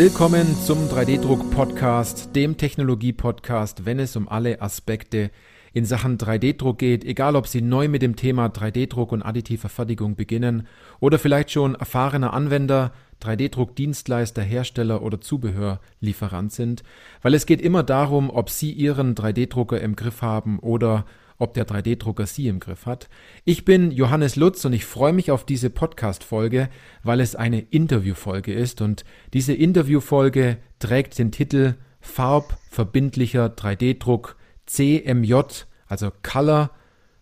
Willkommen 0.00 0.56
zum 0.64 0.88
3D-Druck-Podcast, 0.88 2.34
dem 2.34 2.56
Technologie-Podcast, 2.56 3.84
wenn 3.84 3.98
es 3.98 4.16
um 4.16 4.30
alle 4.30 4.62
Aspekte 4.62 5.30
in 5.74 5.84
Sachen 5.84 6.16
3D-Druck 6.16 6.78
geht, 6.78 7.04
egal 7.04 7.36
ob 7.36 7.46
Sie 7.46 7.60
neu 7.60 7.86
mit 7.86 8.00
dem 8.00 8.16
Thema 8.16 8.46
3D-Druck 8.46 9.12
und 9.12 9.20
additiver 9.20 9.68
Fertigung 9.68 10.16
beginnen 10.16 10.66
oder 11.00 11.18
vielleicht 11.18 11.50
schon 11.50 11.74
erfahrener 11.74 12.32
Anwender, 12.32 12.92
3D-Druck-Dienstleister, 13.22 14.40
Hersteller 14.40 15.02
oder 15.02 15.20
Zubehörlieferant 15.20 16.50
sind, 16.50 16.82
weil 17.20 17.34
es 17.34 17.44
geht 17.44 17.60
immer 17.60 17.82
darum, 17.82 18.30
ob 18.30 18.48
Sie 18.48 18.72
Ihren 18.72 19.14
3D-Drucker 19.14 19.82
im 19.82 19.96
Griff 19.96 20.22
haben 20.22 20.60
oder 20.60 21.04
ob 21.40 21.54
der 21.54 21.66
3D-Drucker 21.66 22.26
Sie 22.26 22.46
im 22.46 22.60
Griff 22.60 22.86
hat. 22.86 23.08
Ich 23.44 23.64
bin 23.64 23.90
Johannes 23.90 24.36
Lutz 24.36 24.64
und 24.64 24.72
ich 24.72 24.84
freue 24.84 25.12
mich 25.12 25.30
auf 25.30 25.44
diese 25.44 25.70
Podcast-Folge, 25.70 26.68
weil 27.02 27.18
es 27.20 27.34
eine 27.34 27.60
Interview-Folge 27.60 28.52
ist 28.52 28.80
und 28.80 29.04
diese 29.32 29.54
Interview-Folge 29.54 30.58
trägt 30.78 31.18
den 31.18 31.32
Titel 31.32 31.74
Farbverbindlicher 32.00 33.46
3D-Druck 33.46 34.36
CMJ, 34.66 35.34
also 35.86 36.12
Color 36.22 36.70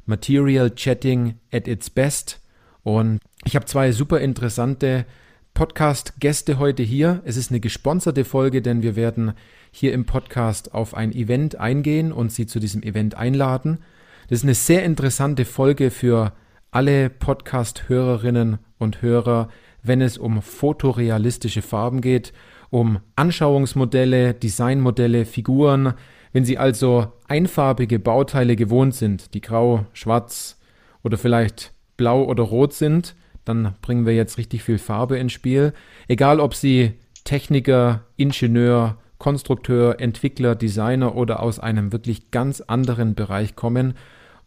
Material 0.04 0.70
Chatting 0.70 1.38
at 1.52 1.68
its 1.68 1.88
best. 1.88 2.40
Und 2.82 3.20
ich 3.44 3.54
habe 3.54 3.66
zwei 3.66 3.92
super 3.92 4.20
interessante 4.20 5.06
Podcast-Gäste 5.54 6.58
heute 6.58 6.82
hier. 6.82 7.22
Es 7.24 7.36
ist 7.36 7.50
eine 7.50 7.60
gesponserte 7.60 8.24
Folge, 8.24 8.62
denn 8.62 8.82
wir 8.82 8.96
werden 8.96 9.32
hier 9.70 9.92
im 9.92 10.06
Podcast 10.06 10.72
auf 10.74 10.94
ein 10.94 11.12
Event 11.12 11.56
eingehen 11.56 12.12
und 12.12 12.32
Sie 12.32 12.46
zu 12.46 12.58
diesem 12.58 12.82
Event 12.82 13.16
einladen. 13.16 13.78
Das 14.28 14.40
ist 14.40 14.44
eine 14.44 14.54
sehr 14.54 14.84
interessante 14.84 15.46
Folge 15.46 15.90
für 15.90 16.34
alle 16.70 17.08
Podcast-Hörerinnen 17.08 18.58
und 18.76 19.00
Hörer, 19.00 19.48
wenn 19.82 20.02
es 20.02 20.18
um 20.18 20.42
fotorealistische 20.42 21.62
Farben 21.62 22.02
geht, 22.02 22.34
um 22.68 22.98
Anschauungsmodelle, 23.16 24.34
Designmodelle, 24.34 25.24
Figuren. 25.24 25.94
Wenn 26.34 26.44
Sie 26.44 26.58
also 26.58 27.10
einfarbige 27.26 27.98
Bauteile 27.98 28.54
gewohnt 28.54 28.94
sind, 28.94 29.32
die 29.32 29.40
grau, 29.40 29.86
schwarz 29.94 30.60
oder 31.02 31.16
vielleicht 31.16 31.72
blau 31.96 32.22
oder 32.24 32.42
rot 32.42 32.74
sind, 32.74 33.16
dann 33.46 33.76
bringen 33.80 34.04
wir 34.04 34.14
jetzt 34.14 34.36
richtig 34.36 34.62
viel 34.62 34.76
Farbe 34.76 35.16
ins 35.16 35.32
Spiel. 35.32 35.72
Egal 36.06 36.38
ob 36.40 36.54
Sie 36.54 36.92
Techniker, 37.24 38.04
Ingenieur, 38.18 38.98
Konstrukteur, 39.16 39.98
Entwickler, 40.00 40.54
Designer 40.54 41.16
oder 41.16 41.42
aus 41.42 41.58
einem 41.58 41.92
wirklich 41.92 42.30
ganz 42.30 42.60
anderen 42.60 43.14
Bereich 43.14 43.56
kommen 43.56 43.94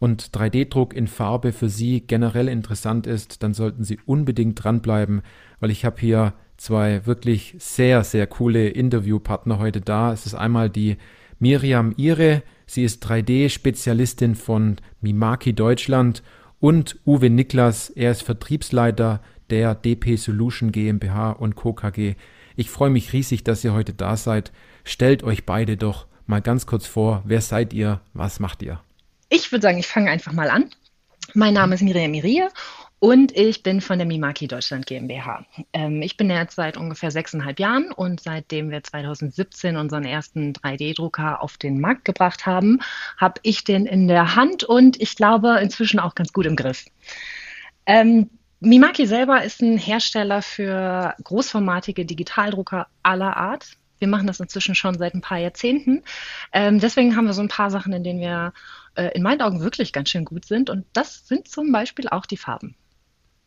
und 0.02 0.30
3D-Druck 0.34 0.94
in 0.94 1.06
Farbe 1.06 1.52
für 1.52 1.68
Sie 1.68 2.00
generell 2.00 2.48
interessant 2.48 3.06
ist, 3.06 3.44
dann 3.44 3.54
sollten 3.54 3.84
Sie 3.84 4.00
unbedingt 4.04 4.64
dranbleiben, 4.64 5.22
weil 5.60 5.70
ich 5.70 5.84
habe 5.84 6.00
hier 6.00 6.34
zwei 6.56 7.06
wirklich 7.06 7.54
sehr, 7.60 8.02
sehr 8.02 8.26
coole 8.26 8.68
Interviewpartner 8.68 9.60
heute 9.60 9.80
da. 9.80 10.12
Es 10.12 10.26
ist 10.26 10.34
einmal 10.34 10.70
die 10.70 10.96
Miriam 11.38 11.94
Ire, 11.96 12.42
sie 12.66 12.82
ist 12.82 13.06
3D-Spezialistin 13.06 14.34
von 14.34 14.74
Mimaki 15.02 15.52
Deutschland 15.52 16.24
und 16.58 16.98
Uwe 17.06 17.30
Niklas, 17.30 17.88
er 17.88 18.10
ist 18.10 18.22
Vertriebsleiter 18.22 19.20
der 19.50 19.76
DP 19.76 20.16
Solution 20.16 20.72
GmbH 20.72 21.30
und 21.30 21.54
Co. 21.54 21.74
KG. 21.74 22.16
Ich 22.56 22.70
freue 22.70 22.90
mich 22.90 23.12
riesig, 23.12 23.44
dass 23.44 23.62
ihr 23.62 23.72
heute 23.72 23.94
da 23.94 24.16
seid. 24.16 24.50
Stellt 24.82 25.22
euch 25.22 25.46
beide 25.46 25.76
doch 25.76 26.08
mal 26.26 26.42
ganz 26.42 26.66
kurz 26.66 26.88
vor. 26.88 27.22
Wer 27.24 27.40
seid 27.40 27.72
ihr? 27.72 28.00
Was 28.14 28.40
macht 28.40 28.64
ihr? 28.64 28.80
Ich 29.34 29.50
würde 29.50 29.62
sagen, 29.62 29.78
ich 29.78 29.86
fange 29.86 30.10
einfach 30.10 30.32
mal 30.32 30.50
an. 30.50 30.68
Mein 31.32 31.54
Name 31.54 31.74
ist 31.74 31.80
Miriam 31.80 32.10
Mirie 32.10 32.48
und 32.98 33.34
ich 33.34 33.62
bin 33.62 33.80
von 33.80 33.96
der 33.96 34.06
Mimaki 34.06 34.46
Deutschland 34.46 34.84
GmbH. 34.84 35.46
Ähm, 35.72 36.02
ich 36.02 36.18
bin 36.18 36.28
jetzt 36.28 36.56
seit 36.56 36.76
ungefähr 36.76 37.10
sechseinhalb 37.10 37.58
Jahren 37.58 37.92
und 37.92 38.20
seitdem 38.20 38.70
wir 38.70 38.82
2017 38.82 39.78
unseren 39.78 40.04
ersten 40.04 40.52
3D-Drucker 40.52 41.42
auf 41.42 41.56
den 41.56 41.80
Markt 41.80 42.04
gebracht 42.04 42.44
haben, 42.44 42.80
habe 43.16 43.40
ich 43.42 43.64
den 43.64 43.86
in 43.86 44.06
der 44.06 44.36
Hand 44.36 44.64
und 44.64 45.00
ich 45.00 45.16
glaube 45.16 45.60
inzwischen 45.62 45.98
auch 45.98 46.14
ganz 46.14 46.34
gut 46.34 46.44
im 46.44 46.54
Griff. 46.54 46.84
Ähm, 47.86 48.28
Mimaki 48.60 49.06
selber 49.06 49.42
ist 49.42 49.62
ein 49.62 49.78
Hersteller 49.78 50.42
für 50.42 51.14
großformatige 51.24 52.04
Digitaldrucker 52.04 52.86
aller 53.02 53.34
Art. 53.34 53.78
Wir 53.98 54.08
machen 54.08 54.26
das 54.26 54.40
inzwischen 54.40 54.74
schon 54.74 54.98
seit 54.98 55.14
ein 55.14 55.22
paar 55.22 55.38
Jahrzehnten. 55.38 56.02
Ähm, 56.52 56.80
deswegen 56.80 57.16
haben 57.16 57.24
wir 57.24 57.32
so 57.32 57.40
ein 57.40 57.48
paar 57.48 57.70
Sachen, 57.70 57.94
in 57.94 58.04
denen 58.04 58.20
wir 58.20 58.52
äh, 58.94 59.10
in 59.14 59.22
meinen 59.22 59.40
Augen 59.40 59.60
wirklich 59.60 59.92
ganz 59.92 60.10
schön 60.10 60.24
gut 60.24 60.44
sind. 60.44 60.70
Und 60.70 60.84
das 60.92 61.26
sind 61.26 61.48
zum 61.48 61.72
Beispiel 61.72 62.08
auch 62.08 62.26
die 62.26 62.36
Farben. 62.36 62.74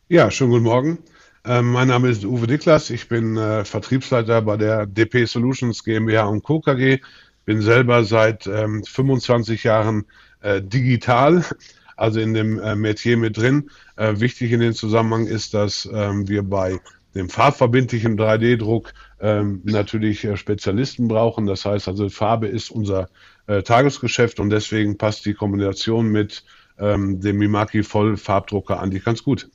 Ja, 0.08 0.30
schönen 0.30 0.50
guten 0.50 0.64
Morgen. 0.64 0.98
Ähm, 1.44 1.70
mein 1.70 1.88
Name 1.88 2.08
ist 2.08 2.24
Uwe 2.24 2.46
Niklas. 2.46 2.90
Ich 2.90 3.08
bin 3.08 3.36
äh, 3.36 3.64
Vertriebsleiter 3.64 4.42
bei 4.42 4.56
der 4.56 4.86
DP 4.86 5.26
Solutions 5.26 5.84
GmbH 5.84 6.24
und 6.24 6.42
Co. 6.42 6.60
KG. 6.60 7.00
Bin 7.44 7.62
selber 7.62 8.04
seit 8.04 8.46
ähm, 8.46 8.82
25 8.82 9.62
Jahren 9.62 10.06
äh, 10.40 10.60
digital, 10.60 11.44
also 11.96 12.20
in 12.20 12.34
dem 12.34 12.58
äh, 12.58 12.74
Metier 12.74 13.16
mit 13.16 13.36
drin. 13.36 13.70
Äh, 13.96 14.18
wichtig 14.18 14.50
in 14.52 14.60
dem 14.60 14.74
Zusammenhang 14.74 15.26
ist, 15.26 15.54
dass 15.54 15.88
ähm, 15.92 16.28
wir 16.28 16.42
bei 16.42 16.80
dem 17.14 17.28
farbverbindlichen 17.30 18.18
3D-Druck 18.18 18.92
ähm, 19.20 19.62
natürlich 19.64 20.24
äh, 20.24 20.36
Spezialisten 20.36 21.08
brauchen. 21.08 21.46
Das 21.46 21.64
heißt 21.64 21.88
also, 21.88 22.08
Farbe 22.08 22.46
ist 22.46 22.70
unser 22.70 23.08
äh, 23.46 23.62
Tagesgeschäft 23.62 24.40
und 24.40 24.50
deswegen 24.50 24.98
passt 24.98 25.24
die 25.26 25.34
Kombination 25.34 26.08
mit 26.08 26.44
ähm, 26.78 27.20
dem 27.20 27.38
Mimaki 27.38 27.82
Vollfarbdrucker 27.82 28.80
eigentlich 28.80 29.04
ganz 29.04 29.22
gut. 29.22 29.48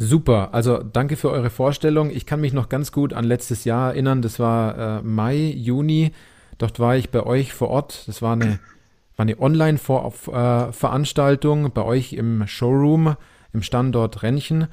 Super, 0.00 0.54
also 0.54 0.78
danke 0.78 1.16
für 1.16 1.28
eure 1.30 1.50
Vorstellung. 1.50 2.10
Ich 2.10 2.24
kann 2.24 2.40
mich 2.40 2.52
noch 2.52 2.68
ganz 2.68 2.92
gut 2.92 3.12
an 3.12 3.24
letztes 3.24 3.64
Jahr 3.64 3.90
erinnern. 3.90 4.22
Das 4.22 4.38
war 4.38 4.98
äh, 4.98 5.02
Mai, 5.02 5.34
Juni. 5.36 6.12
Dort 6.58 6.78
war 6.78 6.96
ich 6.96 7.10
bei 7.10 7.24
euch 7.24 7.52
vor 7.52 7.66
Ort. 7.68 8.04
Das 8.06 8.22
war 8.22 8.34
eine, 8.34 8.60
war 9.16 9.24
eine 9.24 9.40
Online-Veranstaltung 9.40 11.66
äh, 11.66 11.70
bei 11.70 11.82
euch 11.82 12.12
im 12.12 12.46
Showroom 12.46 13.16
im 13.52 13.62
Standort 13.62 14.22
Rennchen. 14.22 14.68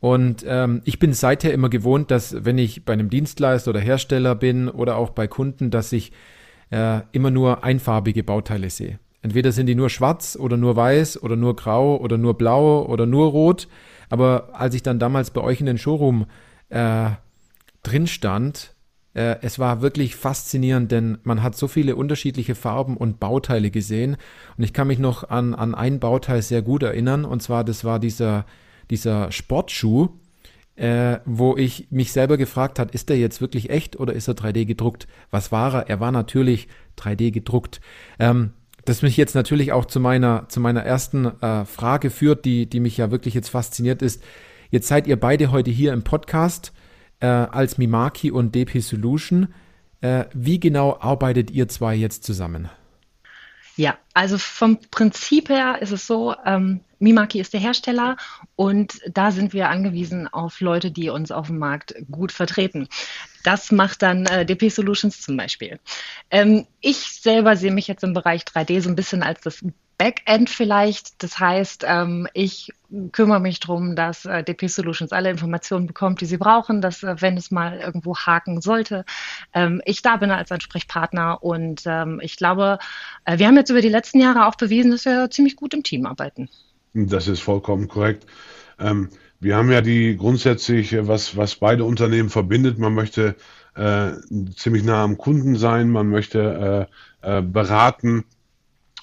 Und 0.00 0.44
ähm, 0.46 0.80
ich 0.84 0.98
bin 0.98 1.12
seither 1.12 1.52
immer 1.52 1.68
gewohnt, 1.68 2.10
dass 2.10 2.42
wenn 2.44 2.56
ich 2.56 2.86
bei 2.86 2.94
einem 2.94 3.10
Dienstleister 3.10 3.68
oder 3.70 3.80
Hersteller 3.80 4.34
bin 4.34 4.70
oder 4.70 4.96
auch 4.96 5.10
bei 5.10 5.28
Kunden, 5.28 5.70
dass 5.70 5.92
ich 5.92 6.12
äh, 6.70 7.00
immer 7.12 7.30
nur 7.30 7.64
einfarbige 7.64 8.22
Bauteile 8.22 8.70
sehe. 8.70 8.98
Entweder 9.22 9.52
sind 9.52 9.66
die 9.66 9.74
nur 9.74 9.90
schwarz 9.90 10.36
oder 10.40 10.56
nur 10.56 10.76
weiß 10.76 11.22
oder 11.22 11.36
nur 11.36 11.54
grau 11.56 11.96
oder 11.98 12.16
nur 12.16 12.34
blau 12.34 12.86
oder 12.86 13.06
nur 13.06 13.28
rot. 13.28 13.68
Aber 14.08 14.48
als 14.52 14.74
ich 14.74 14.82
dann 14.82 14.98
damals 14.98 15.30
bei 15.30 15.40
euch 15.42 15.60
in 15.60 15.66
den 15.66 15.78
Showroom 15.78 16.26
äh, 16.70 17.10
drin 17.82 18.06
stand, 18.06 18.74
äh, 19.14 19.36
es 19.42 19.58
war 19.58 19.82
wirklich 19.82 20.16
faszinierend, 20.16 20.90
denn 20.90 21.18
man 21.22 21.42
hat 21.42 21.56
so 21.56 21.68
viele 21.68 21.96
unterschiedliche 21.96 22.54
Farben 22.54 22.96
und 22.96 23.20
Bauteile 23.20 23.70
gesehen. 23.70 24.16
Und 24.56 24.64
ich 24.64 24.72
kann 24.72 24.86
mich 24.86 24.98
noch 24.98 25.28
an, 25.28 25.54
an 25.54 25.74
ein 25.74 26.00
Bauteil 26.00 26.42
sehr 26.42 26.62
gut 26.62 26.82
erinnern. 26.82 27.24
Und 27.24 27.42
zwar, 27.42 27.62
das 27.64 27.84
war 27.84 27.98
dieser, 27.98 28.46
dieser 28.90 29.30
Sportschuh, 29.32 30.08
äh, 30.76 31.18
wo 31.24 31.56
ich 31.56 31.88
mich 31.90 32.12
selber 32.12 32.36
gefragt 32.36 32.78
hat, 32.78 32.92
ist 32.92 33.08
der 33.08 33.18
jetzt 33.18 33.40
wirklich 33.40 33.70
echt 33.70 33.98
oder 33.98 34.12
ist 34.12 34.28
er 34.28 34.34
3D 34.34 34.64
gedruckt? 34.64 35.06
Was 35.30 35.52
war 35.52 35.74
er? 35.74 35.88
Er 35.88 36.00
war 36.00 36.12
natürlich 36.12 36.68
3D 36.98 37.30
gedruckt. 37.30 37.80
Ähm, 38.18 38.52
das 38.84 39.02
mich 39.02 39.16
jetzt 39.16 39.34
natürlich 39.34 39.72
auch 39.72 39.84
zu 39.84 40.00
meiner, 40.00 40.48
zu 40.48 40.60
meiner 40.60 40.82
ersten 40.82 41.26
äh, 41.26 41.64
Frage 41.64 42.10
führt, 42.10 42.44
die, 42.44 42.66
die 42.66 42.80
mich 42.80 42.96
ja 42.96 43.10
wirklich 43.10 43.34
jetzt 43.34 43.50
fasziniert 43.50 44.00
ist. 44.02 44.22
Jetzt 44.70 44.88
seid 44.88 45.06
ihr 45.06 45.18
beide 45.18 45.50
heute 45.50 45.70
hier 45.70 45.92
im 45.92 46.02
Podcast 46.02 46.72
äh, 47.20 47.26
als 47.26 47.76
Mimaki 47.76 48.30
und 48.30 48.54
DP 48.54 48.80
Solution. 48.80 49.48
Äh, 50.00 50.24
wie 50.32 50.60
genau 50.60 50.96
arbeitet 50.98 51.50
ihr 51.50 51.68
zwei 51.68 51.94
jetzt 51.94 52.24
zusammen? 52.24 52.70
Ja, 53.80 53.96
also 54.12 54.36
vom 54.36 54.78
Prinzip 54.90 55.48
her 55.48 55.78
ist 55.80 55.90
es 55.90 56.06
so, 56.06 56.34
ähm, 56.44 56.80
Mimaki 56.98 57.40
ist 57.40 57.54
der 57.54 57.60
Hersteller 57.60 58.18
und 58.54 59.00
da 59.10 59.30
sind 59.30 59.54
wir 59.54 59.70
angewiesen 59.70 60.28
auf 60.28 60.60
Leute, 60.60 60.90
die 60.90 61.08
uns 61.08 61.32
auf 61.32 61.46
dem 61.46 61.56
Markt 61.56 61.94
gut 62.10 62.30
vertreten. 62.30 62.88
Das 63.42 63.72
macht 63.72 64.02
dann 64.02 64.26
äh, 64.26 64.44
DP 64.44 64.68
Solutions 64.68 65.22
zum 65.22 65.38
Beispiel. 65.38 65.80
Ähm, 66.30 66.66
ich 66.82 66.98
selber 67.22 67.56
sehe 67.56 67.72
mich 67.72 67.88
jetzt 67.88 68.04
im 68.04 68.12
Bereich 68.12 68.42
3D 68.42 68.82
so 68.82 68.90
ein 68.90 68.96
bisschen 68.96 69.22
als 69.22 69.40
das 69.40 69.64
Backend 70.00 70.48
vielleicht. 70.48 71.22
Das 71.22 71.38
heißt, 71.38 71.84
ähm, 71.86 72.26
ich 72.32 72.72
kümmere 73.12 73.38
mich 73.38 73.60
darum, 73.60 73.96
dass 73.96 74.24
äh, 74.24 74.42
DP 74.42 74.66
Solutions 74.68 75.12
alle 75.12 75.28
Informationen 75.28 75.86
bekommt, 75.86 76.22
die 76.22 76.24
sie 76.24 76.38
brauchen, 76.38 76.80
dass 76.80 77.02
äh, 77.02 77.16
wenn 77.18 77.36
es 77.36 77.50
mal 77.50 77.78
irgendwo 77.78 78.16
haken 78.16 78.62
sollte, 78.62 79.04
ähm, 79.52 79.82
ich 79.84 80.00
da 80.00 80.16
bin 80.16 80.30
als 80.30 80.50
Ansprechpartner. 80.50 81.42
Und 81.42 81.82
ähm, 81.84 82.18
ich 82.22 82.36
glaube, 82.36 82.78
äh, 83.26 83.36
wir 83.36 83.46
haben 83.46 83.56
jetzt 83.56 83.68
über 83.68 83.82
die 83.82 83.90
letzten 83.90 84.20
Jahre 84.20 84.46
auch 84.46 84.54
bewiesen, 84.54 84.90
dass 84.90 85.04
wir 85.04 85.30
ziemlich 85.30 85.54
gut 85.54 85.74
im 85.74 85.82
Team 85.82 86.06
arbeiten. 86.06 86.48
Das 86.94 87.28
ist 87.28 87.40
vollkommen 87.40 87.86
korrekt. 87.86 88.26
Wir 89.38 89.56
haben 89.56 89.70
ja 89.70 89.82
die 89.82 90.16
grundsätzlich, 90.16 90.96
was, 91.06 91.36
was 91.36 91.56
beide 91.56 91.84
Unternehmen 91.84 92.30
verbindet. 92.30 92.78
Man 92.78 92.94
möchte 92.94 93.36
äh, 93.76 94.12
ziemlich 94.56 94.82
nah 94.82 95.04
am 95.04 95.18
Kunden 95.18 95.56
sein, 95.56 95.90
man 95.90 96.08
möchte 96.08 96.88
äh, 97.22 97.38
äh, 97.38 97.42
beraten 97.42 98.24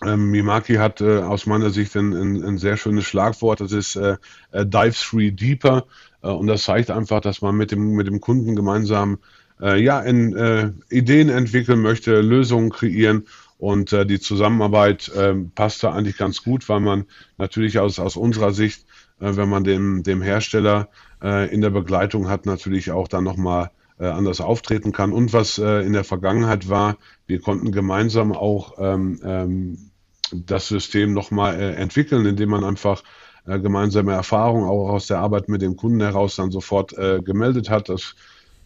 ähm, 0.06 0.30
Mimaki 0.30 0.76
hat 0.76 1.02
äh, 1.02 1.20
aus 1.20 1.46
meiner 1.48 1.72
Sicht 1.72 1.96
ein, 1.96 2.14
ein, 2.14 2.44
ein, 2.44 2.58
sehr 2.58 2.78
schönes 2.78 3.06
Schlagwort, 3.06 3.62
das 3.62 3.72
ist 3.72 3.96
äh, 3.96 4.18
äh, 4.52 4.66
Dive 4.66 4.94
Three 4.94 5.32
Deeper. 5.32 5.86
Äh, 6.22 6.30
und 6.30 6.48
das 6.48 6.64
zeigt 6.64 6.92
einfach, 6.92 7.22
dass 7.22 7.42
man 7.42 7.56
mit 7.56 7.72
dem, 7.72 7.94
mit 7.94 8.08
dem 8.08 8.22
Kunden 8.22 8.56
gemeinsam 8.56 9.18
äh, 9.60 9.82
ja, 9.82 10.00
in, 10.02 10.36
äh, 10.36 10.72
Ideen 10.90 11.30
entwickeln 11.30 11.82
möchte, 11.82 12.22
Lösungen 12.22 12.70
kreieren. 12.70 13.26
Und 13.60 13.92
die 13.92 14.20
Zusammenarbeit 14.20 15.10
äh, 15.16 15.34
passt 15.34 15.82
da 15.82 15.92
eigentlich 15.92 16.18
ganz 16.18 16.44
gut, 16.44 16.70
weil 16.70 16.80
man 16.80 17.06
natürlich 17.40 17.80
aus, 17.80 17.98
aus 17.98 18.16
unserer 18.16 18.54
Sicht, 18.54 18.86
wenn 19.18 19.50
man 19.50 19.64
dem, 19.64 20.04
dem 20.04 20.22
Hersteller 20.22 20.90
in 21.20 21.62
der 21.62 21.72
Begleitung 21.72 22.30
hat, 22.30 22.46
natürlich 22.46 22.92
auch 22.92 23.08
dann 23.08 23.24
nochmal 23.24 23.72
anders 24.06 24.42
auftreten 24.42 24.92
kann. 24.92 25.12
Und 25.12 25.34
was 25.34 25.58
äh, 25.58 25.82
in 25.86 25.94
der 25.94 26.04
Vergangenheit 26.04 26.70
war, 26.70 26.98
wir 27.26 27.40
konnten 27.40 27.72
gemeinsam 27.72 28.32
auch 28.32 28.76
ähm, 28.80 29.20
ähm, 29.24 29.92
das 30.32 30.68
System 30.68 31.14
nochmal 31.14 31.60
äh, 31.60 31.74
entwickeln, 31.76 32.26
indem 32.26 32.50
man 32.50 32.64
einfach 32.64 33.04
äh, 33.46 33.60
gemeinsame 33.60 34.14
Erfahrungen 34.14 34.68
auch 34.68 34.90
aus 34.90 35.08
der 35.08 35.20
Arbeit 35.20 35.50
mit 35.50 35.62
dem 35.62 35.76
Kunden 35.78 36.02
heraus 36.02 36.36
dann 36.36 36.52
sofort 36.52 36.98
äh, 36.98 37.22
gemeldet 37.24 37.70
hat. 37.70 37.90
Das 37.90 38.16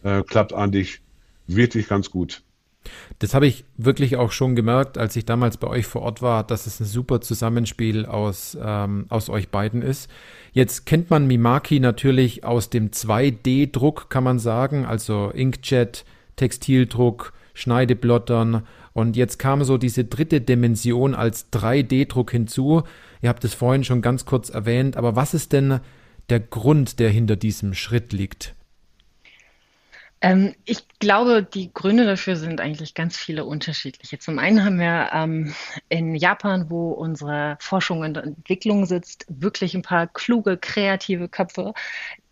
äh, 0.02 0.22
klappt 0.22 0.52
eigentlich 0.52 1.00
wirklich 1.46 1.88
ganz 1.88 2.10
gut. 2.10 2.42
Das 3.18 3.34
habe 3.34 3.46
ich 3.46 3.64
wirklich 3.76 4.16
auch 4.16 4.32
schon 4.32 4.56
gemerkt, 4.56 4.98
als 4.98 5.16
ich 5.16 5.24
damals 5.24 5.56
bei 5.56 5.68
euch 5.68 5.86
vor 5.86 6.02
Ort 6.02 6.22
war, 6.22 6.44
dass 6.44 6.66
es 6.66 6.80
ein 6.80 6.86
super 6.86 7.20
Zusammenspiel 7.20 8.06
aus, 8.06 8.56
ähm, 8.60 9.06
aus 9.08 9.28
euch 9.28 9.48
beiden 9.50 9.82
ist. 9.82 10.10
Jetzt 10.52 10.86
kennt 10.86 11.10
man 11.10 11.26
Mimaki 11.26 11.80
natürlich 11.80 12.44
aus 12.44 12.70
dem 12.70 12.90
2D-Druck, 12.90 14.10
kann 14.10 14.24
man 14.24 14.38
sagen, 14.38 14.84
also 14.84 15.30
Inkjet, 15.30 16.04
Textildruck, 16.36 17.32
Schneideblottern. 17.54 18.66
Und 18.92 19.16
jetzt 19.16 19.38
kam 19.38 19.64
so 19.64 19.78
diese 19.78 20.04
dritte 20.04 20.40
Dimension 20.40 21.14
als 21.14 21.50
3D-Druck 21.52 22.30
hinzu. 22.30 22.82
Ihr 23.22 23.28
habt 23.28 23.44
es 23.44 23.54
vorhin 23.54 23.84
schon 23.84 24.02
ganz 24.02 24.26
kurz 24.26 24.50
erwähnt, 24.50 24.96
aber 24.96 25.16
was 25.16 25.34
ist 25.34 25.52
denn 25.52 25.80
der 26.28 26.40
Grund, 26.40 26.98
der 26.98 27.10
hinter 27.10 27.36
diesem 27.36 27.74
Schritt 27.74 28.12
liegt? 28.12 28.54
Ähm, 30.22 30.54
ich 30.64 30.86
glaube, 31.00 31.42
die 31.42 31.74
Gründe 31.74 32.06
dafür 32.06 32.36
sind 32.36 32.60
eigentlich 32.60 32.94
ganz 32.94 33.16
viele 33.16 33.44
unterschiedliche. 33.44 34.20
Zum 34.20 34.38
einen 34.38 34.64
haben 34.64 34.78
wir 34.78 35.10
ähm, 35.12 35.52
in 35.88 36.14
Japan, 36.14 36.70
wo 36.70 36.92
unsere 36.92 37.56
Forschung 37.58 38.00
und 38.00 38.16
Entwicklung 38.16 38.86
sitzt, 38.86 39.26
wirklich 39.28 39.74
ein 39.74 39.82
paar 39.82 40.06
kluge, 40.06 40.56
kreative 40.56 41.28
Köpfe, 41.28 41.74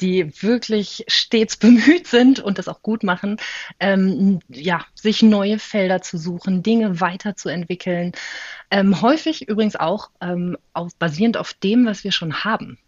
die 0.00 0.40
wirklich 0.40 1.04
stets 1.08 1.56
bemüht 1.56 2.06
sind 2.06 2.38
und 2.38 2.58
das 2.58 2.68
auch 2.68 2.80
gut 2.82 3.02
machen, 3.02 3.38
ähm, 3.80 4.38
ja, 4.48 4.84
sich 4.94 5.22
neue 5.22 5.58
Felder 5.58 6.00
zu 6.00 6.16
suchen, 6.16 6.62
Dinge 6.62 7.00
weiterzuentwickeln. 7.00 8.12
Ähm, 8.70 9.02
häufig 9.02 9.48
übrigens 9.48 9.74
auch 9.74 10.10
ähm, 10.20 10.56
auf, 10.74 10.94
basierend 10.96 11.36
auf 11.36 11.54
dem, 11.54 11.86
was 11.86 12.04
wir 12.04 12.12
schon 12.12 12.44
haben. 12.44 12.78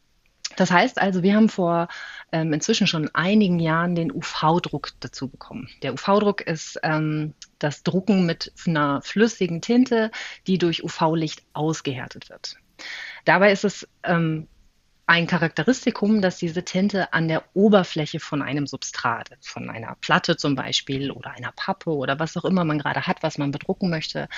Das 0.57 0.71
heißt 0.71 1.01
also, 1.01 1.23
wir 1.23 1.35
haben 1.35 1.49
vor 1.49 1.89
ähm, 2.33 2.53
inzwischen 2.53 2.87
schon 2.87 3.11
einigen 3.15 3.59
Jahren 3.59 3.95
den 3.95 4.13
UV-Druck 4.13 4.91
dazu 5.01 5.29
bekommen. 5.29 5.69
Der 5.83 5.93
UV-Druck 5.95 6.41
ist 6.41 6.79
ähm, 6.83 7.35
das 7.59 7.83
Drucken 7.83 8.27
mit 8.27 8.53
einer 8.67 9.03
flüssigen 9.03 9.61
Tinte, 9.61 10.11
die 10.47 10.59
durch 10.59 10.85
UV-Licht 10.85 11.43
ausgehärtet 11.53 12.31
wird. 12.31 12.57
Dabei 13.25 13.53
ist 13.53 13.65
es 13.65 13.89
ähm, 14.03 14.49
ein 15.07 15.27
Charakteristikum, 15.27 16.23
dass 16.23 16.39
diese 16.39 16.65
Tinte 16.65 17.13
an 17.13 17.29
der 17.29 17.45
Oberfläche 17.55 18.21
von 18.21 18.41
einem 18.41 18.67
Substrat, 18.67 19.31
von 19.41 19.69
einer 19.69 19.97
Platte 20.01 20.37
zum 20.37 20.55
Beispiel 20.55 21.11
oder 21.11 21.33
einer 21.33 21.53
Pappe 21.53 21.91
oder 21.91 22.19
was 22.19 22.37
auch 22.37 22.45
immer 22.45 22.65
man 22.65 22.79
gerade 22.79 23.07
hat, 23.07 23.23
was 23.23 23.37
man 23.37 23.51
bedrucken 23.51 23.91
möchte, 23.91 24.29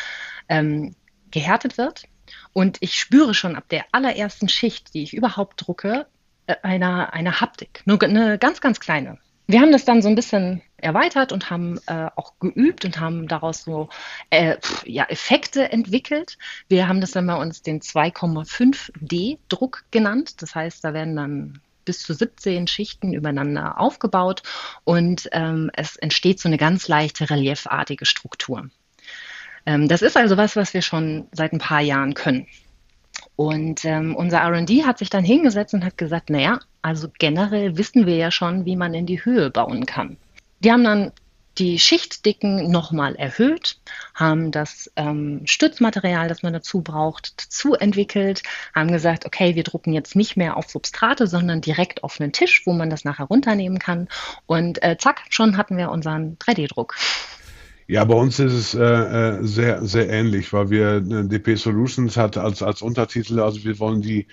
ähm, 0.48 0.94
gehärtet 1.30 1.78
wird. 1.78 2.04
Und 2.52 2.78
ich 2.80 2.98
spüre 2.98 3.34
schon 3.34 3.56
ab 3.56 3.64
der 3.68 3.84
allerersten 3.92 4.48
Schicht, 4.48 4.94
die 4.94 5.02
ich 5.02 5.14
überhaupt 5.14 5.66
drucke, 5.66 6.06
äh, 6.46 6.56
eine, 6.62 7.12
eine 7.12 7.40
Haptik, 7.40 7.82
nur 7.84 8.02
eine 8.02 8.38
ganz, 8.38 8.60
ganz 8.60 8.80
kleine. 8.80 9.18
Wir 9.46 9.60
haben 9.60 9.72
das 9.72 9.84
dann 9.84 10.00
so 10.00 10.08
ein 10.08 10.14
bisschen 10.14 10.62
erweitert 10.78 11.30
und 11.30 11.50
haben 11.50 11.78
äh, 11.86 12.08
auch 12.16 12.38
geübt 12.38 12.86
und 12.86 12.98
haben 12.98 13.28
daraus 13.28 13.64
so 13.64 13.90
äh, 14.30 14.56
ja, 14.86 15.04
Effekte 15.04 15.70
entwickelt. 15.70 16.38
Wir 16.68 16.88
haben 16.88 17.02
das 17.02 17.10
dann 17.10 17.26
bei 17.26 17.36
uns 17.36 17.60
den 17.60 17.80
2,5D-Druck 17.80 19.84
genannt. 19.90 20.40
Das 20.40 20.54
heißt, 20.54 20.82
da 20.82 20.94
werden 20.94 21.16
dann 21.16 21.60
bis 21.84 22.02
zu 22.02 22.14
17 22.14 22.66
Schichten 22.66 23.12
übereinander 23.12 23.78
aufgebaut 23.78 24.42
und 24.84 25.28
ähm, 25.32 25.70
es 25.74 25.96
entsteht 25.96 26.40
so 26.40 26.48
eine 26.48 26.56
ganz 26.56 26.88
leichte 26.88 27.28
reliefartige 27.28 28.06
Struktur. 28.06 28.70
Ähm, 29.66 29.88
das 29.88 30.02
ist 30.02 30.16
also 30.16 30.36
was, 30.36 30.56
was 30.56 30.74
wir 30.74 30.82
schon 30.82 31.26
seit 31.32 31.52
ein 31.52 31.58
paar 31.58 31.80
Jahren 31.80 32.14
können. 32.14 32.46
Und 33.36 33.84
ähm, 33.84 34.14
unser 34.14 34.46
RD 34.46 34.86
hat 34.86 34.98
sich 34.98 35.10
dann 35.10 35.24
hingesetzt 35.24 35.74
und 35.74 35.84
hat 35.84 35.98
gesagt, 35.98 36.30
naja, 36.30 36.60
also 36.82 37.08
generell 37.18 37.76
wissen 37.76 38.06
wir 38.06 38.16
ja 38.16 38.30
schon, 38.30 38.64
wie 38.64 38.76
man 38.76 38.94
in 38.94 39.06
die 39.06 39.24
Höhe 39.24 39.50
bauen 39.50 39.86
kann. 39.86 40.16
Die 40.60 40.70
haben 40.70 40.84
dann 40.84 41.12
die 41.58 41.78
Schichtdicken 41.78 42.70
nochmal 42.70 43.14
erhöht, 43.14 43.78
haben 44.14 44.50
das 44.50 44.90
ähm, 44.96 45.42
Stützmaterial, 45.44 46.28
das 46.28 46.42
man 46.42 46.52
dazu 46.52 46.80
braucht, 46.82 47.34
dazu 47.40 47.74
entwickelt, 47.74 48.42
haben 48.74 48.90
gesagt, 48.90 49.24
okay, 49.24 49.54
wir 49.54 49.62
drucken 49.62 49.92
jetzt 49.92 50.16
nicht 50.16 50.36
mehr 50.36 50.56
auf 50.56 50.68
Substrate, 50.68 51.26
sondern 51.26 51.60
direkt 51.60 52.02
auf 52.02 52.20
einen 52.20 52.32
Tisch, 52.32 52.62
wo 52.66 52.72
man 52.72 52.90
das 52.90 53.04
nachher 53.04 53.26
runternehmen 53.26 53.78
kann. 53.78 54.08
Und 54.46 54.82
äh, 54.82 54.96
zack, 54.98 55.22
schon 55.30 55.56
hatten 55.56 55.76
wir 55.76 55.90
unseren 55.90 56.36
3D-Druck. 56.38 56.96
Ja, 57.86 58.04
bei 58.04 58.14
uns 58.14 58.38
ist 58.38 58.52
es 58.52 58.74
äh, 58.74 58.82
äh, 58.82 59.44
sehr, 59.44 59.84
sehr 59.84 60.08
ähnlich, 60.08 60.52
weil 60.54 60.70
wir 60.70 60.96
äh, 60.96 61.28
DP 61.28 61.56
Solutions 61.56 62.16
hat 62.16 62.38
als, 62.38 62.62
als 62.62 62.80
Untertitel, 62.80 63.40
also 63.40 63.62
wir 63.64 63.78
wollen 63.78 64.00
die, 64.00 64.26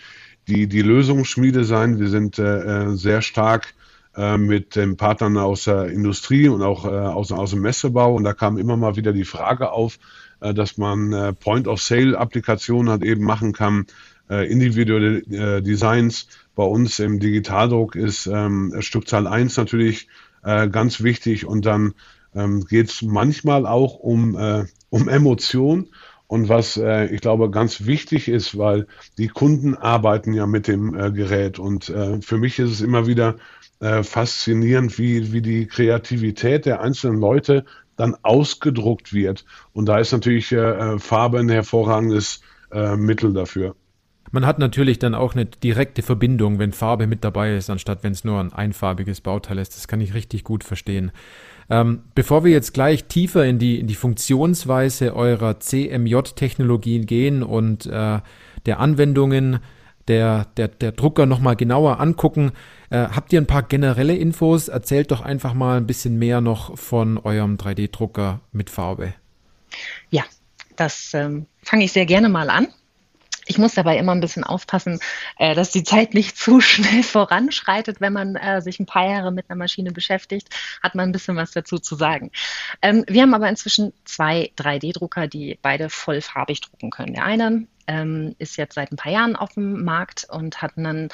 die, 0.48 0.68
die 0.68 0.81
Lösungsschmiede 0.81 1.65
sein. 1.65 2.00
Wir 2.00 2.07
sind 2.07 2.39
äh, 2.39 2.92
äh 2.92 2.95
sehr 2.95 3.21
stark 3.21 3.74
äh, 4.15 4.38
mit 4.38 4.77
den 4.77 4.95
Partnern 4.95 5.38
aus 5.38 5.65
der 5.65 5.88
Industrie 5.88 6.48
und 6.48 6.62
auch 6.62 6.86
äh, 6.86 6.89
aus, 6.89 7.33
aus 7.33 7.51
dem 7.51 7.62
Messebau. 7.62 8.15
Und 8.15 8.24
da 8.24 8.33
kam 8.33 8.57
immer 8.57 8.77
mal 8.77 8.95
wieder 8.95 9.12
die 9.12 9.25
Frage 9.25 9.71
auf, 9.71 10.00
äh, 10.39 10.53
dass 10.53 10.77
man 10.77 11.12
äh, 11.12 11.33
Point-of-Sale-Applikationen 11.33 12.89
halt 12.89 13.03
eben 13.03 13.25
machen 13.25 13.51
kann, 13.51 13.86
äh, 14.30 14.50
individuelle 14.50 15.18
äh, 15.30 15.62
Designs. 15.62 16.27
Bei 16.56 16.63
uns 16.63 17.00
im 17.00 17.19
Digitaldruck 17.19 17.95
ist 17.95 18.27
ähm, 18.27 18.74
Stückzahl 18.80 19.27
1 19.27 19.57
natürlich 19.57 20.07
äh, 20.44 20.69
ganz 20.69 21.03
wichtig 21.03 21.45
und 21.45 21.65
dann 21.65 21.94
ähm, 22.36 22.66
geht 22.66 22.89
es 22.89 23.01
manchmal 23.01 23.66
auch 23.66 23.95
um, 23.95 24.38
äh, 24.38 24.65
um 24.89 25.08
Emotion. 25.08 25.89
Und 26.27 26.48
was 26.48 26.77
äh, 26.77 27.08
ich 27.08 27.20
glaube 27.20 27.51
ganz 27.51 27.86
wichtig 27.86 28.29
ist, 28.29 28.58
weil 28.58 28.88
die 29.17 29.27
Kunden 29.27 29.75
arbeiten 29.75 30.34
ja 30.34 30.48
mit 30.48 30.67
dem 30.67 30.98
äh, 30.98 31.12
Gerät. 31.12 31.60
Und 31.60 31.89
äh, 31.89 32.22
für 32.22 32.38
mich 32.38 32.58
ist 32.58 32.72
es 32.72 32.82
immer 32.82 33.06
wieder 33.06 33.36
äh, 33.82 34.03
faszinierend, 34.03 34.98
wie, 34.98 35.34
wie 35.34 35.41
die 35.41 35.67
Kreativität 35.67 36.65
der 36.65 36.82
einzelnen 36.82 37.20
Leute 37.20 37.65
dann 37.98 38.15
ausgedruckt 38.22 39.13
wird. 39.13 39.44
Und 39.74 39.88
da 39.88 40.00
ist 40.00 40.13
natürlich 40.13 40.51
äh, 40.53 40.98
Farbe 41.00 41.39
ein 41.39 41.50
hervorragendes 41.50 42.41
äh, 42.72 42.96
Mittel 42.96 43.34
dafür. 43.34 43.75
Man 44.32 44.46
hat 44.46 44.60
natürlich 44.60 44.98
dann 45.00 45.14
auch 45.14 45.34
eine 45.34 45.46
direkte 45.46 46.02
Verbindung, 46.02 46.58
wenn 46.58 46.72
Farbe 46.72 47.08
mit 47.08 47.24
dabei 47.24 47.56
ist, 47.56 47.70
anstatt 47.70 48.04
wenn 48.04 48.14
es 48.14 48.24
nur 48.24 48.40
ein 48.40 48.54
einfarbiges 48.54 49.22
Bauteil 49.22 49.60
ist. 49.60 49.76
Das 49.76 49.88
kann 49.88 50.02
ich 50.02 50.14
richtig 50.14 50.44
gut 50.44 50.64
verstehen. 50.64 51.12
Ähm, 51.70 52.04
bevor 52.16 52.44
wir 52.44 52.52
jetzt 52.52 52.74
gleich 52.74 53.06
tiefer 53.06 53.46
in 53.46 53.60
die, 53.60 53.80
in 53.80 53.88
die 53.88 53.96
Funktionsweise 53.96 55.16
eurer 55.16 55.60
CMJ-Technologien 55.60 57.06
gehen 57.06 57.44
und 57.44 57.86
äh, 57.86 58.20
der 58.66 58.80
Anwendungen 58.80 59.60
der, 60.08 60.48
der, 60.58 60.68
der 60.68 60.92
Drucker 60.92 61.26
nochmal 61.26 61.56
genauer 61.56 62.00
angucken, 62.00 62.52
äh, 62.90 62.98
habt 62.98 63.32
ihr 63.32 63.40
ein 63.40 63.48
paar 63.48 63.64
generelle 63.64 64.16
Infos? 64.16 64.68
Erzählt 64.68 65.12
doch 65.12 65.22
einfach 65.22 65.54
mal 65.54 65.78
ein 65.78 65.88
bisschen 65.88 66.18
mehr 66.18 66.42
noch 66.42 66.78
von 66.78 67.18
eurem 67.18 67.56
3D-Drucker 67.56 68.42
mit 68.52 68.70
Farbe. 68.70 69.14
Ja, 70.10 70.24
das 70.76 71.14
ähm, 71.14 71.46
fange 71.64 71.86
ich 71.86 71.92
sehr 71.92 72.06
gerne 72.06 72.28
mal 72.28 72.50
an. 72.50 72.68
Ich 73.45 73.57
muss 73.57 73.74
dabei 73.74 73.98
immer 73.98 74.13
ein 74.13 74.21
bisschen 74.21 74.43
aufpassen, 74.43 75.00
äh, 75.38 75.55
dass 75.55 75.71
die 75.71 75.83
Zeit 75.83 76.13
nicht 76.13 76.38
zu 76.38 76.62
schnell 76.62 77.03
voranschreitet. 77.03 78.01
Wenn 78.01 78.13
man 78.13 78.36
äh, 78.36 78.62
sich 78.62 78.79
ein 78.79 78.86
paar 78.86 79.07
Jahre 79.07 79.31
mit 79.31 79.50
einer 79.50 79.57
Maschine 79.57 79.91
beschäftigt, 79.91 80.50
hat 80.81 80.95
man 80.95 81.10
ein 81.10 81.12
bisschen 81.12 81.36
was 81.36 81.51
dazu 81.51 81.79
zu 81.79 81.95
sagen. 81.95 82.31
Ähm, 82.81 83.03
wir 83.07 83.24
haben 83.24 83.33
aber 83.33 83.50
inzwischen 83.50 83.93
zwei 84.05 84.51
3D-Drucker, 84.57 85.27
die 85.27 85.57
beide 85.62 85.89
vollfarbig 85.89 86.62
drucken 86.62 86.91
können. 86.91 87.13
Der 87.13 87.25
eine 87.25 87.67
ähm, 87.88 88.36
ist 88.38 88.57
jetzt 88.57 88.75
seit 88.75 88.91
ein 88.91 88.95
paar 88.95 89.12
Jahren 89.12 89.36
auf 89.36 89.53
dem 89.53 89.83
Markt 89.83 90.27
und 90.29 90.62
hat 90.62 90.77
einen 90.77 91.10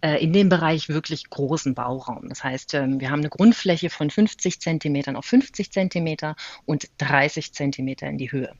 äh, 0.00 0.22
in 0.22 0.32
dem 0.32 0.48
Bereich 0.48 0.88
wirklich 0.88 1.28
großen 1.28 1.74
Bauraum. 1.74 2.28
Das 2.28 2.42
heißt, 2.44 2.74
ähm, 2.74 3.00
wir 3.00 3.10
haben 3.10 3.20
eine 3.20 3.28
Grundfläche 3.28 3.90
von 3.90 4.10
50 4.10 4.60
Zentimetern 4.60 5.16
auf 5.16 5.26
50 5.26 5.72
Zentimeter 5.72 6.36
und 6.64 6.88
30 6.98 7.52
Zentimeter 7.52 8.06
in 8.06 8.18
die 8.18 8.32
Höhe. 8.32 8.54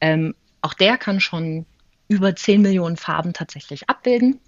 Ähm, 0.00 0.34
auch 0.60 0.74
der 0.74 0.96
kann 0.96 1.20
schon 1.20 1.66
über 2.12 2.36
10 2.36 2.62
Millionen 2.62 2.96
Farben 2.96 3.32
tatsächlich 3.32 3.88
abbilden. 3.88 4.38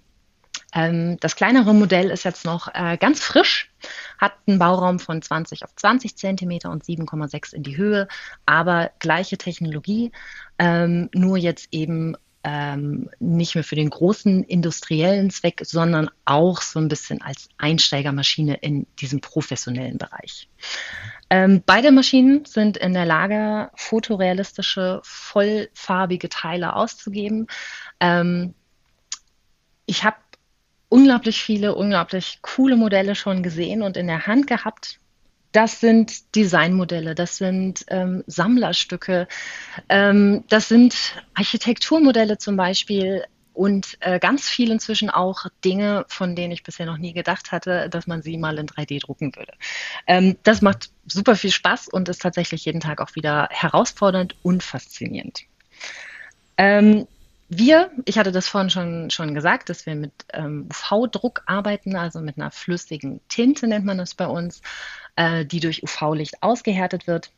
Ähm, 0.73 1.17
das 1.19 1.35
kleinere 1.35 1.73
Modell 1.73 2.11
ist 2.11 2.23
jetzt 2.23 2.45
noch 2.45 2.67
äh, 2.73 2.97
ganz 2.97 3.21
frisch, 3.21 3.71
hat 4.19 4.33
einen 4.45 4.59
Bauraum 4.59 4.99
von 4.99 5.21
20 5.21 5.63
auf 5.63 5.75
20 5.75 6.15
Zentimeter 6.15 6.69
und 6.69 6.83
7,6 6.83 7.53
in 7.55 7.63
die 7.63 7.77
Höhe, 7.77 8.07
aber 8.45 8.91
gleiche 8.99 9.37
Technologie, 9.37 10.11
ähm, 10.59 11.09
nur 11.13 11.37
jetzt 11.37 11.69
eben 11.71 12.15
ähm, 12.47 13.09
nicht 13.19 13.55
mehr 13.55 13.63
für 13.63 13.75
den 13.75 13.89
großen 13.89 14.43
industriellen 14.43 15.31
Zweck, 15.31 15.61
sondern 15.65 16.11
auch 16.25 16.61
so 16.61 16.79
ein 16.79 16.87
bisschen 16.87 17.19
als 17.23 17.49
Einsteigermaschine 17.57 18.57
in 18.61 18.85
diesem 18.99 19.19
professionellen 19.19 19.97
Bereich. 19.97 20.47
Ähm, 21.31 21.63
beide 21.65 21.91
Maschinen 21.91 22.45
sind 22.45 22.77
in 22.77 22.93
der 22.93 23.05
Lage, 23.05 23.71
fotorealistische, 23.75 25.01
vollfarbige 25.03 26.29
Teile 26.29 26.75
auszugeben. 26.75 27.47
Ähm, 27.99 28.53
ich 29.87 30.03
habe 30.03 30.17
unglaublich 30.87 31.41
viele, 31.41 31.73
unglaublich 31.73 32.39
coole 32.43 32.75
Modelle 32.75 33.15
schon 33.15 33.41
gesehen 33.41 33.81
und 33.81 33.97
in 33.97 34.05
der 34.05 34.27
Hand 34.27 34.45
gehabt. 34.45 34.99
Das 35.55 35.79
sind 35.79 36.35
Designmodelle, 36.35 37.15
das 37.15 37.37
sind 37.37 37.85
ähm, 37.87 38.25
Sammlerstücke, 38.27 39.25
ähm, 39.87 40.43
das 40.49 40.67
sind 40.67 41.15
Architekturmodelle 41.33 42.37
zum 42.37 42.57
Beispiel 42.57 43.23
und 43.53 43.95
äh, 44.01 44.19
ganz 44.19 44.49
viel 44.49 44.69
inzwischen 44.69 45.09
auch 45.09 45.45
Dinge, 45.63 46.03
von 46.09 46.35
denen 46.35 46.51
ich 46.51 46.63
bisher 46.63 46.85
noch 46.85 46.97
nie 46.97 47.13
gedacht 47.13 47.53
hatte, 47.53 47.89
dass 47.89 48.05
man 48.05 48.21
sie 48.21 48.37
mal 48.37 48.57
in 48.57 48.67
3D 48.67 48.99
drucken 48.99 49.33
würde. 49.33 49.53
Ähm, 50.07 50.35
das 50.43 50.61
macht 50.61 50.89
super 51.05 51.37
viel 51.37 51.51
Spaß 51.51 51.87
und 51.87 52.09
ist 52.09 52.21
tatsächlich 52.21 52.65
jeden 52.65 52.81
Tag 52.81 52.99
auch 52.99 53.15
wieder 53.15 53.47
herausfordernd 53.49 54.35
und 54.43 54.61
faszinierend. 54.61 55.43
Ähm, 56.57 57.07
wir, 57.47 57.91
ich 58.03 58.17
hatte 58.17 58.33
das 58.33 58.49
vorhin 58.49 58.69
schon, 58.71 59.09
schon 59.09 59.33
gesagt, 59.33 59.69
dass 59.69 59.85
wir 59.85 59.95
mit 59.95 60.11
ähm, 60.33 60.67
UV-Druck 60.69 61.43
arbeiten, 61.45 61.95
also 61.95 62.19
mit 62.19 62.37
einer 62.37 62.51
flüssigen 62.51 63.21
Tinte 63.29 63.67
nennt 63.67 63.85
man 63.85 63.99
das 63.99 64.15
bei 64.15 64.27
uns, 64.27 64.61
äh, 65.15 65.45
die 65.45 65.59
durch 65.59 65.83
UV-Licht 65.83 66.41
ausgehärtet 66.41 67.07
wird. 67.07 67.31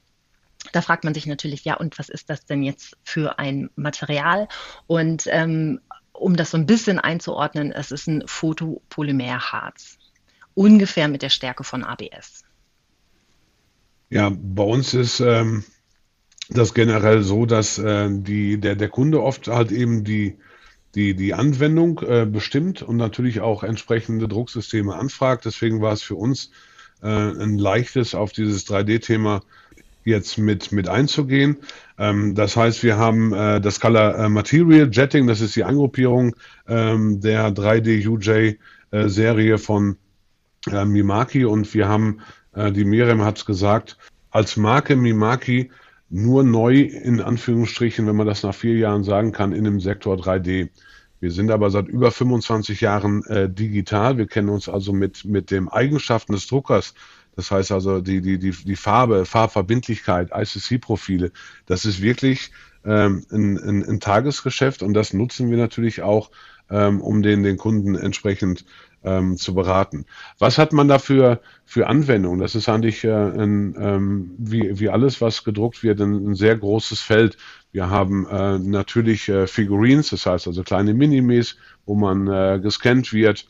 Da 0.74 0.82
fragt 0.82 1.04
man 1.04 1.14
sich 1.14 1.26
natürlich, 1.26 1.64
ja, 1.66 1.76
und 1.76 1.98
was 2.00 2.10
ist 2.10 2.30
das 2.30 2.46
denn 2.46 2.64
jetzt 2.64 2.98
für 3.04 3.40
ein 3.40 3.70
Material? 3.76 4.48
Und 4.88 5.24
ähm, 5.28 5.80
um 6.14 6.36
das 6.36 6.52
so 6.52 6.58
ein 6.58 6.66
bisschen 6.66 7.00
einzuordnen, 7.00 7.72
es 7.72 7.92
ist 7.92 8.08
ein 8.08 8.24
Photopolymerharz. 8.26 9.98
Ungefähr 10.56 11.08
mit 11.08 11.22
der 11.22 11.30
Stärke 11.30 11.64
von 11.64 11.84
ABS. 11.84 12.44
Ja, 14.10 14.32
bei 14.34 14.64
uns 14.64 14.94
ist 14.94 15.20
ähm, 15.20 15.64
das 16.50 16.74
generell 16.74 17.22
so, 17.22 17.46
dass 17.46 17.78
äh, 17.78 18.10
die, 18.10 18.60
der, 18.60 18.76
der 18.76 18.90
Kunde 18.90 19.22
oft 19.22 19.48
halt 19.48 19.72
eben 19.72 20.04
die, 20.04 20.38
die, 20.96 21.16
die 21.16 21.34
Anwendung 21.34 22.00
äh, 22.00 22.26
bestimmt 22.26 22.82
und 22.82 22.98
natürlich 22.98 23.42
auch 23.42 23.64
entsprechende 23.64 24.28
Drucksysteme 24.28 24.96
anfragt. 24.96 25.46
Deswegen 25.46 25.82
war 25.82 25.94
es 25.94 26.02
für 26.02 26.16
uns 26.16 26.52
äh, 27.02 27.08
ein 27.08 27.58
leichtes, 27.58 28.16
auf 28.16 28.32
dieses 28.32 28.68
3D-Thema 28.68 29.42
jetzt 30.04 30.38
mit, 30.38 30.72
mit 30.72 30.88
einzugehen. 30.88 31.58
Ähm, 31.98 32.34
das 32.34 32.56
heißt, 32.56 32.84
wir 32.84 32.98
haben 32.98 33.34
äh, 33.34 33.60
das 33.60 33.80
Color 33.80 34.18
äh, 34.18 34.30
Material 34.30 34.90
Jetting, 34.92 35.28
das 35.28 35.42
ist 35.42 35.56
die 35.56 35.64
Angruppierung 35.64 36.36
ähm, 36.68 37.20
der 37.20 37.50
3D 37.50 38.08
UJ 38.08 38.58
äh, 38.92 39.10
Serie 39.10 39.58
von 39.58 39.98
äh, 40.72 40.86
Mimaki 40.86 41.46
und 41.46 41.74
wir 41.74 41.90
haben, 41.90 42.22
äh, 42.54 42.72
die 42.72 42.86
Miriam 42.86 43.22
hat 43.22 43.38
es 43.38 43.46
gesagt, 43.46 43.98
als 44.32 44.56
Marke 44.56 44.96
Mimaki 44.96 45.72
nur 46.10 46.44
neu 46.44 46.80
in 46.80 47.20
Anführungsstrichen, 47.20 48.08
wenn 48.08 48.16
man 48.16 48.28
das 48.28 48.44
nach 48.44 48.56
vier 48.56 48.78
Jahren 48.78 49.04
sagen 49.04 49.34
kann, 49.34 49.52
in 49.52 49.66
dem 49.66 49.82
Sektor 49.82 50.16
3D. 50.16 50.70
Wir 51.20 51.32
sind 51.32 51.52
aber 51.52 51.70
seit 51.70 51.88
über 51.88 52.12
25 52.12 52.82
Jahren 52.82 53.24
äh, 53.26 53.50
digital. 53.50 54.18
Wir 54.18 54.28
kennen 54.28 54.50
uns 54.50 54.70
also 54.70 54.94
mit, 54.94 55.26
mit 55.26 55.52
den 55.52 55.68
Eigenschaften 55.68 56.34
des 56.34 56.48
Druckers. 56.48 56.94
Das 57.36 57.52
heißt 57.52 57.72
also 57.72 58.02
die, 58.02 58.22
die, 58.22 58.40
die, 58.40 58.52
die 58.52 58.76
Farbe, 58.76 59.26
Farbverbindlichkeit, 59.26 60.32
ICC-Profile. 60.34 61.32
Das 61.66 61.86
ist 61.86 62.02
wirklich 62.02 62.52
ähm, 62.84 63.26
ein, 63.32 63.58
ein, 63.58 63.86
ein 63.86 64.00
Tagesgeschäft 64.00 64.82
und 64.82 64.94
das 64.94 65.14
nutzen 65.14 65.50
wir 65.52 65.58
natürlich 65.58 66.02
auch, 66.02 66.32
ähm, 66.70 67.02
um 67.02 67.22
den, 67.22 67.44
den 67.44 67.58
Kunden 67.58 67.96
entsprechend 67.96 68.66
ähm, 69.04 69.38
zu 69.38 69.54
beraten. 69.54 70.06
Was 70.40 70.58
hat 70.58 70.74
man 70.74 70.88
dafür 70.88 71.42
für 71.66 71.88
Anwendungen? 71.88 72.40
Das 72.40 72.56
ist 72.56 72.70
eigentlich 72.70 73.04
äh, 73.04 73.12
ein, 73.12 73.76
ähm, 73.80 74.32
wie, 74.38 74.80
wie 74.80 74.90
alles, 74.90 75.22
was 75.22 75.44
gedruckt 75.44 75.84
wird, 75.84 76.02
ein, 76.02 76.30
ein 76.30 76.36
sehr 76.36 76.58
großes 76.58 77.02
Feld. 77.02 77.38
Wir 77.78 77.92
haben 77.92 78.26
äh, 78.26 78.58
natürlich 78.58 79.30
äh, 79.30 79.46
Figurines, 79.46 80.10
das 80.10 80.26
heißt 80.26 80.48
also 80.48 80.64
kleine 80.64 80.96
Minimis, 80.96 81.58
wo 81.86 81.94
man 81.94 82.28
äh, 82.28 82.60
gescannt 82.60 83.14
wird 83.14 83.46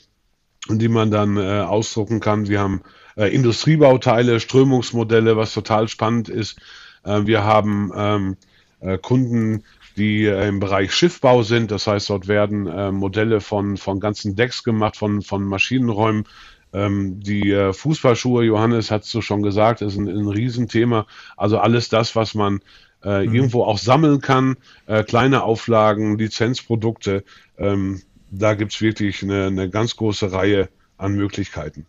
und 0.67 0.81
die 0.81 0.89
man 0.89 1.11
dann 1.11 1.37
äh, 1.37 1.61
ausdrucken 1.61 2.19
kann. 2.19 2.49
Wir 2.49 2.59
haben 2.59 2.81
äh, 3.15 3.33
Industriebauteile, 3.33 4.41
Strömungsmodelle, 4.41 5.37
was 5.37 5.53
total 5.53 5.87
spannend 5.87 6.27
ist. 6.27 6.59
Äh, 7.05 7.21
wir 7.23 7.45
haben 7.45 7.93
ähm, 7.95 8.37
äh, 8.81 8.97
Kunden, 8.97 9.63
die 9.95 10.25
äh, 10.25 10.49
im 10.49 10.59
Bereich 10.59 10.91
Schiffbau 10.93 11.43
sind. 11.43 11.71
Das 11.71 11.87
heißt, 11.87 12.09
dort 12.09 12.27
werden 12.27 12.67
äh, 12.67 12.91
Modelle 12.91 13.39
von, 13.39 13.77
von 13.77 14.01
ganzen 14.01 14.35
Decks 14.35 14.61
gemacht, 14.61 14.97
von, 14.97 15.21
von 15.21 15.45
Maschinenräumen. 15.45 16.25
Ähm, 16.73 17.21
die 17.21 17.51
äh, 17.51 17.71
Fußballschuhe, 17.71 18.43
Johannes 18.43 18.91
hat 18.91 19.03
es 19.03 19.23
schon 19.23 19.41
gesagt, 19.41 19.81
ist 19.81 19.95
ein, 19.95 20.09
ein 20.09 20.27
Riesenthema. 20.27 21.07
Also 21.37 21.59
alles 21.59 21.87
das, 21.87 22.13
was 22.17 22.35
man 22.35 22.59
äh, 23.07 23.25
mhm. 23.25 23.33
irgendwo 23.33 23.63
auch 23.63 23.77
sammeln 23.77 24.19
kann, 24.19 24.57
äh, 24.85 25.03
kleine 25.03 25.43
Auflagen, 25.43 26.17
Lizenzprodukte. 26.17 27.23
Ähm, 27.57 28.01
da 28.29 28.53
gibt 28.53 28.73
es 28.73 28.81
wirklich 28.81 29.23
eine, 29.23 29.45
eine 29.45 29.69
ganz 29.69 29.95
große 29.95 30.31
Reihe 30.33 30.67
an 30.97 31.13
Möglichkeiten. 31.13 31.85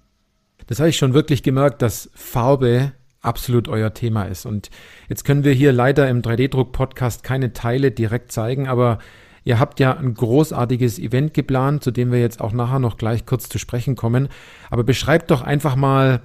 Das 0.68 0.78
habe 0.78 0.90
ich 0.90 0.96
schon 0.96 1.14
wirklich 1.14 1.42
gemerkt, 1.42 1.82
dass 1.82 2.08
Farbe 2.14 2.92
absolut 3.20 3.66
euer 3.66 3.92
Thema 3.94 4.24
ist. 4.24 4.46
Und 4.46 4.70
jetzt 5.08 5.24
können 5.24 5.42
wir 5.42 5.52
hier 5.52 5.72
leider 5.72 6.08
im 6.08 6.22
3D-Druck-Podcast 6.22 7.24
keine 7.24 7.52
Teile 7.52 7.90
direkt 7.90 8.30
zeigen, 8.30 8.68
aber 8.68 8.98
ihr 9.42 9.58
habt 9.58 9.80
ja 9.80 9.96
ein 9.96 10.14
großartiges 10.14 11.00
Event 11.00 11.34
geplant, 11.34 11.82
zu 11.82 11.90
dem 11.90 12.12
wir 12.12 12.20
jetzt 12.20 12.40
auch 12.40 12.52
nachher 12.52 12.78
noch 12.78 12.96
gleich 12.96 13.26
kurz 13.26 13.48
zu 13.48 13.58
sprechen 13.58 13.96
kommen. 13.96 14.28
Aber 14.70 14.84
beschreibt 14.84 15.32
doch 15.32 15.42
einfach 15.42 15.74
mal, 15.74 16.20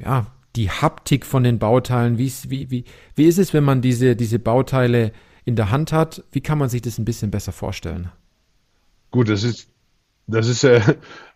ja, 0.00 0.28
die 0.56 0.70
Haptik 0.70 1.24
von 1.26 1.44
den 1.44 1.58
Bauteilen. 1.58 2.18
Wie, 2.18 2.32
wie, 2.48 2.70
wie, 2.70 2.84
wie 3.14 3.26
ist 3.26 3.38
es, 3.38 3.54
wenn 3.54 3.64
man 3.64 3.82
diese, 3.82 4.16
diese 4.16 4.38
Bauteile 4.38 5.12
in 5.44 5.56
der 5.56 5.70
Hand 5.70 5.92
hat? 5.92 6.24
Wie 6.32 6.40
kann 6.40 6.58
man 6.58 6.68
sich 6.68 6.82
das 6.82 6.98
ein 6.98 7.04
bisschen 7.04 7.30
besser 7.30 7.52
vorstellen? 7.52 8.10
Gut, 9.10 9.28
das 9.28 9.42
ist 9.42 9.70
das 10.30 10.48
ist 10.48 10.64
äh, 10.64 10.80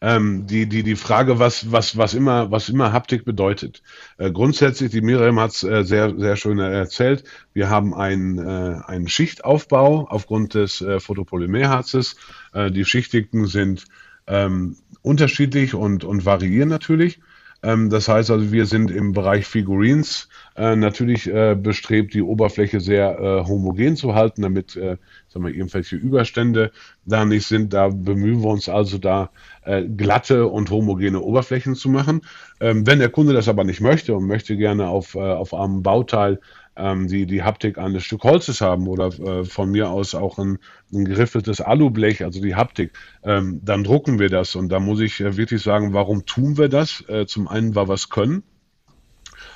ähm, 0.01 0.47
die, 0.47 0.69
die, 0.69 0.83
die 0.83 0.97
Frage, 0.97 1.39
was, 1.39 1.71
was, 1.73 1.97
was, 1.97 2.15
immer, 2.15 2.51
was 2.51 2.69
immer 2.69 2.93
Haptik 2.93 3.25
bedeutet. 3.25 3.83
Äh, 4.19 4.31
grundsätzlich, 4.31 4.91
die 4.91 5.01
Miriam 5.01 5.41
hat 5.41 5.53
es 5.53 5.65
äh, 5.65 5.83
sehr, 5.83 6.15
sehr 6.17 6.37
schön 6.37 6.59
erzählt, 6.59 7.25
wir 7.53 7.69
haben 7.69 7.95
einen, 7.95 8.39
äh, 8.39 8.81
einen 8.87 9.09
Schichtaufbau 9.09 10.07
aufgrund 10.09 10.55
des 10.55 10.81
äh, 10.81 11.01
Photopolymerharzes. 11.01 12.17
Äh, 12.53 12.71
die 12.71 12.85
Schichtigen 12.85 13.47
sind 13.47 13.85
ähm, 14.27 14.77
unterschiedlich 15.03 15.75
und, 15.75 16.05
und 16.05 16.25
variieren 16.25 16.69
natürlich. 16.69 17.21
Ähm, 17.65 17.89
das 17.89 18.09
heißt 18.09 18.31
also, 18.31 18.53
wir 18.53 18.67
sind 18.67 18.91
im 18.91 19.13
Bereich 19.13 19.47
Figurines 19.47 20.29
äh, 20.55 20.77
natürlich 20.77 21.27
äh, 21.27 21.57
bestrebt, 21.59 22.13
die 22.13 22.21
Oberfläche 22.21 22.79
sehr 22.79 23.19
äh, 23.19 23.49
homogen 23.49 23.97
zu 23.97 24.15
halten, 24.15 24.43
damit 24.43 24.77
äh, 24.77 24.99
sagen 25.29 25.47
wir, 25.47 25.55
irgendwelche 25.55 25.97
Überstände 25.97 26.73
da 27.07 27.25
nicht 27.25 27.47
sind. 27.47 27.73
Da 27.73 27.89
bemühen 27.89 28.43
wir 28.43 28.51
uns 28.51 28.69
also 28.69 28.99
da 28.99 29.31
äh, 29.63 29.83
glatte 29.83 30.47
und 30.47 30.71
homogene 30.71 31.21
Oberflächen 31.21 31.75
zu 31.75 31.89
machen. 31.89 32.21
Ähm, 32.61 32.87
wenn 32.87 32.99
der 32.99 33.09
Kunde 33.09 33.33
das 33.33 33.49
aber 33.49 33.65
nicht 33.65 33.81
möchte 33.81 34.15
und 34.15 34.27
möchte 34.27 34.57
gerne 34.59 34.89
auf, 34.89 35.15
äh, 35.15 35.21
auf 35.21 35.55
einem 35.55 35.83
Bauteil 35.83 36.41
ähm, 36.77 37.09
die, 37.09 37.27
die 37.27 37.43
Haptik 37.43 37.79
eines 37.79 38.05
Stück 38.05 38.25
Holzes 38.25 38.61
haben 38.61 38.89
oder 38.89 39.07
äh, 39.07 39.45
von 39.45 39.71
mir 39.71 39.91
aus 39.91 40.15
auch 40.15 40.39
ein, 40.39 40.59
ein 40.93 41.05
geriffeltes 41.05 41.61
Alublech, 41.61 42.25
also 42.25 42.41
die 42.41 42.55
Haptik, 42.55 42.93
ähm, 43.23 43.61
dann 43.65 43.85
drucken 43.85 44.19
wir 44.19 44.29
das. 44.29 44.55
Und 44.55 44.71
da 44.71 44.81
muss 44.81 45.01
ich 45.01 45.21
äh, 45.21 45.37
wirklich 45.37 45.63
sagen, 45.63 45.93
warum 45.93 46.27
tun 46.27 46.59
wir 46.59 46.69
das? 46.69 47.05
Äh, 47.09 47.27
zum 47.27 47.49
einen, 47.49 47.75
weil 47.75 47.89
wir 47.89 47.95
es 47.95 48.11
können 48.11 48.43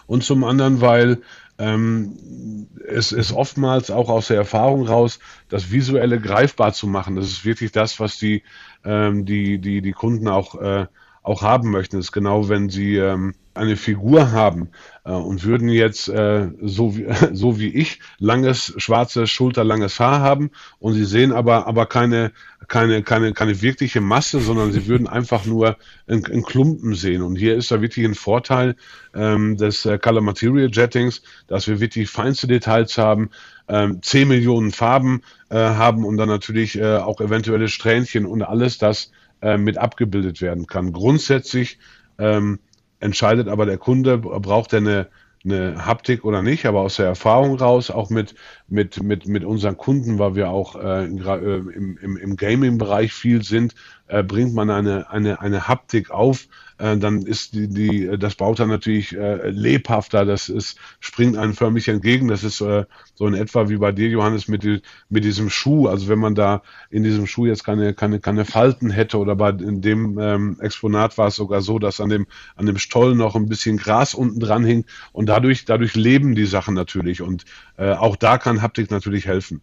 und 0.08 0.25
zum 0.25 0.42
anderen, 0.42 0.80
weil 0.80 1.18
ähm, 1.58 2.66
es 2.87 3.12
ist 3.12 3.32
oftmals 3.32 3.90
auch 3.90 4.08
aus 4.08 4.28
der 4.28 4.38
Erfahrung 4.38 4.87
raus, 4.87 5.18
das 5.48 5.70
Visuelle 5.70 6.20
greifbar 6.20 6.72
zu 6.72 6.87
machen. 6.87 7.16
Das 7.16 7.26
ist 7.26 7.44
wirklich 7.44 7.72
das, 7.72 8.00
was 8.00 8.18
die, 8.18 8.42
ähm, 8.84 9.25
die, 9.25 9.58
die, 9.58 9.82
die 9.82 9.92
Kunden 9.92 10.28
auch, 10.28 10.54
äh, 10.60 10.87
auch 11.28 11.42
haben 11.42 11.70
möchten. 11.70 11.97
Das 11.97 12.06
ist 12.06 12.12
genau, 12.12 12.49
wenn 12.49 12.70
sie 12.70 12.97
ähm, 12.97 13.35
eine 13.54 13.76
Figur 13.76 14.32
haben 14.32 14.70
äh, 15.04 15.12
und 15.12 15.44
würden 15.44 15.68
jetzt 15.68 16.08
äh, 16.08 16.49
so, 16.62 16.97
wie, 16.97 17.06
so 17.32 17.61
wie 17.61 17.68
ich 17.68 18.00
langes, 18.18 18.73
schwarzes, 18.78 19.30
schulterlanges 19.30 20.00
Haar 20.00 20.20
haben 20.20 20.50
und 20.78 20.94
sie 20.94 21.04
sehen 21.04 21.32
aber, 21.32 21.66
aber 21.66 21.85
keine, 21.87 22.32
keine, 22.66 23.02
keine, 23.02 23.35
keine 23.35 23.61
wirkliche 23.61 24.00
Masse, 24.00 24.40
sondern 24.40 24.73
sie 24.73 24.87
würden 24.87 25.06
einfach 25.06 25.44
nur 25.44 25.76
in, 26.06 26.23
Klumpen 26.42 26.94
sehen. 26.94 27.20
Und 27.23 27.37
hier 27.37 27.56
ist 27.56 27.70
da 27.70 27.82
wirklich 27.82 28.06
ein 28.06 28.14
Vorteil 28.14 28.76
ähm, 29.14 29.58
des 29.58 29.85
äh, 29.85 29.99
Color 29.99 30.23
Material 30.23 30.70
Jettings, 30.73 31.23
dass 31.47 31.68
wir 31.68 31.78
wirklich 31.78 32.08
feinste 32.08 32.47
Details 32.47 32.97
haben, 32.97 33.30
ähm, 33.68 34.00
10 34.02 34.28
Millionen 34.28 34.73
Farben 34.73 35.23
äh, 35.50 35.56
haben 35.56 36.06
und 36.06 36.16
dann 36.16 36.28
natürlich 36.28 36.78
äh, 36.78 36.97
auch 36.97 37.20
eventuelle 37.20 37.68
Strähnchen 37.68 38.25
und 38.25 38.42
alles 38.42 38.78
das 38.78 39.11
äh, 39.42 39.57
mit 39.57 39.78
abgebildet 39.78 40.40
werden 40.40 40.66
kann. 40.66 40.92
Grundsätzlich 40.92 41.78
ähm, 42.18 42.59
entscheidet 43.00 43.49
aber 43.49 43.66
der 43.66 43.78
Kunde, 43.78 44.18
braucht 44.18 44.73
er 44.73 44.78
eine, 44.78 45.09
eine 45.45 45.87
Haptik 45.87 46.25
oder 46.25 46.42
nicht, 46.42 46.66
aber 46.66 46.80
aus 46.80 46.97
der 46.97 47.07
Erfahrung 47.07 47.57
raus, 47.57 47.90
auch 47.90 48.11
mit, 48.11 48.35
mit, 48.66 49.02
mit, 49.02 49.26
mit 49.26 49.45
unseren 49.45 49.76
Kunden, 49.76 50.18
weil 50.18 50.35
wir 50.35 50.50
auch 50.50 50.75
äh, 50.76 51.04
im, 51.04 51.99
im, 52.00 52.16
im 52.16 52.37
Gaming-Bereich 52.37 53.12
viel 53.12 53.42
sind, 53.42 53.75
äh, 54.08 54.22
bringt 54.22 54.54
man 54.54 54.70
eine, 54.70 55.10
eine, 55.10 55.40
eine 55.40 55.68
Haptik 55.68 56.10
auf, 56.10 56.48
äh, 56.78 56.96
dann 56.96 57.22
ist 57.22 57.54
die, 57.54 57.68
die, 57.68 58.18
das 58.18 58.36
Bauteil 58.36 58.68
natürlich 58.68 59.14
äh, 59.16 59.50
lebhafter, 59.50 60.24
das 60.24 60.48
ist, 60.48 60.78
springt 61.00 61.36
einem 61.36 61.54
förmlich 61.54 61.88
entgegen. 61.88 62.28
Das 62.28 62.44
ist 62.44 62.60
äh, 62.60 62.84
so 63.14 63.26
in 63.26 63.34
etwa 63.34 63.68
wie 63.68 63.76
bei 63.76 63.92
dir, 63.92 64.08
Johannes, 64.08 64.48
mit, 64.48 64.62
die, 64.62 64.80
mit 65.08 65.24
diesem 65.24 65.50
Schuh. 65.50 65.88
Also 65.88 66.08
wenn 66.08 66.18
man 66.18 66.34
da 66.34 66.62
in 66.90 67.02
diesem 67.02 67.26
Schuh 67.26 67.46
jetzt 67.46 67.64
keine, 67.64 67.94
keine, 67.94 68.20
keine 68.20 68.44
Falten 68.44 68.90
hätte 68.90 69.18
oder 69.18 69.36
bei 69.36 69.50
in 69.50 69.80
dem 69.82 70.18
ähm, 70.18 70.58
Exponat 70.60 71.18
war 71.18 71.28
es 71.28 71.36
sogar 71.36 71.62
so, 71.62 71.78
dass 71.78 72.00
an 72.00 72.08
dem, 72.08 72.26
an 72.56 72.66
dem 72.66 72.78
Stollen 72.78 73.18
noch 73.18 73.34
ein 73.34 73.48
bisschen 73.48 73.76
Gras 73.76 74.14
unten 74.14 74.40
dran 74.40 74.64
hing 74.64 74.84
und 75.12 75.28
dadurch, 75.28 75.64
dadurch 75.64 75.94
leben 75.94 76.34
die 76.34 76.46
Sachen 76.46 76.74
natürlich 76.74 77.22
und 77.22 77.44
äh, 77.76 77.92
auch 77.92 78.16
da 78.16 78.38
kann 78.38 78.62
Haptik 78.62 78.90
natürlich 78.90 79.26
helfen. 79.26 79.62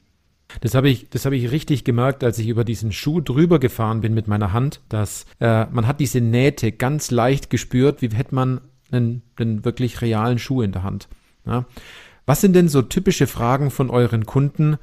Das 0.61 0.75
habe 0.75 0.89
ich, 0.89 1.09
das 1.09 1.25
habe 1.25 1.35
ich 1.35 1.51
richtig 1.51 1.83
gemerkt, 1.83 2.23
als 2.23 2.39
ich 2.39 2.47
über 2.47 2.63
diesen 2.63 2.91
Schuh 2.91 3.19
drüber 3.19 3.59
gefahren 3.59 4.01
bin 4.01 4.13
mit 4.13 4.27
meiner 4.27 4.53
Hand, 4.53 4.81
dass 4.89 5.25
äh, 5.39 5.65
man 5.65 5.87
hat 5.87 5.99
diese 5.99 6.21
Nähte 6.21 6.71
ganz 6.71 7.11
leicht 7.11 7.49
gespürt, 7.49 8.01
wie 8.01 8.09
hätte 8.09 8.35
man 8.35 8.61
einen, 8.91 9.23
einen 9.35 9.65
wirklich 9.65 10.01
realen 10.01 10.39
Schuh 10.39 10.61
in 10.61 10.71
der 10.71 10.83
Hand. 10.83 11.07
Ja. 11.45 11.65
Was 12.25 12.41
sind 12.41 12.53
denn 12.53 12.69
so 12.69 12.81
typische 12.81 13.27
Fragen 13.27 13.69
von 13.69 13.89
euren 13.89 14.25
Kunden 14.25 14.77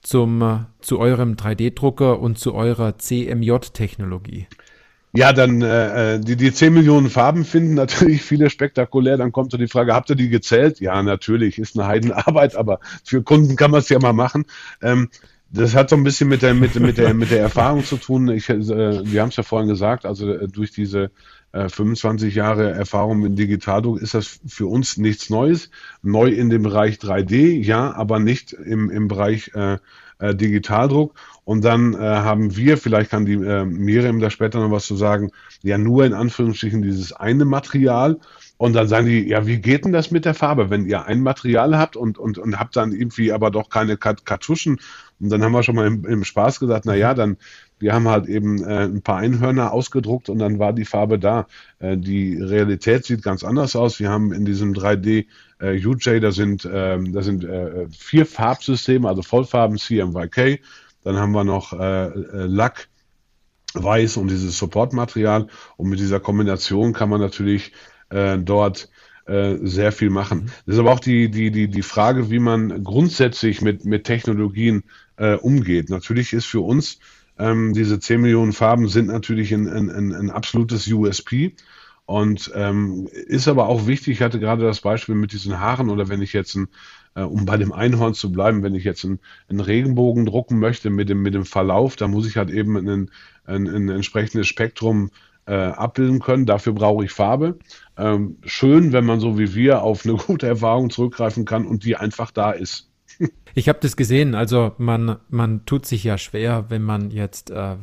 zum, 0.00 0.42
äh, 0.42 0.58
zu 0.80 0.98
eurem 0.98 1.34
3D-Drucker 1.34 2.18
und 2.18 2.38
zu 2.38 2.54
eurer 2.54 2.98
CMJ-Technologie? 2.98 4.46
Ja, 5.14 5.34
dann 5.34 5.60
äh, 5.60 6.14
äh, 6.14 6.20
die, 6.20 6.36
die 6.36 6.52
10 6.52 6.72
Millionen 6.72 7.10
Farben 7.10 7.44
finden 7.44 7.74
natürlich 7.74 8.22
viele 8.22 8.48
spektakulär. 8.48 9.18
Dann 9.18 9.32
kommt 9.32 9.52
so 9.52 9.58
die 9.58 9.68
Frage, 9.68 9.94
habt 9.94 10.08
ihr 10.10 10.16
die 10.16 10.30
gezählt? 10.30 10.80
Ja, 10.80 11.02
natürlich, 11.02 11.58
ist 11.58 11.78
eine 11.78 11.86
Heidenarbeit, 11.86 12.56
aber 12.56 12.80
für 13.04 13.22
Kunden 13.22 13.56
kann 13.56 13.70
man 13.70 13.80
es 13.80 13.88
ja 13.90 13.98
mal 13.98 14.14
machen. 14.14 14.46
Ähm, 14.80 15.10
das 15.50 15.74
hat 15.74 15.90
so 15.90 15.96
ein 15.96 16.04
bisschen 16.04 16.30
mit 16.30 16.40
der, 16.40 16.54
mit, 16.54 16.74
mit 16.80 16.96
der, 16.96 17.12
mit 17.12 17.30
der 17.30 17.40
Erfahrung 17.40 17.84
zu 17.84 17.98
tun. 17.98 18.28
Ich, 18.28 18.48
äh, 18.48 18.56
wir 18.58 19.20
haben 19.20 19.28
es 19.28 19.36
ja 19.36 19.42
vorhin 19.42 19.68
gesagt, 19.68 20.06
also 20.06 20.32
äh, 20.32 20.48
durch 20.48 20.72
diese 20.72 21.10
äh, 21.52 21.68
25 21.68 22.34
Jahre 22.34 22.70
Erfahrung 22.70 23.22
in 23.26 23.36
Digitaldruck 23.36 24.00
ist 24.00 24.14
das 24.14 24.40
für 24.46 24.66
uns 24.66 24.96
nichts 24.96 25.28
Neues. 25.28 25.68
Neu 26.02 26.28
in 26.28 26.48
dem 26.48 26.62
Bereich 26.62 26.96
3D, 26.96 27.62
ja, 27.62 27.92
aber 27.94 28.18
nicht 28.18 28.54
im, 28.54 28.88
im 28.88 29.08
Bereich 29.08 29.50
äh, 29.54 29.76
äh, 30.22 30.34
Digitaldruck. 30.34 31.14
Und 31.44 31.64
dann 31.64 31.94
äh, 31.94 31.98
haben 31.98 32.56
wir, 32.56 32.78
vielleicht 32.78 33.10
kann 33.10 33.26
die 33.26 33.34
äh, 33.34 33.64
Miriam 33.64 34.20
da 34.20 34.30
später 34.30 34.60
noch 34.60 34.70
was 34.70 34.86
zu 34.86 34.96
sagen, 34.96 35.30
ja 35.62 35.76
nur 35.76 36.04
in 36.04 36.14
Anführungsstrichen 36.14 36.82
dieses 36.82 37.12
eine 37.12 37.44
Material. 37.44 38.18
Und 38.56 38.74
dann 38.74 38.86
sagen 38.86 39.06
die, 39.06 39.28
ja, 39.28 39.44
wie 39.44 39.58
geht 39.58 39.84
denn 39.84 39.92
das 39.92 40.12
mit 40.12 40.24
der 40.24 40.34
Farbe, 40.34 40.70
wenn 40.70 40.86
ihr 40.86 41.04
ein 41.06 41.20
Material 41.20 41.76
habt 41.76 41.96
und, 41.96 42.16
und, 42.16 42.38
und 42.38 42.60
habt 42.60 42.76
dann 42.76 42.92
irgendwie 42.92 43.32
aber 43.32 43.50
doch 43.50 43.68
keine 43.68 43.96
Kartuschen? 43.96 44.78
Und 45.18 45.30
dann 45.30 45.42
haben 45.42 45.52
wir 45.52 45.64
schon 45.64 45.74
mal 45.74 45.88
im, 45.88 46.04
im 46.04 46.22
Spaß 46.22 46.60
gesagt, 46.60 46.84
na 46.84 46.94
ja, 46.94 47.14
dann, 47.14 47.38
wir 47.80 47.92
haben 47.92 48.06
halt 48.06 48.28
eben 48.28 48.62
äh, 48.62 48.84
ein 48.84 49.02
paar 49.02 49.16
Einhörner 49.16 49.72
ausgedruckt 49.72 50.28
und 50.28 50.38
dann 50.38 50.60
war 50.60 50.72
die 50.72 50.84
Farbe 50.84 51.18
da. 51.18 51.48
Äh, 51.80 51.96
die 51.96 52.40
Realität 52.40 53.04
sieht 53.04 53.24
ganz 53.24 53.42
anders 53.42 53.74
aus. 53.74 53.98
Wir 53.98 54.10
haben 54.10 54.32
in 54.32 54.44
diesem 54.44 54.74
3D 54.74 55.26
äh, 55.62 55.80
UJ, 55.86 56.20
da 56.20 56.32
sind, 56.32 56.64
äh, 56.64 56.98
da 57.00 57.22
sind 57.22 57.44
äh, 57.44 57.86
vier 57.90 58.26
Farbsysteme, 58.26 59.08
also 59.08 59.22
Vollfarben 59.22 59.78
CMYK, 59.78 60.60
dann 61.04 61.16
haben 61.16 61.32
wir 61.32 61.44
noch 61.44 61.72
äh, 61.72 62.06
äh, 62.06 62.46
Lack, 62.46 62.88
Weiß 63.74 64.18
und 64.18 64.28
dieses 64.28 64.58
Supportmaterial. 64.58 65.46
Und 65.76 65.88
mit 65.88 65.98
dieser 65.98 66.20
Kombination 66.20 66.92
kann 66.92 67.08
man 67.08 67.20
natürlich 67.20 67.72
äh, 68.10 68.36
dort 68.36 68.90
äh, 69.26 69.56
sehr 69.62 69.92
viel 69.92 70.10
machen. 70.10 70.40
Mhm. 70.40 70.46
Das 70.66 70.74
ist 70.74 70.78
aber 70.80 70.92
auch 70.92 71.00
die, 71.00 71.30
die, 71.30 71.50
die, 71.50 71.68
die 71.68 71.82
Frage, 71.82 72.30
wie 72.30 72.38
man 72.38 72.84
grundsätzlich 72.84 73.62
mit, 73.62 73.84
mit 73.84 74.04
Technologien 74.04 74.84
umgeht. 75.42 75.88
Natürlich 75.88 76.32
ist 76.32 76.46
für 76.46 76.62
uns 76.62 76.98
ähm, 77.38 77.74
diese 77.74 78.00
10 78.00 78.20
Millionen 78.20 78.52
Farben 78.52 78.88
sind 78.88 79.06
natürlich 79.06 79.52
ein, 79.52 79.68
ein, 79.68 80.12
ein 80.12 80.30
absolutes 80.30 80.86
USP. 80.88 81.54
Und 82.04 82.50
ähm, 82.54 83.08
ist 83.12 83.48
aber 83.48 83.68
auch 83.68 83.86
wichtig, 83.86 84.14
ich 84.14 84.22
hatte 84.22 84.40
gerade 84.40 84.64
das 84.64 84.80
Beispiel 84.80 85.14
mit 85.14 85.32
diesen 85.32 85.60
Haaren 85.60 85.88
oder 85.88 86.08
wenn 86.08 86.20
ich 86.20 86.32
jetzt 86.32 86.54
ein, 86.56 86.68
äh, 87.14 87.22
um 87.22 87.44
bei 87.44 87.56
dem 87.56 87.72
Einhorn 87.72 88.14
zu 88.14 88.32
bleiben, 88.32 88.62
wenn 88.62 88.74
ich 88.74 88.84
jetzt 88.84 89.04
einen, 89.04 89.20
einen 89.48 89.60
Regenbogen 89.60 90.26
drucken 90.26 90.58
möchte 90.58 90.90
mit 90.90 91.08
dem, 91.08 91.22
mit 91.22 91.34
dem 91.34 91.44
Verlauf, 91.44 91.96
dann 91.96 92.10
muss 92.10 92.26
ich 92.26 92.36
halt 92.36 92.50
eben 92.50 92.76
ein, 92.76 93.10
ein, 93.44 93.68
ein 93.68 93.88
entsprechendes 93.88 94.48
Spektrum 94.48 95.10
äh, 95.46 95.54
abbilden 95.54 96.20
können. 96.20 96.46
Dafür 96.46 96.72
brauche 96.72 97.04
ich 97.04 97.12
Farbe. 97.12 97.58
Ähm, 97.96 98.38
schön, 98.44 98.92
wenn 98.92 99.04
man 99.04 99.20
so 99.20 99.38
wie 99.38 99.54
wir 99.54 99.82
auf 99.82 100.04
eine 100.04 100.14
gute 100.26 100.46
Erfahrung 100.46 100.90
zurückgreifen 100.90 101.44
kann 101.44 101.66
und 101.66 101.84
die 101.84 101.96
einfach 101.96 102.30
da 102.30 102.52
ist. 102.52 102.88
Ich 103.54 103.68
habe 103.68 103.78
das 103.80 103.96
gesehen. 103.96 104.34
Also 104.34 104.72
man, 104.78 105.16
man 105.28 105.66
tut 105.66 105.86
sich 105.86 106.04
ja 106.04 106.18
schwer, 106.18 106.66
wenn 106.68 106.82
man 106.82 107.10
jetzt 107.10 107.50
äh, 107.50 107.76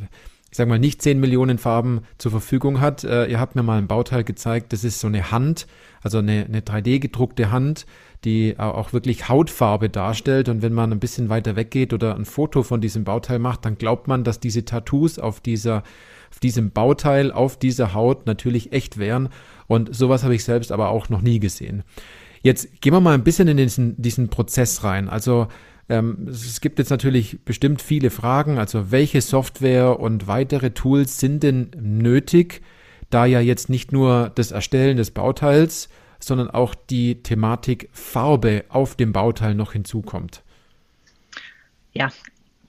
ich 0.51 0.57
sag 0.57 0.67
mal, 0.67 0.79
nicht 0.79 1.01
10 1.01 1.19
Millionen 1.19 1.57
Farben 1.57 2.01
zur 2.17 2.31
Verfügung 2.31 2.81
hat. 2.81 3.03
Äh, 3.03 3.27
ihr 3.27 3.39
habt 3.39 3.55
mir 3.55 3.63
mal 3.63 3.77
ein 3.77 3.88
Bauteil 3.88 4.23
gezeigt, 4.23 4.73
das 4.73 4.83
ist 4.83 4.99
so 4.99 5.07
eine 5.07 5.31
Hand, 5.31 5.67
also 6.01 6.17
eine, 6.17 6.45
eine 6.45 6.62
3D 6.62 6.99
gedruckte 6.99 7.51
Hand, 7.51 7.85
die 8.25 8.57
auch 8.57 8.91
wirklich 8.91 9.29
Hautfarbe 9.29 9.89
darstellt. 9.89 10.49
Und 10.49 10.62
wenn 10.62 10.73
man 10.73 10.91
ein 10.91 10.99
bisschen 10.99 11.29
weiter 11.29 11.55
weggeht 11.55 11.93
oder 11.93 12.15
ein 12.15 12.25
Foto 12.25 12.63
von 12.63 12.81
diesem 12.81 13.03
Bauteil 13.03 13.39
macht, 13.39 13.65
dann 13.65 13.77
glaubt 13.77 14.07
man, 14.07 14.23
dass 14.23 14.39
diese 14.39 14.65
Tattoos 14.65 15.19
auf 15.19 15.39
dieser, 15.39 15.83
auf 16.31 16.39
diesem 16.39 16.71
Bauteil, 16.71 17.31
auf 17.31 17.57
dieser 17.57 17.93
Haut 17.93 18.25
natürlich 18.25 18.73
echt 18.73 18.97
wären. 18.97 19.29
Und 19.67 19.95
sowas 19.95 20.23
habe 20.23 20.35
ich 20.35 20.43
selbst 20.43 20.71
aber 20.71 20.89
auch 20.89 21.09
noch 21.09 21.21
nie 21.21 21.39
gesehen. 21.39 21.83
Jetzt 22.41 22.81
gehen 22.81 22.93
wir 22.93 23.01
mal 23.01 23.13
ein 23.13 23.23
bisschen 23.23 23.47
in 23.47 23.57
diesen, 23.57 24.01
diesen 24.01 24.29
Prozess 24.29 24.83
rein. 24.83 25.09
Also 25.09 25.47
ähm, 25.89 26.28
es 26.30 26.62
gibt 26.62 26.80
jetzt 26.80 26.91
natürlich 26.91 27.43
bestimmt 27.43 27.82
viele 27.82 28.12
Fragen, 28.12 28.60
also 28.60 28.91
welche 28.91 29.21
Software 29.21 29.99
und 29.99 30.28
weitere 30.28 30.71
Tools 30.71 31.19
sind 31.19 31.43
denn 31.43 31.71
nötig, 31.80 32.62
da 33.10 33.25
ja 33.25 33.39
jetzt 33.39 33.69
nicht 33.69 33.91
nur 33.91 34.32
das 34.36 34.52
Erstellen 34.52 34.97
des 34.97 35.12
Bauteils, 35.12 35.89
sondern 36.19 36.49
auch 36.49 36.75
die 36.75 37.23
Thematik 37.23 37.89
Farbe 37.91 38.65
auf 38.69 38.95
dem 38.95 39.13
Bauteil 39.13 39.56
noch 39.56 39.73
hinzukommt. 39.73 40.43
Ja, 41.93 42.10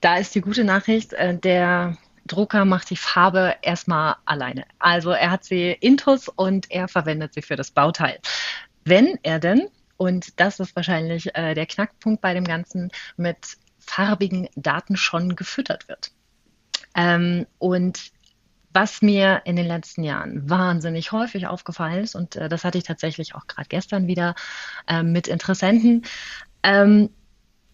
da 0.01 0.17
ist 0.17 0.35
die 0.35 0.41
gute 0.41 0.65
Nachricht, 0.65 1.13
äh, 1.13 1.37
der 1.37 1.99
Drucker 2.27 2.65
macht 2.65 2.91
die 2.91 2.97
Farbe 2.97 3.57
erstmal 3.61 4.17
alleine. 4.25 4.65
Also 4.79 5.11
er 5.11 5.31
hat 5.31 5.45
sie 5.45 5.73
intus 5.73 6.29
und 6.29 6.71
er 6.71 6.89
verwendet 6.89 7.35
sie 7.35 7.43
für 7.43 7.57
das 7.57 7.71
Bauteil. 7.71 8.19
Wenn 8.85 9.19
er 9.23 9.41
denn 9.41 9.69
und 10.01 10.41
das 10.41 10.59
ist 10.61 10.75
wahrscheinlich 10.77 11.37
äh, 11.37 11.53
der 11.53 11.67
Knackpunkt 11.67 12.23
bei 12.23 12.33
dem 12.33 12.45
Ganzen, 12.45 12.91
mit 13.19 13.59
farbigen 13.79 14.49
Daten 14.57 14.97
schon 14.97 15.37
gefüttert 15.37 15.89
wird. 15.89 16.13
Ähm, 16.95 17.47
und 17.59 18.11
was 18.73 19.03
mir 19.03 19.43
in 19.45 19.57
den 19.57 19.67
letzten 19.67 20.03
Jahren 20.03 20.49
wahnsinnig 20.49 21.13
häufig 21.13 21.49
aufgefallen 21.49 22.03
ist, 22.03 22.15
und 22.15 22.35
äh, 22.37 22.49
das 22.49 22.65
hatte 22.65 22.79
ich 22.79 22.85
tatsächlich 22.85 23.35
auch 23.35 23.47
gerade 23.47 23.69
gestern 23.69 24.07
wieder 24.07 24.37
äh, 24.87 25.03
mit 25.03 25.29
Interessenten, 25.29 26.07
ähm, 26.63 27.11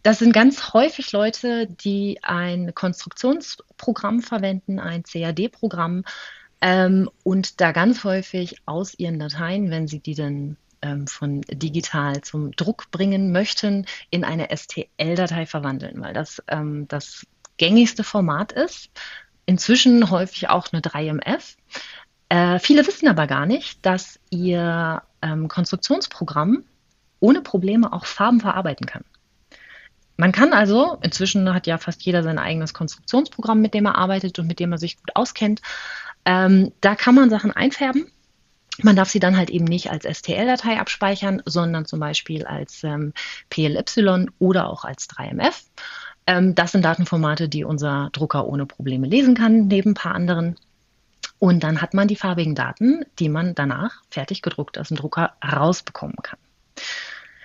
das 0.02 0.18
sind 0.18 0.32
ganz 0.32 0.72
häufig 0.72 1.12
Leute, 1.12 1.68
die 1.68 2.18
ein 2.24 2.74
Konstruktionsprogramm 2.74 4.20
verwenden, 4.20 4.80
ein 4.80 5.04
CAD-Programm, 5.04 6.02
ähm, 6.60 7.08
und 7.22 7.60
da 7.60 7.70
ganz 7.70 8.02
häufig 8.02 8.56
aus 8.66 8.98
ihren 8.98 9.20
Dateien, 9.20 9.70
wenn 9.70 9.86
sie 9.86 10.00
die 10.00 10.16
dann 10.16 10.56
ähm, 10.82 11.06
von 11.06 11.42
digital 11.42 12.20
zum 12.22 12.52
Druck 12.52 12.90
bringen 12.90 13.32
möchten, 13.32 13.86
in 14.10 14.24
eine 14.24 14.48
STL-Datei 14.54 15.46
verwandeln, 15.46 16.00
weil 16.00 16.14
das 16.14 16.42
ähm, 16.48 16.86
das 16.88 17.26
gängigste 17.56 18.04
Format 18.04 18.52
ist. 18.52 18.90
Inzwischen 19.46 20.10
häufig 20.10 20.48
auch 20.48 20.72
eine 20.72 20.82
3MF. 20.82 21.56
Äh, 22.28 22.58
viele 22.58 22.86
wissen 22.86 23.08
aber 23.08 23.26
gar 23.26 23.46
nicht, 23.46 23.84
dass 23.86 24.18
ihr 24.30 25.02
ähm, 25.22 25.48
Konstruktionsprogramm 25.48 26.64
ohne 27.20 27.40
Probleme 27.40 27.92
auch 27.92 28.04
Farben 28.04 28.40
verarbeiten 28.40 28.86
kann. 28.86 29.04
Man 30.16 30.32
kann 30.32 30.52
also, 30.52 30.98
inzwischen 31.02 31.52
hat 31.52 31.66
ja 31.66 31.78
fast 31.78 32.02
jeder 32.02 32.22
sein 32.22 32.38
eigenes 32.38 32.72
Konstruktionsprogramm, 32.72 33.60
mit 33.60 33.74
dem 33.74 33.86
er 33.86 33.96
arbeitet 33.96 34.38
und 34.38 34.46
mit 34.46 34.60
dem 34.60 34.72
er 34.72 34.78
sich 34.78 34.96
gut 34.96 35.14
auskennt. 35.14 35.60
Ähm, 36.24 36.72
da 36.80 36.94
kann 36.94 37.14
man 37.14 37.30
Sachen 37.30 37.52
einfärben 37.52 38.10
man 38.82 38.96
darf 38.96 39.08
sie 39.08 39.20
dann 39.20 39.36
halt 39.36 39.50
eben 39.50 39.64
nicht 39.64 39.90
als 39.90 40.04
STL-Datei 40.04 40.78
abspeichern, 40.78 41.42
sondern 41.46 41.86
zum 41.86 42.00
Beispiel 42.00 42.44
als 42.46 42.84
ähm, 42.84 43.12
PLY 43.50 44.28
oder 44.38 44.68
auch 44.68 44.84
als 44.84 45.08
3MF. 45.08 45.64
Ähm, 46.26 46.54
das 46.54 46.72
sind 46.72 46.84
Datenformate, 46.84 47.48
die 47.48 47.64
unser 47.64 48.10
Drucker 48.12 48.46
ohne 48.46 48.66
Probleme 48.66 49.06
lesen 49.06 49.34
kann, 49.34 49.68
neben 49.68 49.90
ein 49.90 49.94
paar 49.94 50.14
anderen. 50.14 50.56
Und 51.38 51.62
dann 51.62 51.82
hat 51.82 51.94
man 51.94 52.08
die 52.08 52.16
farbigen 52.16 52.54
Daten, 52.54 53.04
die 53.18 53.28
man 53.28 53.54
danach 53.54 54.02
fertig 54.10 54.42
gedruckt 54.42 54.78
aus 54.78 54.88
dem 54.88 54.96
Drucker 54.96 55.34
rausbekommen 55.44 56.16
kann. 56.22 56.38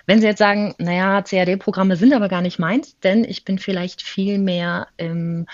Wenn 0.06 0.20
Sie 0.20 0.26
jetzt 0.26 0.38
sagen, 0.38 0.74
naja, 0.78 1.22
CAD-Programme 1.22 1.96
sind 1.96 2.12
aber 2.12 2.28
gar 2.28 2.42
nicht 2.42 2.58
meins, 2.58 2.98
denn 3.00 3.24
ich 3.24 3.44
bin 3.44 3.58
vielleicht 3.58 4.02
viel 4.02 4.38
mehr 4.38 4.88
im, 4.96 5.46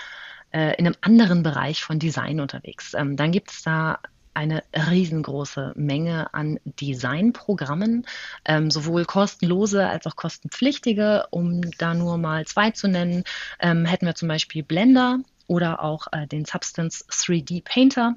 äh, 0.51 0.75
in 0.77 0.87
einem 0.87 0.95
anderen 1.01 1.43
Bereich 1.43 1.83
von 1.83 1.99
Design 1.99 2.39
unterwegs, 2.39 2.93
ähm, 2.95 3.15
dann 3.15 3.31
gibt 3.31 3.51
es 3.51 3.61
da 3.61 3.99
eine 4.39 4.63
riesengroße 4.73 5.73
Menge 5.75 6.33
an 6.33 6.59
Designprogrammen, 6.63 8.05
ähm, 8.45 8.71
sowohl 8.71 9.03
kostenlose 9.03 9.85
als 9.85 10.05
auch 10.07 10.15
kostenpflichtige. 10.15 11.25
Um 11.29 11.59
da 11.77 11.93
nur 11.93 12.17
mal 12.17 12.45
zwei 12.47 12.71
zu 12.71 12.87
nennen, 12.87 13.25
ähm, 13.59 13.83
hätten 13.83 14.05
wir 14.05 14.15
zum 14.15 14.29
Beispiel 14.29 14.63
Blender 14.63 15.19
oder 15.47 15.83
auch 15.83 16.07
äh, 16.13 16.25
den 16.25 16.45
Substance 16.45 17.05
3D 17.09 17.65
Painter, 17.65 18.15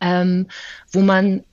ähm, 0.00 0.48
wo 0.90 1.00
man 1.00 1.44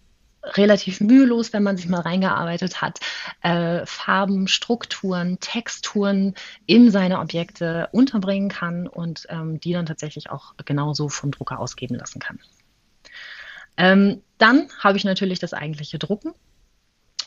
relativ 0.42 1.00
mühelos, 1.00 1.54
wenn 1.54 1.62
man 1.62 1.78
sich 1.78 1.88
mal 1.88 2.02
reingearbeitet 2.02 2.82
hat, 2.82 3.00
äh, 3.44 3.86
Farben, 3.86 4.48
Strukturen, 4.48 5.40
Texturen 5.40 6.34
in 6.66 6.90
seine 6.90 7.20
Objekte 7.20 7.90
unterbringen 7.92 8.50
kann 8.50 8.88
und 8.88 9.28
ähm, 9.30 9.60
die 9.60 9.74
dann 9.74 9.86
tatsächlich 9.86 10.32
auch 10.32 10.56
genauso 10.66 11.10
vom 11.10 11.30
Drucker 11.30 11.60
ausgeben 11.60 11.96
lassen 11.96 12.20
kann. 12.20 12.40
Ähm, 13.78 14.22
dann 14.38 14.68
habe 14.80 14.98
ich 14.98 15.04
natürlich 15.04 15.40
das 15.40 15.54
eigentliche 15.54 16.00
Drucken. 16.00 16.34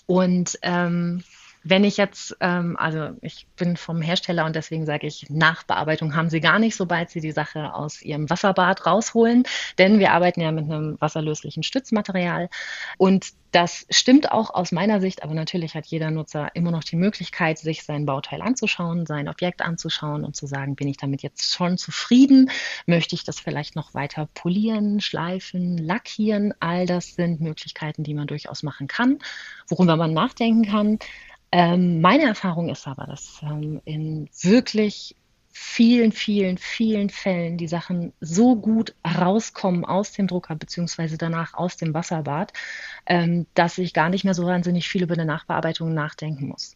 Und 0.07 0.59
ähm, 0.63 1.23
wenn 1.63 1.85
ich 1.85 1.97
jetzt, 1.97 2.37
ähm, 2.41 2.77
also 2.79 3.11
ich 3.21 3.47
bin 3.57 3.77
vom 3.77 4.01
Hersteller 4.01 4.47
und 4.47 4.57
deswegen 4.57 4.87
sage 4.87 5.07
ich, 5.07 5.29
Nachbearbeitung 5.29 6.17
haben 6.17 6.31
sie 6.31 6.41
gar 6.41 6.59
nicht, 6.59 6.77
sobald 6.77 7.11
sie 7.11 7.21
die 7.21 7.33
Sache 7.33 7.75
aus 7.75 8.03
ihrem 8.03 8.31
Wasserbad 8.31 8.87
rausholen, 8.87 9.45
denn 9.79 9.99
wir 9.99 10.13
arbeiten 10.13 10.41
ja 10.41 10.53
mit 10.53 10.65
einem 10.65 10.97
wasserlöslichen 11.01 11.63
Stützmaterial 11.63 12.49
und 12.97 13.33
das 13.53 13.85
stimmt 13.91 14.31
auch 14.31 14.55
aus 14.55 14.71
meiner 14.71 15.01
Sicht, 15.01 15.25
aber 15.25 15.35
natürlich 15.35 15.75
hat 15.75 15.87
jeder 15.87 16.11
Nutzer 16.13 16.51
immer 16.55 16.71
noch 16.71 16.85
die 16.85 16.97
Möglichkeit, 16.97 17.59
sich 17.59 17.83
sein 17.83 18.07
Bauteil 18.07 18.43
anzuschauen, 18.43 19.07
sein 19.07 19.29
Objekt 19.29 19.61
anzuschauen 19.61 20.25
und 20.25 20.37
zu 20.37 20.47
sagen, 20.47 20.77
bin 20.77 20.87
ich 20.87 20.99
damit 20.99 21.23
jetzt 21.23 21.53
schon 21.53 21.77
zufrieden? 21.77 22.51
Möchte 22.87 23.17
ich 23.17 23.25
das 23.25 23.41
vielleicht 23.41 23.75
noch 23.75 23.93
weiter 23.93 24.29
polieren, 24.35 25.01
schleifen, 25.01 25.79
lackieren? 25.79 26.55
All 26.61 26.87
das 26.87 27.15
sind 27.15 27.41
Möglichkeiten, 27.41 28.05
die 28.05 28.15
man 28.15 28.29
durchaus 28.29 28.63
machen 28.63 28.87
kann, 28.87 29.19
worüber 29.69 29.97
man 29.97 30.13
nachdenken 30.13 30.71
kann. 30.71 30.99
Ähm, 31.53 32.01
meine 32.01 32.25
Erfahrung 32.25 32.69
ist 32.69 32.87
aber, 32.87 33.07
dass 33.07 33.41
ähm, 33.43 33.81
in 33.85 34.29
wirklich 34.41 35.17
vielen, 35.53 36.13
vielen, 36.13 36.59
vielen 36.59 37.11
Fällen 37.11 37.57
die 37.57 37.67
Sachen 37.67 38.13
so 38.21 38.55
gut 38.57 38.95
rauskommen 39.05 39.85
aus 39.85 40.13
dem 40.13 40.29
Drucker 40.29 40.55
beziehungsweise 40.55 41.19
danach 41.19 41.55
aus 41.55 41.77
dem 41.77 41.93
Wasserbad, 41.93 42.53
ähm, 43.07 43.47
dass 43.55 43.79
ich 43.79 43.93
gar 43.93 44.09
nicht 44.11 44.25
mehr 44.25 44.35
so 44.35 44.47
wahnsinnig 44.47 44.89
viel 44.89 45.03
über 45.03 45.15
eine 45.15 45.25
Nachbearbeitung 45.25 45.93
nachdenken 45.93 46.49
muss. 46.49 46.75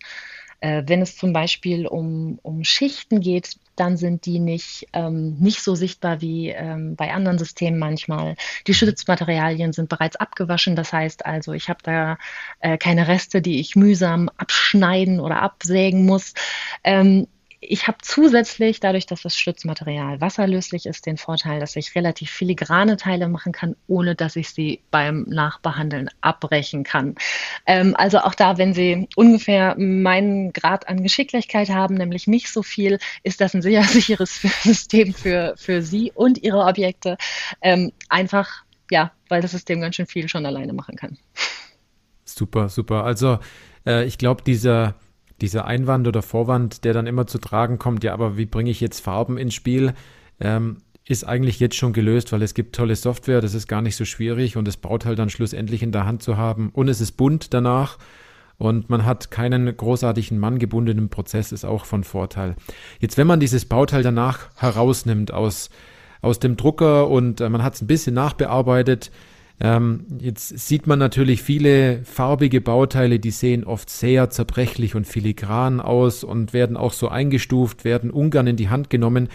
Äh, 0.60 0.82
wenn 0.86 1.02
es 1.02 1.16
zum 1.16 1.32
Beispiel 1.32 1.86
um, 1.86 2.38
um 2.42 2.64
Schichten 2.64 3.20
geht, 3.20 3.58
dann 3.76 3.96
sind 3.96 4.26
die 4.26 4.38
nicht, 4.38 4.86
ähm, 4.92 5.36
nicht 5.38 5.62
so 5.62 5.74
sichtbar 5.74 6.20
wie 6.20 6.50
ähm, 6.50 6.96
bei 6.96 7.12
anderen 7.12 7.38
Systemen 7.38 7.78
manchmal. 7.78 8.36
Die 8.66 8.74
Schutzmaterialien 8.74 9.72
sind 9.72 9.88
bereits 9.88 10.16
abgewaschen, 10.16 10.76
das 10.76 10.92
heißt 10.92 11.26
also, 11.26 11.52
ich 11.52 11.68
habe 11.68 11.80
da 11.82 12.18
äh, 12.60 12.78
keine 12.78 13.08
Reste, 13.08 13.42
die 13.42 13.60
ich 13.60 13.76
mühsam 13.76 14.30
abschneiden 14.36 15.20
oder 15.20 15.42
absägen 15.42 16.04
muss. 16.06 16.34
Ähm, 16.84 17.26
ich 17.68 17.86
habe 17.86 17.98
zusätzlich, 18.02 18.80
dadurch, 18.80 19.06
dass 19.06 19.22
das 19.22 19.36
Stützmaterial 19.36 20.20
wasserlöslich 20.20 20.86
ist, 20.86 21.06
den 21.06 21.16
Vorteil, 21.16 21.60
dass 21.60 21.76
ich 21.76 21.94
relativ 21.94 22.30
filigrane 22.30 22.96
Teile 22.96 23.28
machen 23.28 23.52
kann, 23.52 23.76
ohne 23.86 24.14
dass 24.14 24.36
ich 24.36 24.50
sie 24.50 24.80
beim 24.90 25.24
Nachbehandeln 25.28 26.10
abbrechen 26.20 26.84
kann. 26.84 27.14
Ähm, 27.66 27.94
also 27.96 28.18
auch 28.18 28.34
da, 28.34 28.58
wenn 28.58 28.74
Sie 28.74 29.08
ungefähr 29.16 29.74
meinen 29.78 30.52
Grad 30.52 30.88
an 30.88 31.02
Geschicklichkeit 31.02 31.70
haben, 31.70 31.94
nämlich 31.94 32.26
nicht 32.26 32.52
so 32.52 32.62
viel, 32.62 32.98
ist 33.22 33.40
das 33.40 33.54
ein 33.54 33.62
sehr 33.62 33.82
sicheres 33.84 34.40
System 34.62 35.14
für, 35.14 35.54
für 35.56 35.82
Sie 35.82 36.12
und 36.14 36.42
Ihre 36.42 36.64
Objekte. 36.64 37.16
Ähm, 37.60 37.92
einfach, 38.08 38.64
ja, 38.90 39.12
weil 39.28 39.42
das 39.42 39.52
System 39.52 39.80
ganz 39.80 39.96
schön 39.96 40.06
viel 40.06 40.28
schon 40.28 40.46
alleine 40.46 40.72
machen 40.72 40.96
kann. 40.96 41.18
Super, 42.24 42.68
super. 42.68 43.04
Also 43.04 43.38
äh, 43.86 44.04
ich 44.04 44.18
glaube, 44.18 44.42
dieser 44.42 44.94
dieser 45.44 45.66
Einwand 45.66 46.08
oder 46.08 46.22
Vorwand, 46.22 46.84
der 46.84 46.94
dann 46.94 47.06
immer 47.06 47.26
zu 47.26 47.38
tragen 47.38 47.78
kommt, 47.78 48.02
ja, 48.02 48.14
aber 48.14 48.38
wie 48.38 48.46
bringe 48.46 48.70
ich 48.70 48.80
jetzt 48.80 49.00
Farben 49.00 49.36
ins 49.36 49.52
Spiel, 49.52 49.92
ähm, 50.40 50.78
ist 51.06 51.24
eigentlich 51.24 51.60
jetzt 51.60 51.76
schon 51.76 51.92
gelöst, 51.92 52.32
weil 52.32 52.42
es 52.42 52.54
gibt 52.54 52.74
tolle 52.74 52.96
Software, 52.96 53.42
das 53.42 53.52
ist 53.52 53.68
gar 53.68 53.82
nicht 53.82 53.96
so 53.96 54.06
schwierig 54.06 54.56
und 54.56 54.66
es 54.66 54.78
baut 54.78 55.04
halt 55.04 55.18
dann 55.18 55.28
schlussendlich 55.28 55.82
in 55.82 55.92
der 55.92 56.06
Hand 56.06 56.22
zu 56.22 56.38
haben 56.38 56.70
und 56.72 56.88
es 56.88 57.02
ist 57.02 57.12
bunt 57.12 57.52
danach 57.52 57.98
und 58.56 58.88
man 58.88 59.04
hat 59.04 59.30
keinen 59.30 59.76
großartigen 59.76 60.38
manngebundenen 60.38 61.10
Prozess, 61.10 61.52
ist 61.52 61.66
auch 61.66 61.84
von 61.84 62.04
Vorteil. 62.04 62.56
Jetzt, 63.00 63.18
wenn 63.18 63.26
man 63.26 63.38
dieses 63.38 63.66
Bauteil 63.66 64.02
danach 64.02 64.48
herausnimmt 64.56 65.30
aus, 65.30 65.68
aus 66.22 66.38
dem 66.38 66.56
Drucker 66.56 67.08
und 67.08 67.42
äh, 67.42 67.50
man 67.50 67.62
hat 67.62 67.74
es 67.74 67.82
ein 67.82 67.86
bisschen 67.86 68.14
nachbearbeitet, 68.14 69.10
ähm, 69.64 70.04
jetzt 70.20 70.58
sieht 70.58 70.86
man 70.86 70.98
natürlich 70.98 71.42
viele 71.42 72.04
farbige 72.04 72.60
Bauteile, 72.60 73.18
die 73.18 73.30
sehen 73.30 73.64
oft 73.64 73.88
sehr 73.88 74.28
zerbrechlich 74.28 74.94
und 74.94 75.06
filigran 75.06 75.80
aus 75.80 76.22
und 76.22 76.52
werden 76.52 76.76
auch 76.76 76.92
so 76.92 77.08
eingestuft, 77.08 77.82
werden 77.82 78.10
ungern 78.10 78.46
in 78.46 78.56
die 78.56 78.68
Hand 78.68 78.90
genommen. 78.90 79.30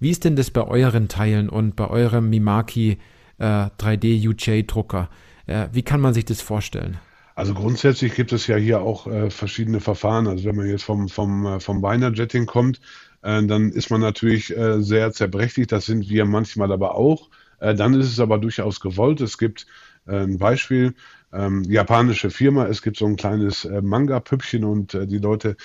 Wie 0.00 0.08
ist 0.08 0.24
denn 0.24 0.36
das 0.36 0.50
bei 0.50 0.66
euren 0.66 1.08
Teilen 1.08 1.50
und 1.50 1.76
bei 1.76 1.86
eurem 1.90 2.30
Mimaki 2.30 2.96
äh, 3.36 3.44
3D 3.44 4.26
UJ 4.26 4.62
Drucker? 4.62 5.10
Äh, 5.46 5.68
wie 5.72 5.82
kann 5.82 6.00
man 6.00 6.14
sich 6.14 6.24
das 6.24 6.40
vorstellen? 6.40 6.96
Also 7.34 7.52
grundsätzlich 7.52 8.14
gibt 8.14 8.32
es 8.32 8.46
ja 8.46 8.56
hier 8.56 8.80
auch 8.80 9.06
äh, 9.06 9.28
verschiedene 9.28 9.80
Verfahren. 9.80 10.26
Also 10.28 10.46
wenn 10.46 10.56
man 10.56 10.66
jetzt 10.66 10.84
vom, 10.84 11.10
vom, 11.10 11.44
äh, 11.44 11.60
vom 11.60 11.82
Binder-Jetting 11.82 12.46
kommt, 12.46 12.80
äh, 13.20 13.44
dann 13.44 13.68
ist 13.70 13.90
man 13.90 14.00
natürlich 14.00 14.56
äh, 14.56 14.80
sehr 14.80 15.12
zerbrechlich. 15.12 15.66
Das 15.66 15.84
sind 15.84 16.08
wir 16.08 16.24
manchmal 16.24 16.72
aber 16.72 16.94
auch. 16.94 17.28
Äh, 17.64 17.74
dann 17.74 17.94
ist 17.94 18.12
es 18.12 18.20
aber 18.20 18.38
durchaus 18.38 18.80
gewollt. 18.80 19.22
Es 19.22 19.38
gibt 19.38 19.66
äh, 20.06 20.18
ein 20.18 20.38
Beispiel, 20.38 20.94
ähm, 21.32 21.64
japanische 21.64 22.30
Firma, 22.30 22.66
es 22.66 22.82
gibt 22.82 22.98
so 22.98 23.06
ein 23.06 23.16
kleines 23.16 23.64
äh, 23.64 23.80
Manga-Püppchen 23.80 24.64
und 24.64 24.92
äh, 24.94 25.06
die 25.06 25.18
Leute 25.18 25.56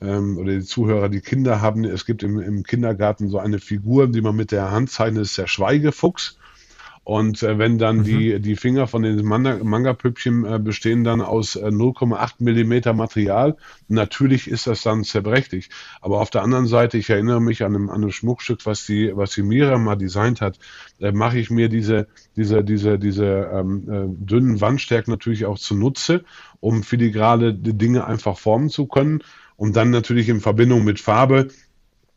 ähm, 0.00 0.36
oder 0.36 0.52
die 0.52 0.64
Zuhörer, 0.64 1.08
die 1.08 1.20
Kinder 1.20 1.60
haben, 1.60 1.84
es 1.84 2.04
gibt 2.06 2.24
im, 2.24 2.40
im 2.40 2.64
Kindergarten 2.64 3.28
so 3.28 3.38
eine 3.38 3.60
Figur, 3.60 4.08
die 4.08 4.20
man 4.20 4.34
mit 4.34 4.50
der 4.50 4.72
Hand 4.72 4.90
zeichnet, 4.90 5.22
ist 5.22 5.38
der 5.38 5.46
Schweigefuchs. 5.46 6.38
Und 7.04 7.42
äh, 7.42 7.58
wenn 7.58 7.76
dann 7.76 7.98
mhm. 7.98 8.04
die, 8.04 8.40
die 8.40 8.56
Finger 8.56 8.86
von 8.86 9.02
den 9.02 9.22
Manga-Püppchen 9.24 10.44
äh, 10.46 10.58
bestehen 10.58 11.04
dann 11.04 11.20
aus 11.20 11.54
äh, 11.54 11.66
0,8 11.66 12.36
Millimeter 12.38 12.94
Material, 12.94 13.56
natürlich 13.88 14.48
ist 14.48 14.66
das 14.66 14.82
dann 14.82 15.04
zerbrechlich. 15.04 15.68
Aber 16.00 16.20
auf 16.20 16.30
der 16.30 16.42
anderen 16.42 16.66
Seite, 16.66 16.96
ich 16.96 17.10
erinnere 17.10 17.42
mich 17.42 17.62
an 17.62 17.74
einem, 17.74 17.90
an 17.90 17.96
einem 17.96 18.10
Schmuckstück, 18.10 18.64
was 18.64 18.86
die, 18.86 19.14
was 19.14 19.32
die 19.32 19.42
Miriam 19.42 19.84
mal 19.84 19.96
designt 19.96 20.40
hat, 20.40 20.58
äh, 20.98 21.12
mache 21.12 21.38
ich 21.38 21.50
mir 21.50 21.68
diese, 21.68 22.08
diese, 22.36 22.64
diese, 22.64 22.98
diese 22.98 23.50
ähm, 23.52 23.82
äh, 23.86 24.24
dünnen 24.24 24.62
Wandstärken 24.62 25.10
natürlich 25.12 25.44
auch 25.44 25.58
zunutze, 25.58 26.24
um 26.60 26.82
filigrale 26.82 27.52
Dinge 27.52 28.06
einfach 28.06 28.38
formen 28.38 28.70
zu 28.70 28.86
können. 28.86 29.22
Und 29.56 29.76
dann 29.76 29.90
natürlich 29.90 30.30
in 30.30 30.40
Verbindung 30.40 30.84
mit 30.84 31.00
Farbe 31.00 31.48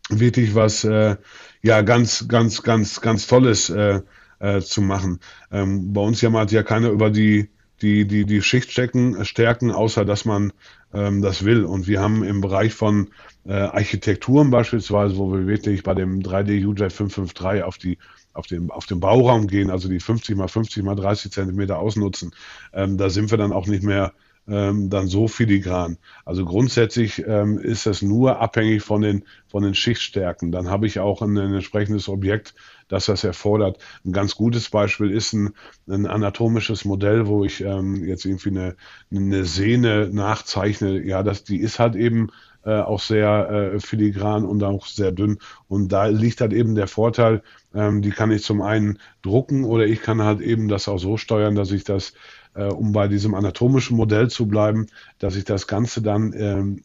wirklich 0.09 0.55
was 0.55 0.85
äh, 0.85 1.17
ja 1.61 1.81
ganz, 1.81 2.27
ganz, 2.29 2.63
ganz, 2.63 3.01
ganz 3.01 3.27
Tolles 3.27 3.69
äh, 3.69 4.01
äh, 4.39 4.61
zu 4.61 4.81
machen. 4.81 5.19
Ähm, 5.51 5.93
bei 5.93 6.01
uns 6.01 6.21
jammert 6.21 6.51
ja 6.51 6.63
keiner 6.63 6.89
über 6.89 7.09
die, 7.09 7.49
die, 7.81 8.05
die, 8.07 8.25
die 8.25 8.41
Schichtstärken, 8.41 9.15
äh, 9.15 9.25
Stärken, 9.25 9.71
außer 9.71 10.05
dass 10.05 10.25
man 10.25 10.53
ähm, 10.93 11.21
das 11.21 11.43
will. 11.43 11.63
Und 11.65 11.87
wir 11.87 12.01
haben 12.01 12.23
im 12.23 12.41
Bereich 12.41 12.73
von 12.73 13.09
äh, 13.45 13.53
Architekturen 13.53 14.49
beispielsweise, 14.49 15.17
wo 15.17 15.31
wir 15.31 15.47
wirklich 15.47 15.83
bei 15.83 15.93
dem 15.93 16.21
3D 16.21 16.65
UJ 16.65 16.89
553 16.89 17.63
auf 17.63 17.77
die 17.77 17.97
auf 18.33 18.45
den, 18.45 18.69
auf 18.69 18.85
den 18.85 18.99
Bauraum 18.99 19.47
gehen, 19.47 19.71
also 19.71 19.89
die 19.89 19.99
50 19.99 20.37
mal 20.37 20.47
50 20.47 20.83
mal 20.83 20.93
30 20.93 21.31
Zentimeter 21.31 21.79
ausnutzen, 21.79 22.35
ähm, 22.71 22.95
da 22.95 23.09
sind 23.09 23.31
wir 23.31 23.37
dann 23.39 23.51
auch 23.51 23.65
nicht 23.65 23.81
mehr 23.81 24.13
ähm, 24.47 24.89
dann 24.89 25.07
so 25.07 25.27
filigran. 25.27 25.97
Also 26.25 26.45
grundsätzlich 26.45 27.23
ähm, 27.27 27.57
ist 27.57 27.85
das 27.85 28.01
nur 28.01 28.39
abhängig 28.39 28.81
von 28.81 29.01
den, 29.01 29.23
von 29.47 29.63
den 29.63 29.73
Schichtstärken. 29.73 30.51
Dann 30.51 30.69
habe 30.69 30.87
ich 30.87 30.99
auch 30.99 31.21
ein, 31.21 31.37
ein 31.37 31.53
entsprechendes 31.53 32.07
Objekt, 32.07 32.55
dass 32.87 33.07
das 33.07 33.23
erfordert. 33.23 33.77
Ein 34.05 34.13
ganz 34.13 34.35
gutes 34.35 34.69
Beispiel 34.69 35.11
ist 35.11 35.33
ein, 35.33 35.53
ein 35.89 36.05
anatomisches 36.05 36.85
Modell, 36.85 37.27
wo 37.27 37.43
ich 37.43 37.61
ähm, 37.61 38.03
jetzt 38.05 38.25
irgendwie 38.25 38.49
eine, 38.49 38.75
eine 39.11 39.43
Sehne 39.43 40.09
nachzeichne. 40.11 41.03
Ja, 41.03 41.23
das, 41.23 41.43
die 41.43 41.57
ist 41.57 41.79
halt 41.79 41.95
eben 41.95 42.29
äh, 42.67 42.81
auch 42.81 42.99
sehr 42.99 43.49
äh, 43.49 43.79
filigran 43.79 44.45
und 44.45 44.63
auch 44.63 44.85
sehr 44.85 45.11
dünn. 45.11 45.39
Und 45.67 45.91
da 45.91 46.07
liegt 46.07 46.41
halt 46.41 46.51
eben 46.53 46.75
der 46.75 46.87
Vorteil, 46.87 47.41
ähm, 47.73 48.01
die 48.01 48.09
kann 48.11 48.31
ich 48.31 48.43
zum 48.43 48.61
einen 48.61 48.99
drucken 49.21 49.63
oder 49.63 49.85
ich 49.85 50.01
kann 50.01 50.21
halt 50.21 50.41
eben 50.41 50.67
das 50.67 50.87
auch 50.87 50.97
so 50.97 51.15
steuern, 51.15 51.55
dass 51.55 51.71
ich 51.71 51.85
das, 51.85 52.13
äh, 52.57 52.65
um 52.65 52.91
bei 52.91 53.07
diesem 53.07 53.35
anatomischen 53.35 53.95
Modell 53.95 54.29
zu 54.29 54.47
bleiben, 54.47 54.87
dass 55.19 55.35
ich 55.35 55.45
das 55.45 55.67
Ganze 55.67 56.01
dann 56.01 56.33
ähm, 56.35 56.81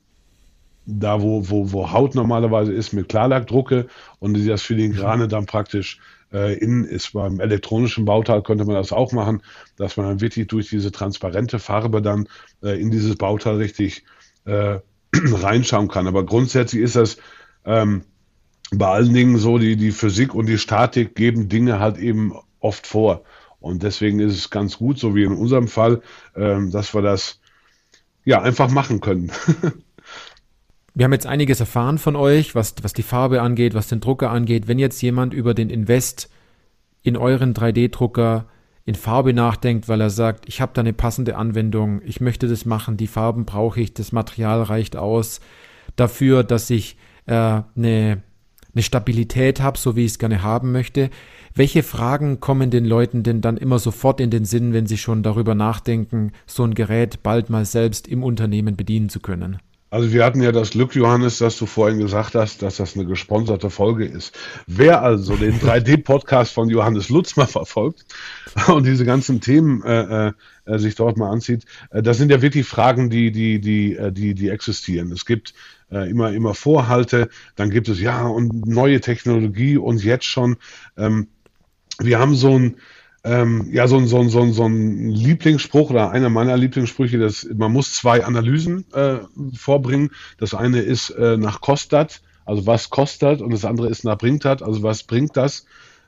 da 0.84 1.22
wo, 1.22 1.48
wo, 1.48 1.72
wo 1.72 1.92
Haut 1.92 2.14
normalerweise 2.14 2.72
ist, 2.72 2.92
mit 2.92 3.08
Klarlack 3.08 3.46
drucke 3.46 3.86
und 4.18 4.34
das 4.46 4.62
Filigrane 4.62 5.28
dann 5.28 5.46
praktisch 5.46 6.00
äh, 6.32 6.58
innen 6.58 6.84
ist. 6.84 7.12
Beim 7.12 7.40
elektronischen 7.40 8.04
Bauteil 8.04 8.42
könnte 8.42 8.64
man 8.64 8.74
das 8.74 8.92
auch 8.92 9.12
machen, 9.12 9.42
dass 9.76 9.96
man 9.96 10.06
dann 10.06 10.20
wirklich 10.20 10.48
durch 10.48 10.68
diese 10.68 10.92
transparente 10.92 11.58
Farbe 11.58 12.02
dann 12.02 12.28
äh, 12.62 12.80
in 12.80 12.90
dieses 12.90 13.16
Bauteil 13.16 13.56
richtig 13.56 14.04
äh, 14.44 14.80
reinschauen 15.14 15.88
kann. 15.88 16.06
Aber 16.06 16.26
grundsätzlich 16.26 16.82
ist 16.82 16.96
das 16.96 17.16
ähm, 17.64 18.02
bei 18.74 18.88
allen 18.88 19.14
Dingen 19.14 19.38
so, 19.38 19.58
die, 19.58 19.76
die 19.76 19.92
Physik 19.92 20.34
und 20.34 20.46
die 20.46 20.58
Statik 20.58 21.14
geben 21.14 21.48
Dinge 21.48 21.78
halt 21.78 21.98
eben 21.98 22.32
oft 22.58 22.86
vor. 22.86 23.22
Und 23.62 23.82
deswegen 23.82 24.20
ist 24.20 24.36
es 24.36 24.50
ganz 24.50 24.78
gut, 24.78 24.98
so 24.98 25.14
wie 25.14 25.24
in 25.24 25.32
unserem 25.32 25.68
Fall, 25.68 26.02
ähm, 26.36 26.70
dass 26.70 26.94
wir 26.94 27.02
das 27.02 27.40
ja 28.24 28.42
einfach 28.42 28.70
machen 28.70 29.00
können. 29.00 29.32
Wir 30.94 31.04
haben 31.04 31.12
jetzt 31.12 31.26
einiges 31.26 31.58
erfahren 31.58 31.96
von 31.96 32.16
euch, 32.16 32.54
was, 32.54 32.74
was 32.82 32.92
die 32.92 33.02
Farbe 33.02 33.40
angeht, 33.40 33.72
was 33.72 33.88
den 33.88 34.00
Drucker 34.00 34.30
angeht. 34.30 34.68
Wenn 34.68 34.78
jetzt 34.78 35.00
jemand 35.00 35.32
über 35.32 35.54
den 35.54 35.70
Invest 35.70 36.28
in 37.02 37.16
euren 37.16 37.54
3D-Drucker 37.54 38.44
in 38.84 38.94
Farbe 38.94 39.32
nachdenkt, 39.32 39.88
weil 39.88 40.02
er 40.02 40.10
sagt, 40.10 40.46
ich 40.48 40.60
habe 40.60 40.72
da 40.74 40.82
eine 40.82 40.92
passende 40.92 41.36
Anwendung, 41.36 42.02
ich 42.04 42.20
möchte 42.20 42.46
das 42.46 42.66
machen, 42.66 42.98
die 42.98 43.06
Farben 43.06 43.46
brauche 43.46 43.80
ich, 43.80 43.94
das 43.94 44.12
Material 44.12 44.62
reicht 44.62 44.96
aus 44.96 45.40
dafür, 45.96 46.44
dass 46.44 46.68
ich 46.68 46.96
äh, 47.26 47.62
eine, 47.76 48.22
eine 48.74 48.82
Stabilität 48.82 49.60
habe, 49.60 49.78
so 49.78 49.96
wie 49.96 50.04
ich 50.04 50.12
es 50.12 50.18
gerne 50.18 50.42
haben 50.42 50.72
möchte. 50.72 51.10
Welche 51.54 51.82
Fragen 51.82 52.40
kommen 52.40 52.70
den 52.70 52.84
Leuten 52.84 53.22
denn 53.22 53.40
dann 53.40 53.56
immer 53.56 53.78
sofort 53.78 54.20
in 54.20 54.30
den 54.30 54.44
Sinn, 54.44 54.72
wenn 54.72 54.86
sie 54.86 54.98
schon 54.98 55.22
darüber 55.22 55.54
nachdenken, 55.54 56.32
so 56.46 56.64
ein 56.64 56.74
Gerät 56.74 57.22
bald 57.22 57.50
mal 57.50 57.64
selbst 57.64 58.08
im 58.08 58.22
Unternehmen 58.22 58.76
bedienen 58.76 59.08
zu 59.08 59.20
können? 59.20 59.58
Also 59.92 60.10
wir 60.10 60.24
hatten 60.24 60.40
ja 60.40 60.52
das 60.52 60.70
Glück, 60.70 60.94
Johannes, 60.94 61.36
dass 61.36 61.58
du 61.58 61.66
vorhin 61.66 61.98
gesagt 61.98 62.34
hast, 62.34 62.62
dass 62.62 62.78
das 62.78 62.96
eine 62.96 63.04
gesponserte 63.04 63.68
Folge 63.68 64.06
ist. 64.06 64.34
Wer 64.66 65.02
also 65.02 65.36
den 65.36 65.60
3D-Podcast 65.60 66.54
von 66.54 66.70
Johannes 66.70 67.10
Lutz 67.10 67.36
mal 67.36 67.46
verfolgt 67.46 68.06
und 68.68 68.86
diese 68.86 69.04
ganzen 69.04 69.42
Themen 69.42 69.82
äh, 69.82 70.32
äh, 70.64 70.78
sich 70.78 70.94
dort 70.94 71.18
mal 71.18 71.28
ansieht, 71.28 71.66
äh, 71.90 72.02
das 72.02 72.16
sind 72.16 72.30
ja 72.30 72.40
wirklich 72.40 72.66
Fragen, 72.66 73.10
die, 73.10 73.32
die, 73.32 73.60
die, 73.60 73.94
äh, 73.94 74.10
die, 74.10 74.32
die 74.32 74.48
existieren. 74.48 75.12
Es 75.12 75.26
gibt 75.26 75.52
äh, 75.90 76.08
immer, 76.08 76.32
immer 76.32 76.54
Vorhalte, 76.54 77.28
dann 77.56 77.68
gibt 77.68 77.90
es 77.90 78.00
ja 78.00 78.26
und 78.26 78.66
neue 78.66 79.02
Technologie 79.02 79.76
und 79.76 80.02
jetzt 80.02 80.24
schon. 80.24 80.56
Ähm, 80.96 81.26
wir 81.98 82.18
haben 82.18 82.34
so 82.34 82.58
ein 82.58 82.76
ähm, 83.24 83.68
ja, 83.70 83.86
so, 83.86 83.98
ein 83.98 84.06
so, 84.06 84.22
so, 84.28 84.50
so 84.50 84.66
ein 84.66 85.10
Lieblingsspruch 85.10 85.90
oder 85.90 86.10
einer 86.10 86.28
meiner 86.28 86.56
Lieblingssprüche, 86.56 87.18
dass 87.18 87.46
man 87.54 87.72
muss 87.72 87.94
zwei 87.94 88.24
Analysen 88.24 88.84
äh, 88.92 89.18
vorbringen. 89.56 90.10
Das 90.38 90.54
eine 90.54 90.80
ist 90.80 91.10
äh, 91.10 91.36
nach 91.36 91.60
Kostat, 91.60 92.20
also 92.44 92.66
was 92.66 92.90
kostet, 92.90 93.40
und 93.40 93.52
das 93.52 93.64
andere 93.64 93.88
ist 93.88 94.04
nach 94.04 94.18
Bringtat, 94.18 94.62
also 94.62 94.82
was 94.82 95.04
bringt 95.04 95.36
das. 95.36 95.66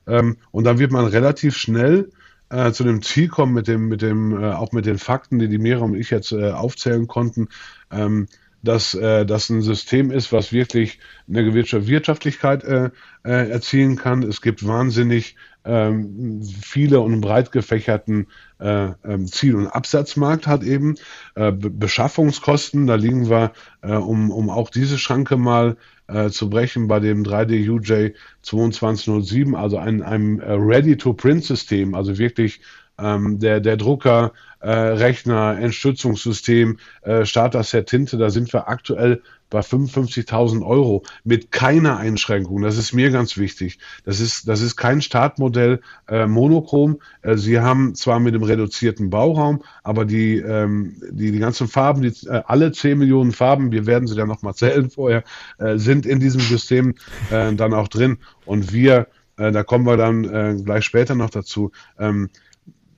Ähm, 0.09 0.39
und 0.51 0.65
dann 0.65 0.79
wird 0.79 0.91
man 0.91 1.07
relativ 1.07 1.57
schnell 1.57 2.11
äh, 2.51 2.73
zu 2.73 2.83
dem 2.83 3.01
Ziel 3.03 3.29
kommen, 3.29 3.55
mit 3.55 3.69
dem, 3.69 3.89
mit 3.89 4.03
dem, 4.03 4.43
äh, 4.43 4.53
auch 4.53 4.73
mit 4.73 4.87
den 4.87 4.99
Fakten, 4.99 5.39
die 5.39 5.49
die 5.49 5.59
Mira 5.59 5.85
und 5.85 5.95
ich 5.95 6.11
jetzt 6.11 6.33
äh, 6.33 6.51
aufzählen 6.51 7.07
konnten, 7.07 7.49
ähm, 7.93 8.27
dass 8.63 8.95
äh, 8.95 9.25
das 9.27 9.51
ein 9.51 9.63
System 9.63 10.11
ist, 10.11 10.33
was 10.33 10.53
wirklich 10.53 10.99
eine 11.29 11.45
gewisse 11.45 11.87
Wirtschaftlichkeit 11.87 12.65
äh, 12.65 12.91
äh, 13.25 13.51
erzielen 13.51 13.97
kann. 13.97 14.23
Es 14.23 14.41
gibt 14.41 14.67
wahnsinnig 14.67 15.37
ähm, 15.65 16.43
viele 16.43 17.01
und 17.01 17.21
breit 17.21 17.53
gefächerten 17.53 18.27
äh, 18.59 18.91
ähm, 19.05 19.27
Ziel- 19.27 19.57
und 19.57 19.69
Absatzmarkt 19.69 20.47
hat 20.47 20.63
eben. 20.63 20.97
Äh, 21.35 21.53
Beschaffungskosten, 21.53 22.87
da 22.87 22.95
liegen 22.97 23.29
wir, 23.29 23.53
äh, 23.83 23.93
um, 23.93 24.31
um 24.31 24.51
auch 24.51 24.71
diese 24.71 24.99
Schranke 24.99 25.37
mal 25.37 25.77
äh, 26.07 26.31
zu 26.31 26.51
brechen, 26.51 26.87
bei 26.89 27.01
dem 27.01 27.25
3D 27.25 27.69
UJ 27.71 28.15
2207, 28.43 29.55
also 29.55 29.79
ein, 29.79 30.03
einem 30.03 30.41
äh, 30.41 30.53
Ready-to-Print-System, 30.53 31.95
also 31.95 32.19
wirklich 32.19 32.61
ähm, 32.99 33.39
der, 33.39 33.61
der 33.61 33.77
Drucker, 33.77 34.33
äh, 34.61 34.71
Rechner, 34.71 35.59
Entstützungssystem, 35.59 36.79
äh, 37.03 37.25
Starter-Set 37.25 37.87
Tinte, 37.87 38.17
da 38.17 38.31
sind 38.31 38.53
wir 38.53 38.69
aktuell 38.69 39.23
bei 39.51 39.61
55.000 39.61 40.67
Euro 40.67 41.05
mit 41.23 41.53
keiner 41.53 41.97
Einschränkung. 41.97 42.63
Das 42.63 42.77
ist 42.77 42.93
mir 42.93 43.11
ganz 43.11 43.37
wichtig. 43.37 43.79
Das 44.05 44.21
ist, 44.21 44.49
das 44.49 44.61
ist 44.61 44.77
kein 44.77 45.01
Startmodell 45.01 45.81
äh, 46.09 46.27
monochrom. 46.27 47.01
Äh, 47.23 47.37
Sie 47.37 47.61
haben 47.61 47.95
zwar 47.95 48.21
mit 48.21 48.35
dem 48.35 48.43
reduzierten 48.43 49.11
Bauraum, 49.11 49.63
aber 49.83 50.05
die, 50.05 50.39
ähm, 50.39 50.97
die, 51.11 51.31
die 51.31 51.39
ganzen 51.39 51.69
Farben, 51.69 52.03
die, 52.03 52.27
äh, 52.27 52.43
alle 52.47 52.73
10 52.73 52.99
Millionen 52.99 53.33
Farben, 53.33 53.71
wir 53.71 53.87
werden 53.87 54.09
sie 54.09 54.17
dann 54.17 54.29
nochmal 54.29 54.55
zählen 54.55 54.91
vorher, 54.91 55.25
äh, 55.59 55.77
sind 55.79 56.07
in 56.07 56.21
diesem 56.21 56.41
System 56.41 56.95
äh, 57.31 57.53
dann 57.55 57.75
auch 57.75 57.89
drin. 57.89 58.19
Und 58.47 58.73
wir, 58.73 59.07
äh, 59.37 59.53
da 59.53 59.63
kommen 59.63 59.87
wir 59.87 59.97
dann 59.97 60.65
gleich 60.65 60.85
später 60.85 61.15
noch 61.15 61.31
dazu, 61.31 61.71
ähm, 61.99 62.31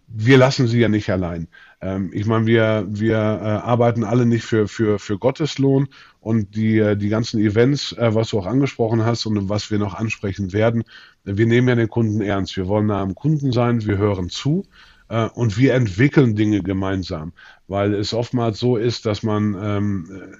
wir 0.09 0.38
lassen 0.38 0.68
sie 0.68 0.78
ja 0.78 0.88
nicht 0.88 1.11
allein. 1.11 1.48
Ähm, 1.80 2.11
ich 2.12 2.26
meine, 2.26 2.46
wir, 2.46 2.87
wir 2.88 3.18
arbeiten 3.18 4.04
alle 4.04 4.24
nicht 4.24 4.44
für, 4.44 4.68
für, 4.68 4.98
für 4.98 5.18
Gotteslohn 5.18 5.88
und 6.26 6.56
die, 6.56 6.78
äh, 6.78 6.96
die 6.96 7.08
ganzen 7.08 7.38
Events, 7.38 7.92
äh, 7.92 8.12
was 8.12 8.30
du 8.30 8.40
auch 8.40 8.46
angesprochen 8.46 9.04
hast 9.04 9.26
und 9.26 9.48
was 9.48 9.70
wir 9.70 9.78
noch 9.78 9.94
ansprechen 9.94 10.52
werden, 10.52 10.82
wir 11.22 11.46
nehmen 11.46 11.68
ja 11.68 11.76
den 11.76 11.88
Kunden 11.88 12.20
ernst. 12.20 12.56
Wir 12.56 12.66
wollen 12.66 12.86
nah 12.86 13.00
am 13.00 13.14
Kunden 13.14 13.52
sein, 13.52 13.86
wir 13.86 13.96
hören 13.96 14.28
zu 14.28 14.66
äh, 15.08 15.28
und 15.28 15.56
wir 15.56 15.74
entwickeln 15.74 16.34
Dinge 16.34 16.62
gemeinsam, 16.62 17.32
weil 17.68 17.94
es 17.94 18.12
oftmals 18.12 18.58
so 18.58 18.76
ist, 18.76 19.06
dass 19.06 19.22
man 19.22 19.54
ähm, 19.54 20.32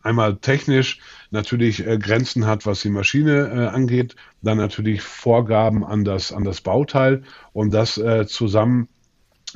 einmal 0.00 0.36
technisch 0.36 1.00
natürlich 1.32 1.84
äh, 1.84 1.98
Grenzen 1.98 2.46
hat, 2.46 2.64
was 2.64 2.82
die 2.82 2.90
Maschine 2.90 3.48
äh, 3.48 3.66
angeht, 3.74 4.14
dann 4.42 4.58
natürlich 4.58 5.02
Vorgaben 5.02 5.84
an 5.84 6.04
das, 6.04 6.32
an 6.32 6.44
das 6.44 6.60
Bauteil 6.60 7.24
und 7.52 7.74
das 7.74 7.98
äh, 7.98 8.28
zusammen 8.28 8.86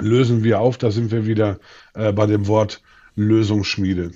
lösen 0.00 0.42
wir 0.42 0.58
auf. 0.58 0.78
Da 0.78 0.90
sind 0.90 1.12
wir 1.12 1.26
wieder 1.26 1.60
äh, 1.94 2.12
bei 2.12 2.26
dem 2.26 2.48
Wort 2.48 2.82
Lösungsschmiede. 3.14 4.10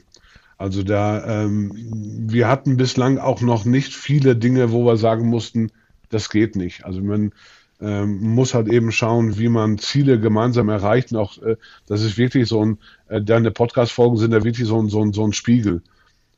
Also 0.56 0.82
da, 0.82 1.44
ähm, 1.44 1.72
wir 1.74 2.48
hatten 2.48 2.76
bislang 2.76 3.18
auch 3.18 3.40
noch 3.40 3.64
nicht 3.64 3.94
viele 3.94 4.36
Dinge, 4.36 4.72
wo 4.72 4.84
wir 4.84 4.96
sagen 4.96 5.28
mussten, 5.28 5.70
das 6.10 6.30
geht 6.30 6.56
nicht. 6.56 6.84
Also 6.84 7.00
man 7.00 7.32
ähm, 7.80 8.20
muss 8.20 8.54
halt 8.54 8.68
eben 8.68 8.92
schauen, 8.92 9.38
wie 9.38 9.48
man 9.48 9.78
Ziele 9.78 10.20
gemeinsam 10.20 10.68
erreicht. 10.68 11.12
Und 11.12 11.18
auch, 11.18 11.38
äh, 11.42 11.56
das 11.86 12.02
ist 12.02 12.16
wirklich 12.16 12.48
so 12.48 12.64
ein, 12.64 12.78
äh, 13.08 13.20
deine 13.20 13.50
Podcast-Folgen 13.50 14.16
sind 14.16 14.32
ja 14.32 14.44
wirklich 14.44 14.68
so 14.68 14.80
ein, 14.80 14.88
so 14.88 15.02
ein, 15.02 15.12
so 15.12 15.24
ein 15.26 15.32
Spiegel. 15.32 15.82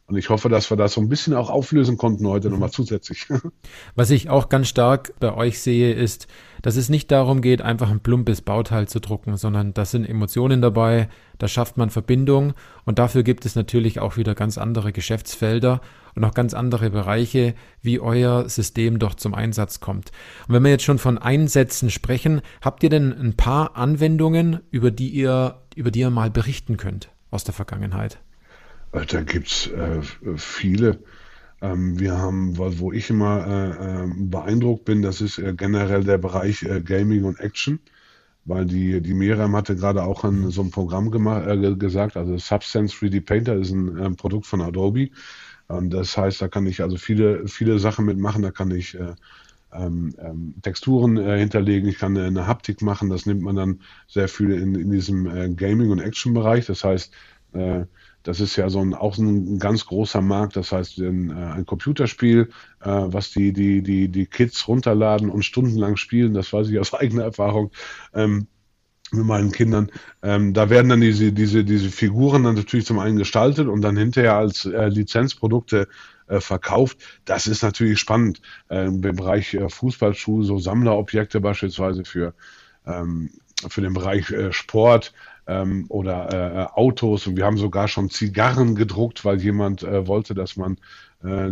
Und 0.08 0.16
ich 0.16 0.30
hoffe, 0.30 0.48
dass 0.48 0.70
wir 0.70 0.76
das 0.76 0.92
so 0.92 1.00
ein 1.00 1.08
bisschen 1.08 1.34
auch 1.34 1.50
auflösen 1.50 1.96
konnten 1.96 2.28
heute 2.28 2.48
nochmal 2.48 2.70
zusätzlich. 2.70 3.26
Was 3.96 4.10
ich 4.10 4.30
auch 4.30 4.48
ganz 4.48 4.68
stark 4.68 5.12
bei 5.18 5.34
euch 5.34 5.60
sehe, 5.60 5.92
ist, 5.94 6.28
dass 6.62 6.76
es 6.76 6.88
nicht 6.88 7.10
darum 7.10 7.40
geht, 7.40 7.60
einfach 7.60 7.90
ein 7.90 7.98
plumpes 7.98 8.40
Bauteil 8.40 8.86
zu 8.86 9.00
drucken, 9.00 9.36
sondern 9.36 9.74
da 9.74 9.84
sind 9.84 10.08
Emotionen 10.08 10.62
dabei, 10.62 11.08
da 11.38 11.48
schafft 11.48 11.76
man 11.76 11.90
Verbindung 11.90 12.54
und 12.84 13.00
dafür 13.00 13.24
gibt 13.24 13.44
es 13.46 13.56
natürlich 13.56 13.98
auch 13.98 14.16
wieder 14.16 14.36
ganz 14.36 14.58
andere 14.58 14.92
Geschäftsfelder 14.92 15.80
und 16.14 16.24
auch 16.24 16.34
ganz 16.34 16.54
andere 16.54 16.90
Bereiche, 16.90 17.56
wie 17.82 17.98
euer 17.98 18.48
System 18.48 19.00
doch 19.00 19.14
zum 19.14 19.34
Einsatz 19.34 19.80
kommt. 19.80 20.12
Und 20.46 20.54
wenn 20.54 20.62
wir 20.62 20.70
jetzt 20.70 20.84
schon 20.84 20.98
von 20.98 21.18
Einsätzen 21.18 21.90
sprechen, 21.90 22.42
habt 22.62 22.84
ihr 22.84 22.90
denn 22.90 23.12
ein 23.12 23.36
paar 23.36 23.76
Anwendungen, 23.76 24.60
über 24.70 24.92
die 24.92 25.08
ihr, 25.08 25.62
über 25.74 25.90
die 25.90 26.00
ihr 26.00 26.10
mal 26.10 26.30
berichten 26.30 26.76
könnt 26.76 27.10
aus 27.32 27.42
der 27.42 27.54
Vergangenheit? 27.54 28.20
Äh, 28.96 29.06
da 29.06 29.22
gibt 29.22 29.48
es 29.48 29.66
äh, 29.68 30.02
viele. 30.36 30.98
Ähm, 31.62 31.98
wir 31.98 32.18
haben, 32.18 32.56
wo 32.58 32.92
ich 32.92 33.10
immer 33.10 33.46
äh, 33.46 34.04
äh, 34.04 34.10
beeindruckt 34.14 34.84
bin, 34.84 35.02
das 35.02 35.20
ist 35.20 35.38
äh, 35.38 35.54
generell 35.54 36.04
der 36.04 36.18
Bereich 36.18 36.62
äh, 36.62 36.80
Gaming 36.82 37.24
und 37.24 37.40
Action, 37.40 37.80
weil 38.44 38.66
die, 38.66 39.00
die 39.00 39.14
Miriam 39.14 39.56
hatte 39.56 39.76
gerade 39.76 40.04
auch 40.04 40.24
an 40.24 40.50
so 40.50 40.62
ein 40.62 40.70
Programm 40.70 41.10
gemacht, 41.10 41.46
gesagt, 41.78 42.16
also 42.16 42.36
Substance 42.38 42.94
3D 42.94 43.24
Painter 43.24 43.56
ist 43.56 43.72
ein 43.72 44.16
Produkt 44.16 44.46
von 44.46 44.60
Adobe. 44.60 45.10
Und 45.68 45.90
das 45.90 46.16
heißt, 46.16 46.40
da 46.42 46.48
kann 46.48 46.66
ich 46.66 46.82
also 46.82 46.96
viele, 46.96 47.48
viele 47.48 47.78
Sachen 47.78 48.04
mitmachen, 48.04 48.42
da 48.42 48.52
kann 48.52 48.70
ich 48.70 48.96
ähm, 49.72 50.14
ähm, 50.18 50.54
Texturen 50.62 51.16
äh, 51.16 51.38
hinterlegen, 51.38 51.88
ich 51.88 51.98
kann 51.98 52.16
eine 52.16 52.46
Haptik 52.46 52.82
machen, 52.82 53.10
das 53.10 53.26
nimmt 53.26 53.42
man 53.42 53.56
dann 53.56 53.80
sehr 54.06 54.28
viel 54.28 54.52
in, 54.52 54.74
in 54.74 54.90
diesem 54.90 55.26
äh, 55.26 55.48
Gaming- 55.50 55.90
und 55.90 55.98
Action-Bereich. 55.98 56.66
Das 56.66 56.84
heißt, 56.84 57.12
äh, 57.54 57.84
das 58.26 58.40
ist 58.40 58.56
ja 58.56 58.68
so 58.68 58.80
ein, 58.80 58.92
auch 58.92 59.18
ein 59.18 59.58
ganz 59.58 59.86
großer 59.86 60.20
Markt. 60.20 60.56
Das 60.56 60.72
heißt, 60.72 60.98
ein, 60.98 61.30
äh, 61.30 61.34
ein 61.34 61.66
Computerspiel, 61.66 62.50
äh, 62.80 62.88
was 62.88 63.30
die, 63.30 63.52
die, 63.52 63.82
die, 63.82 64.08
die 64.08 64.26
Kids 64.26 64.66
runterladen 64.66 65.30
und 65.30 65.44
stundenlang 65.44 65.96
spielen, 65.96 66.34
das 66.34 66.52
weiß 66.52 66.68
ich 66.68 66.78
aus 66.78 66.92
eigener 66.94 67.22
Erfahrung. 67.22 67.70
Ähm, 68.14 68.48
mit 69.12 69.24
meinen 69.24 69.52
Kindern. 69.52 69.92
Ähm, 70.20 70.52
da 70.52 70.68
werden 70.68 70.88
dann 70.88 71.00
diese, 71.00 71.30
diese, 71.32 71.62
diese 71.62 71.90
Figuren 71.90 72.42
dann 72.42 72.56
natürlich 72.56 72.86
zum 72.86 72.98
einen 72.98 73.18
gestaltet 73.18 73.68
und 73.68 73.80
dann 73.82 73.96
hinterher 73.96 74.34
als 74.34 74.64
äh, 74.64 74.88
Lizenzprodukte 74.88 75.86
äh, 76.26 76.40
verkauft. 76.40 76.98
Das 77.24 77.46
ist 77.46 77.62
natürlich 77.62 78.00
spannend. 78.00 78.40
Äh, 78.68 78.86
Im 78.86 79.00
Bereich 79.00 79.54
äh, 79.54 79.68
Fußballschuhe, 79.68 80.42
so 80.42 80.58
Sammlerobjekte 80.58 81.40
beispielsweise 81.40 82.04
für, 82.04 82.34
ähm, 82.84 83.30
für 83.68 83.80
den 83.80 83.94
Bereich 83.94 84.32
äh, 84.32 84.52
Sport 84.52 85.12
ähm, 85.46 85.86
oder 85.88 86.32
äh, 86.32 86.62
äh, 86.62 86.66
Autos 86.74 87.26
und 87.26 87.36
wir 87.36 87.44
haben 87.44 87.58
sogar 87.58 87.88
schon 87.88 88.10
Zigarren 88.10 88.74
gedruckt, 88.74 89.24
weil 89.24 89.40
jemand 89.40 89.82
äh, 89.82 90.06
wollte, 90.06 90.34
dass 90.34 90.56
man 90.56 90.76
äh, 91.22 91.50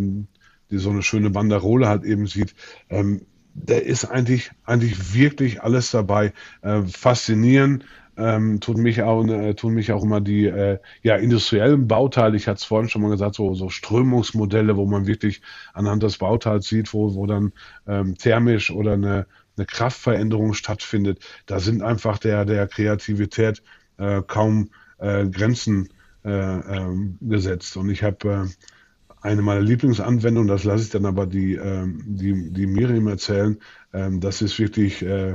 die 0.71 0.79
so 0.79 0.91
eine 0.91 1.03
schöne 1.03 1.31
Banderole 1.31 1.89
halt 1.89 2.05
eben 2.05 2.27
sieht. 2.27 2.55
Ähm, 2.89 3.27
da 3.55 3.77
ist 3.77 4.05
eigentlich, 4.05 4.51
eigentlich 4.65 5.15
wirklich 5.15 5.63
alles 5.63 5.91
dabei. 5.91 6.33
Äh, 6.63 6.83
faszinierend. 6.83 7.85
Ähm, 8.17 8.61
tun 8.61 8.81
mich 8.81 9.03
auch 9.03 9.27
äh, 9.27 9.55
tun 9.55 9.75
mich 9.75 9.91
auch 9.91 10.05
immer 10.05 10.21
die 10.21 10.47
äh, 10.47 10.79
ja 11.03 11.17
industriellen 11.17 11.89
Bauteile. 11.89 12.37
Ich 12.37 12.47
hatte 12.47 12.59
es 12.59 12.65
vorhin 12.65 12.89
schon 12.89 13.03
mal 13.03 13.11
gesagt, 13.11 13.35
so, 13.35 13.55
so 13.55 13.71
Strömungsmodelle, 13.71 14.77
wo 14.77 14.87
man 14.87 15.09
wirklich 15.09 15.43
anhand 15.73 16.05
des 16.05 16.19
Bauteils 16.19 16.69
sieht, 16.69 16.95
wo, 16.95 17.15
wo 17.17 17.27
dann 17.27 17.53
ähm, 17.89 18.17
thermisch 18.17 18.71
oder 18.71 18.93
eine 18.93 19.27
eine 19.57 19.67
Kraftveränderung 19.67 20.55
stattfindet. 20.55 21.21
Da 21.47 21.61
sind 21.61 21.83
einfach 21.83 22.19
der, 22.19 22.45
der 22.45 22.67
Kreativität 22.67 23.63
äh, 23.99 24.23
kaum 24.27 24.71
äh, 24.99 25.27
Grenzen 25.27 25.89
äh, 26.25 26.31
ähm, 26.31 27.19
gesetzt. 27.21 27.77
Und 27.77 27.91
ich 27.91 28.03
habe 28.03 28.29
äh, 28.29 29.27
eine 29.27 29.43
meiner 29.43 29.61
Lieblingsanwendungen, 29.61 30.49
das 30.49 30.65
lasse 30.65 30.85
ich 30.85 30.91
dann 30.91 31.07
aber 31.07 31.27
die, 31.27 31.55
ähm, 31.55 32.03
die, 32.07 32.51
die 32.53 32.67
Miriam 32.67 33.07
erzählen, 33.09 33.59
ähm, 33.93 34.21
das 34.21 34.43
ist 34.43 34.59
wirklich 34.59 35.03
äh, 35.03 35.35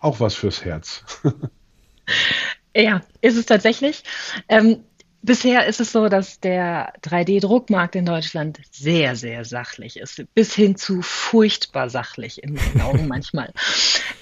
auch 0.00 0.20
was 0.20 0.34
fürs 0.34 0.64
Herz. 0.64 1.04
ja, 2.74 3.02
ist 3.20 3.36
es 3.36 3.46
tatsächlich. 3.46 4.04
Ähm, 4.48 4.78
Bisher 5.26 5.66
ist 5.66 5.80
es 5.80 5.90
so, 5.90 6.08
dass 6.08 6.38
der 6.38 6.92
3D-Druckmarkt 7.02 7.96
in 7.96 8.06
Deutschland 8.06 8.60
sehr, 8.70 9.16
sehr 9.16 9.44
sachlich 9.44 9.96
ist, 9.96 10.24
bis 10.34 10.54
hin 10.54 10.76
zu 10.76 11.02
furchtbar 11.02 11.90
sachlich 11.90 12.44
in 12.44 12.54
meinen 12.54 12.80
Augen 12.80 13.08
manchmal. 13.08 13.52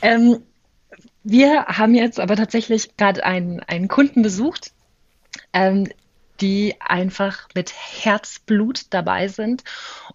Ähm, 0.00 0.38
wir 1.24 1.64
haben 1.66 1.94
jetzt 1.94 2.20
aber 2.20 2.36
tatsächlich 2.36 2.96
gerade 2.96 3.24
einen, 3.24 3.60
einen 3.60 3.88
Kunden 3.88 4.22
besucht, 4.22 4.72
ähm, 5.52 5.88
die 6.44 6.74
einfach 6.78 7.48
mit 7.54 7.72
Herzblut 7.72 8.82
dabei 8.90 9.28
sind. 9.28 9.64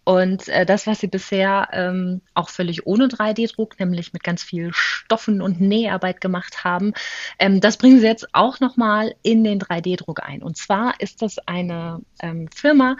Und 0.03 0.47
äh, 0.47 0.63
das, 0.63 0.85
was 0.85 0.99
sie 0.99 1.07
bisher 1.07 1.69
ähm, 1.71 2.21
auch 2.35 2.49
völlig 2.49 2.85
ohne 2.85 3.07
3D-Druck, 3.07 3.79
nämlich 3.79 4.13
mit 4.13 4.23
ganz 4.23 4.43
viel 4.43 4.69
Stoffen 4.71 5.41
und 5.41 5.59
Näharbeit 5.59 6.21
gemacht 6.21 6.63
haben, 6.63 6.93
ähm, 7.39 7.61
das 7.61 7.77
bringen 7.77 7.99
sie 7.99 8.05
jetzt 8.05 8.27
auch 8.33 8.59
nochmal 8.59 9.15
in 9.23 9.43
den 9.43 9.59
3D-Druck 9.59 10.21
ein. 10.21 10.43
Und 10.43 10.55
zwar 10.55 11.01
ist 11.01 11.23
das 11.23 11.39
eine 11.47 12.01
ähm, 12.21 12.47
Firma, 12.53 12.95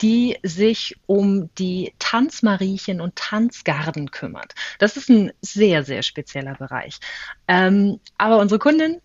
die 0.00 0.38
sich 0.44 0.94
um 1.06 1.52
die 1.56 1.92
Tanzmariechen 1.98 3.00
und 3.00 3.16
Tanzgarden 3.16 4.12
kümmert. 4.12 4.54
Das 4.78 4.96
ist 4.96 5.10
ein 5.10 5.32
sehr, 5.40 5.82
sehr 5.82 6.04
spezieller 6.04 6.54
Bereich. 6.54 7.00
Ähm, 7.48 7.98
aber 8.16 8.38
unsere 8.38 8.60
Kundin 8.60 9.00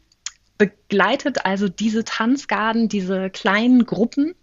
begleitet 0.57 1.45
also 1.45 1.67
diese 1.67 2.03
Tanzgarden, 2.03 2.89
diese 2.89 3.29
kleinen 3.29 3.85
Gruppen 3.85 4.33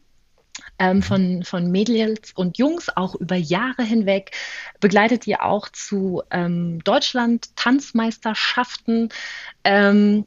ähm, 0.78 0.98
mhm. 0.98 1.02
von, 1.02 1.42
von 1.44 1.70
Mädels 1.70 2.32
und 2.34 2.58
Jungs 2.58 2.88
auch 2.94 3.14
über 3.14 3.36
Jahre 3.36 3.82
hinweg, 3.82 4.32
begleitet 4.80 5.26
ihr 5.26 5.42
auch 5.42 5.68
zu 5.68 6.22
ähm, 6.30 6.84
Deutschland-Tanzmeisterschaften. 6.84 9.08
Ähm, 9.64 10.26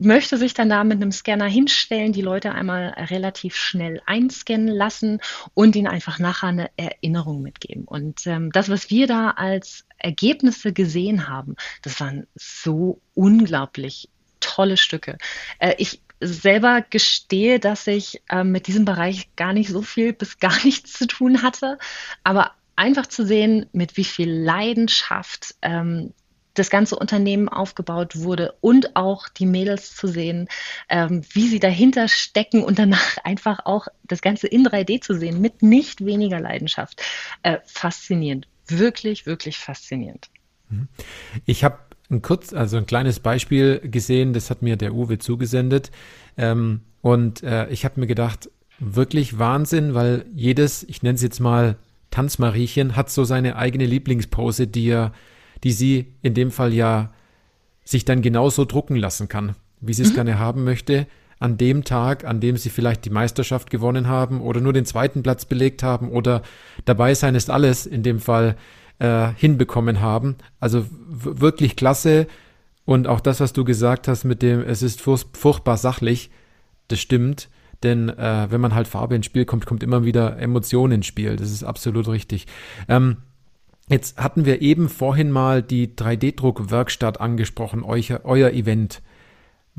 möchte 0.00 0.38
sich 0.38 0.54
dann 0.54 0.68
da 0.68 0.84
mit 0.84 1.02
einem 1.02 1.10
Scanner 1.10 1.48
hinstellen, 1.48 2.12
die 2.12 2.22
Leute 2.22 2.52
einmal 2.52 2.90
relativ 3.10 3.56
schnell 3.56 4.00
einscannen 4.06 4.68
lassen 4.68 5.18
und 5.54 5.74
ihnen 5.74 5.88
einfach 5.88 6.20
nachher 6.20 6.50
eine 6.50 6.70
Erinnerung 6.76 7.42
mitgeben. 7.42 7.82
Und 7.84 8.24
ähm, 8.26 8.52
das, 8.52 8.68
was 8.68 8.90
wir 8.90 9.08
da 9.08 9.30
als 9.30 9.86
Ergebnisse 9.98 10.72
gesehen 10.72 11.28
haben, 11.28 11.56
das 11.82 11.98
waren 11.98 12.28
so 12.36 13.00
unglaublich 13.14 14.08
tolle 14.58 14.76
Stücke. 14.76 15.18
Äh, 15.60 15.74
ich 15.78 16.00
selber 16.20 16.84
gestehe, 16.90 17.60
dass 17.60 17.86
ich 17.86 18.22
äh, 18.28 18.42
mit 18.42 18.66
diesem 18.66 18.84
Bereich 18.84 19.28
gar 19.36 19.52
nicht 19.52 19.70
so 19.70 19.82
viel 19.82 20.12
bis 20.12 20.40
gar 20.40 20.52
nichts 20.64 20.94
zu 20.94 21.06
tun 21.06 21.42
hatte, 21.42 21.78
aber 22.24 22.52
einfach 22.74 23.06
zu 23.06 23.24
sehen, 23.24 23.66
mit 23.72 23.96
wie 23.96 24.04
viel 24.04 24.30
Leidenschaft 24.30 25.54
ähm, 25.62 26.12
das 26.54 26.70
ganze 26.70 26.96
Unternehmen 26.96 27.48
aufgebaut 27.48 28.16
wurde 28.16 28.56
und 28.60 28.96
auch 28.96 29.28
die 29.28 29.46
Mädels 29.46 29.94
zu 29.94 30.08
sehen, 30.08 30.48
ähm, 30.88 31.22
wie 31.32 31.46
sie 31.46 31.60
dahinter 31.60 32.08
stecken 32.08 32.64
und 32.64 32.80
danach 32.80 33.18
einfach 33.22 33.64
auch 33.64 33.86
das 34.02 34.22
Ganze 34.22 34.48
in 34.48 34.66
3D 34.66 35.00
zu 35.00 35.14
sehen 35.14 35.40
mit 35.40 35.62
nicht 35.62 36.04
weniger 36.04 36.40
Leidenschaft. 36.40 37.00
Äh, 37.44 37.58
faszinierend, 37.64 38.48
wirklich, 38.66 39.24
wirklich 39.24 39.56
faszinierend. 39.56 40.30
Mhm. 40.68 40.88
Ich 41.46 41.62
habe 41.62 41.78
ein 42.10 42.22
kurz, 42.22 42.52
also 42.52 42.76
ein 42.76 42.86
kleines 42.86 43.20
Beispiel 43.20 43.80
gesehen, 43.80 44.32
das 44.32 44.50
hat 44.50 44.62
mir 44.62 44.76
der 44.76 44.94
Uwe 44.94 45.18
zugesendet. 45.18 45.90
Ähm, 46.36 46.80
und 47.02 47.42
äh, 47.42 47.68
ich 47.68 47.84
habe 47.84 48.00
mir 48.00 48.06
gedacht, 48.06 48.50
wirklich 48.78 49.38
Wahnsinn, 49.38 49.94
weil 49.94 50.24
jedes, 50.34 50.84
ich 50.84 51.02
nenne 51.02 51.16
es 51.16 51.22
jetzt 51.22 51.40
mal 51.40 51.76
Tanzmariechen, 52.10 52.96
hat 52.96 53.10
so 53.10 53.24
seine 53.24 53.56
eigene 53.56 53.86
Lieblingspose, 53.86 54.66
die 54.66 54.88
er, 54.88 55.12
die 55.64 55.72
sie 55.72 56.14
in 56.22 56.34
dem 56.34 56.50
Fall 56.50 56.72
ja 56.72 57.12
sich 57.84 58.04
dann 58.04 58.22
genauso 58.22 58.64
drucken 58.64 58.96
lassen 58.96 59.28
kann, 59.28 59.54
wie 59.80 59.94
sie 59.94 60.02
es 60.02 60.10
mhm. 60.10 60.14
gerne 60.14 60.38
haben 60.38 60.64
möchte, 60.64 61.06
an 61.38 61.56
dem 61.56 61.84
Tag, 61.84 62.24
an 62.24 62.40
dem 62.40 62.56
sie 62.56 62.70
vielleicht 62.70 63.04
die 63.04 63.10
Meisterschaft 63.10 63.70
gewonnen 63.70 64.08
haben 64.08 64.40
oder 64.40 64.60
nur 64.60 64.72
den 64.72 64.84
zweiten 64.84 65.22
Platz 65.22 65.44
belegt 65.44 65.82
haben 65.82 66.10
oder 66.10 66.42
dabei 66.84 67.14
sein 67.14 67.34
ist 67.34 67.50
alles, 67.50 67.86
in 67.86 68.02
dem 68.02 68.18
Fall 68.18 68.56
äh, 68.98 69.28
hinbekommen 69.36 70.00
haben. 70.00 70.36
Also 70.60 70.86
wirklich 70.90 71.76
klasse. 71.76 72.26
Und 72.84 73.06
auch 73.06 73.20
das, 73.20 73.40
was 73.40 73.52
du 73.52 73.64
gesagt 73.64 74.08
hast 74.08 74.24
mit 74.24 74.42
dem, 74.42 74.60
es 74.60 74.82
ist 74.82 75.00
furchtbar 75.00 75.76
sachlich, 75.76 76.30
das 76.88 77.00
stimmt. 77.00 77.48
Denn 77.82 78.08
äh, 78.08 78.46
wenn 78.50 78.60
man 78.60 78.74
halt 78.74 78.88
Farbe 78.88 79.14
ins 79.14 79.26
Spiel 79.26 79.44
kommt, 79.44 79.66
kommt 79.66 79.82
immer 79.82 80.04
wieder 80.04 80.38
Emotion 80.38 80.90
ins 80.90 81.06
Spiel. 81.06 81.36
Das 81.36 81.50
ist 81.50 81.62
absolut 81.62 82.08
richtig. 82.08 82.46
Ähm, 82.88 83.18
jetzt 83.88 84.18
hatten 84.18 84.44
wir 84.46 84.62
eben 84.62 84.88
vorhin 84.88 85.30
mal 85.30 85.62
die 85.62 85.88
3D-Druck-Werkstatt 85.88 87.20
angesprochen, 87.20 87.84
euer, 87.84 88.20
euer 88.24 88.50
Event. 88.50 89.02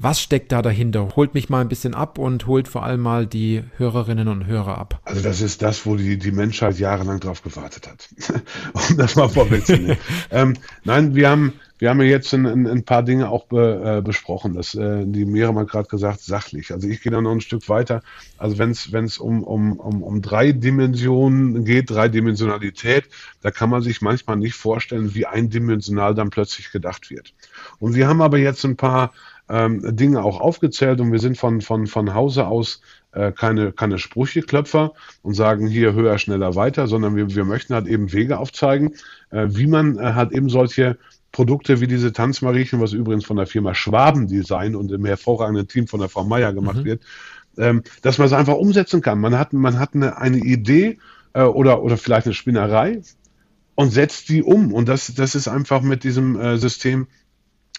Was 0.01 0.21
steckt 0.21 0.53
da 0.53 0.61
dahinter? 0.61 1.09
Holt 1.17 1.33
mich 1.33 1.49
mal 1.49 1.59
ein 1.59 1.67
bisschen 1.67 1.93
ab 1.93 2.17
und 2.17 2.47
holt 2.47 2.69
vor 2.69 2.83
allem 2.83 3.01
mal 3.01 3.27
die 3.27 3.63
Hörerinnen 3.75 4.29
und 4.29 4.45
Hörer 4.45 4.77
ab. 4.77 5.01
Also 5.03 5.21
das 5.21 5.41
ist 5.41 5.61
das, 5.61 5.85
wo 5.85 5.97
die, 5.97 6.17
die 6.17 6.31
Menschheit 6.31 6.79
jahrelang 6.79 7.19
drauf 7.19 7.43
gewartet 7.43 7.89
hat. 7.89 8.07
um 8.73 8.95
das 8.95 9.17
mal 9.17 9.27
vorwegzunehmen. 9.27 9.97
ähm, 10.31 10.53
nein, 10.85 11.15
wir 11.15 11.29
haben, 11.29 11.51
wir 11.79 11.89
haben 11.89 11.99
ja 11.99 12.07
jetzt 12.07 12.33
ein, 12.33 12.45
ein, 12.45 12.65
ein 12.65 12.83
paar 12.85 13.03
Dinge 13.03 13.27
auch 13.27 13.47
be, 13.47 13.97
äh, 13.97 14.01
besprochen. 14.01 14.53
Das, 14.53 14.73
äh, 14.73 15.03
die 15.05 15.25
Miriam 15.25 15.59
hat 15.59 15.67
gerade 15.67 15.89
gesagt, 15.89 16.21
sachlich. 16.21 16.71
Also 16.71 16.87
ich 16.87 17.01
gehe 17.01 17.11
da 17.11 17.19
noch 17.19 17.33
ein 17.33 17.41
Stück 17.41 17.67
weiter. 17.67 18.01
Also 18.37 18.57
wenn 18.57 18.71
es 18.71 19.17
um, 19.17 19.43
um, 19.43 19.73
um, 19.73 20.01
um 20.01 20.21
drei 20.21 20.53
Dimensionen 20.53 21.65
geht, 21.65 21.89
Dreidimensionalität, 21.89 23.03
da 23.41 23.51
kann 23.51 23.69
man 23.69 23.81
sich 23.81 24.01
manchmal 24.01 24.37
nicht 24.37 24.55
vorstellen, 24.55 25.13
wie 25.13 25.25
eindimensional 25.25 26.15
dann 26.15 26.29
plötzlich 26.29 26.71
gedacht 26.71 27.09
wird. 27.09 27.33
Und 27.79 27.95
wir 27.95 28.07
haben 28.07 28.21
aber 28.21 28.37
jetzt 28.37 28.63
ein 28.63 28.77
paar 28.77 29.11
ähm, 29.49 29.95
Dinge 29.95 30.23
auch 30.23 30.39
aufgezählt 30.39 31.01
und 31.01 31.11
wir 31.11 31.19
sind 31.19 31.37
von, 31.37 31.61
von, 31.61 31.87
von 31.87 32.13
Hause 32.13 32.47
aus 32.47 32.81
äh, 33.11 33.31
keine, 33.31 33.71
keine 33.71 33.97
Sprücheklöpfer 33.97 34.93
und 35.23 35.33
sagen 35.33 35.67
hier 35.67 35.93
höher, 35.93 36.17
schneller, 36.19 36.55
weiter, 36.55 36.87
sondern 36.87 37.15
wir, 37.15 37.33
wir 37.35 37.45
möchten 37.45 37.73
halt 37.73 37.87
eben 37.87 38.13
Wege 38.13 38.37
aufzeigen, 38.37 38.93
äh, 39.31 39.47
wie 39.49 39.67
man 39.67 39.97
äh, 39.97 40.13
halt 40.13 40.31
eben 40.31 40.49
solche 40.49 40.97
Produkte 41.31 41.81
wie 41.81 41.87
diese 41.87 42.13
Tanzmariechen, 42.13 42.79
was 42.79 42.93
übrigens 42.93 43.25
von 43.25 43.37
der 43.37 43.47
Firma 43.47 43.73
Schwaben 43.73 44.27
Design 44.27 44.75
und 44.75 44.91
im 44.91 45.05
hervorragenden 45.05 45.67
Team 45.67 45.87
von 45.87 45.99
der 45.99 46.09
Frau 46.09 46.23
Meier 46.23 46.53
gemacht 46.53 46.77
mhm. 46.77 46.85
wird, 46.85 47.03
ähm, 47.57 47.83
dass 48.01 48.17
man 48.17 48.27
es 48.27 48.33
einfach 48.33 48.55
umsetzen 48.55 49.01
kann. 49.01 49.19
Man 49.19 49.37
hat, 49.37 49.53
man 49.53 49.79
hat 49.79 49.93
eine, 49.93 50.17
eine 50.17 50.37
Idee 50.37 50.97
äh, 51.33 51.43
oder, 51.43 51.83
oder 51.83 51.97
vielleicht 51.97 52.25
eine 52.25 52.33
Spinnerei 52.33 53.01
und 53.75 53.91
setzt 53.91 54.29
die 54.29 54.43
um. 54.43 54.73
Und 54.73 54.89
das, 54.89 55.13
das 55.13 55.35
ist 55.35 55.47
einfach 55.47 55.81
mit 55.81 56.03
diesem 56.03 56.39
äh, 56.39 56.57
System 56.57 57.07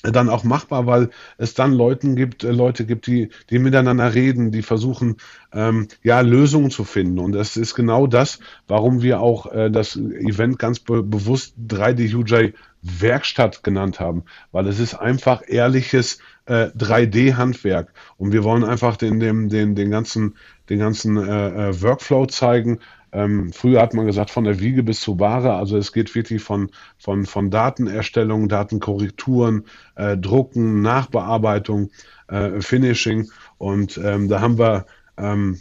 dann 0.03 0.29
auch 0.29 0.45
machbar, 0.45 0.87
weil 0.87 1.11
es 1.37 1.55
dann 1.55 1.73
Leuten 1.73 2.17
gibt, 2.17 2.45
äh, 2.45 2.53
Leute 2.53 2.87
gibt, 2.87 3.07
die, 3.07 3.31
die 3.51 3.59
miteinander 3.59 4.15
reden, 4.15 4.51
die 4.51 4.63
versuchen, 4.63 5.17
ähm, 5.53 5.89
ja, 6.03 6.21
Lösungen 6.21 6.71
zu 6.71 6.85
finden. 6.85 7.19
Und 7.19 7.33
das 7.33 7.57
ist 7.57 7.75
genau 7.75 8.07
das, 8.07 8.41
warum 8.67 9.03
wir 9.03 9.21
auch 9.21 9.53
äh, 9.53 9.71
das 9.71 9.97
Event 9.97 10.59
ganz 10.59 10.81
be 10.81 11.03
bewusst 11.03 11.55
3D 11.69 12.15
UJ 12.15 12.53
Werkstatt 12.83 13.63
genannt 13.63 14.01
haben, 14.01 14.25
weil 14.53 14.67
es 14.67 14.81
ist 14.81 14.95
einfach 14.95 15.43
ehrliches 15.47 16.19
äh, 16.47 16.69
3D-Handwerk. 16.69 17.93
Und 18.17 18.33
wir 18.33 18.43
wollen 18.43 18.65
einfach 18.65 18.97
den, 18.97 19.21
den, 19.21 19.51
den, 19.51 19.75
den 19.75 19.91
ganzen, 19.91 20.37
den 20.71 20.79
ganzen 20.79 21.19
äh, 21.19 21.69
äh 21.69 21.83
Workflow 21.83 22.27
zeigen, 22.27 22.81
ähm, 23.13 23.53
früher 23.53 23.81
hat 23.81 23.95
man 23.95 24.07
gesagt, 24.07 24.31
von 24.31 24.45
der 24.45 24.61
Wiege 24.61 24.83
bis 24.83 25.01
zur 25.01 25.19
Ware. 25.19 25.55
Also 25.55 25.77
es 25.77 25.93
geht 25.93 26.15
wirklich 26.15 26.43
von, 26.43 26.71
von, 26.99 27.27
von 27.27 27.51
Datenerstellung, 27.51 28.49
Datenkorrekturen, 28.49 29.65
äh, 29.97 30.17
Drucken, 30.17 30.83
Nachbearbeitung, 30.83 31.91
äh, 32.29 32.61
Finishing. 32.61 33.31
Und 33.59 33.99
ähm, 34.03 34.29
da 34.29 34.41
haben 34.41 34.59
wir, 34.59 34.87
ähm, 35.17 35.61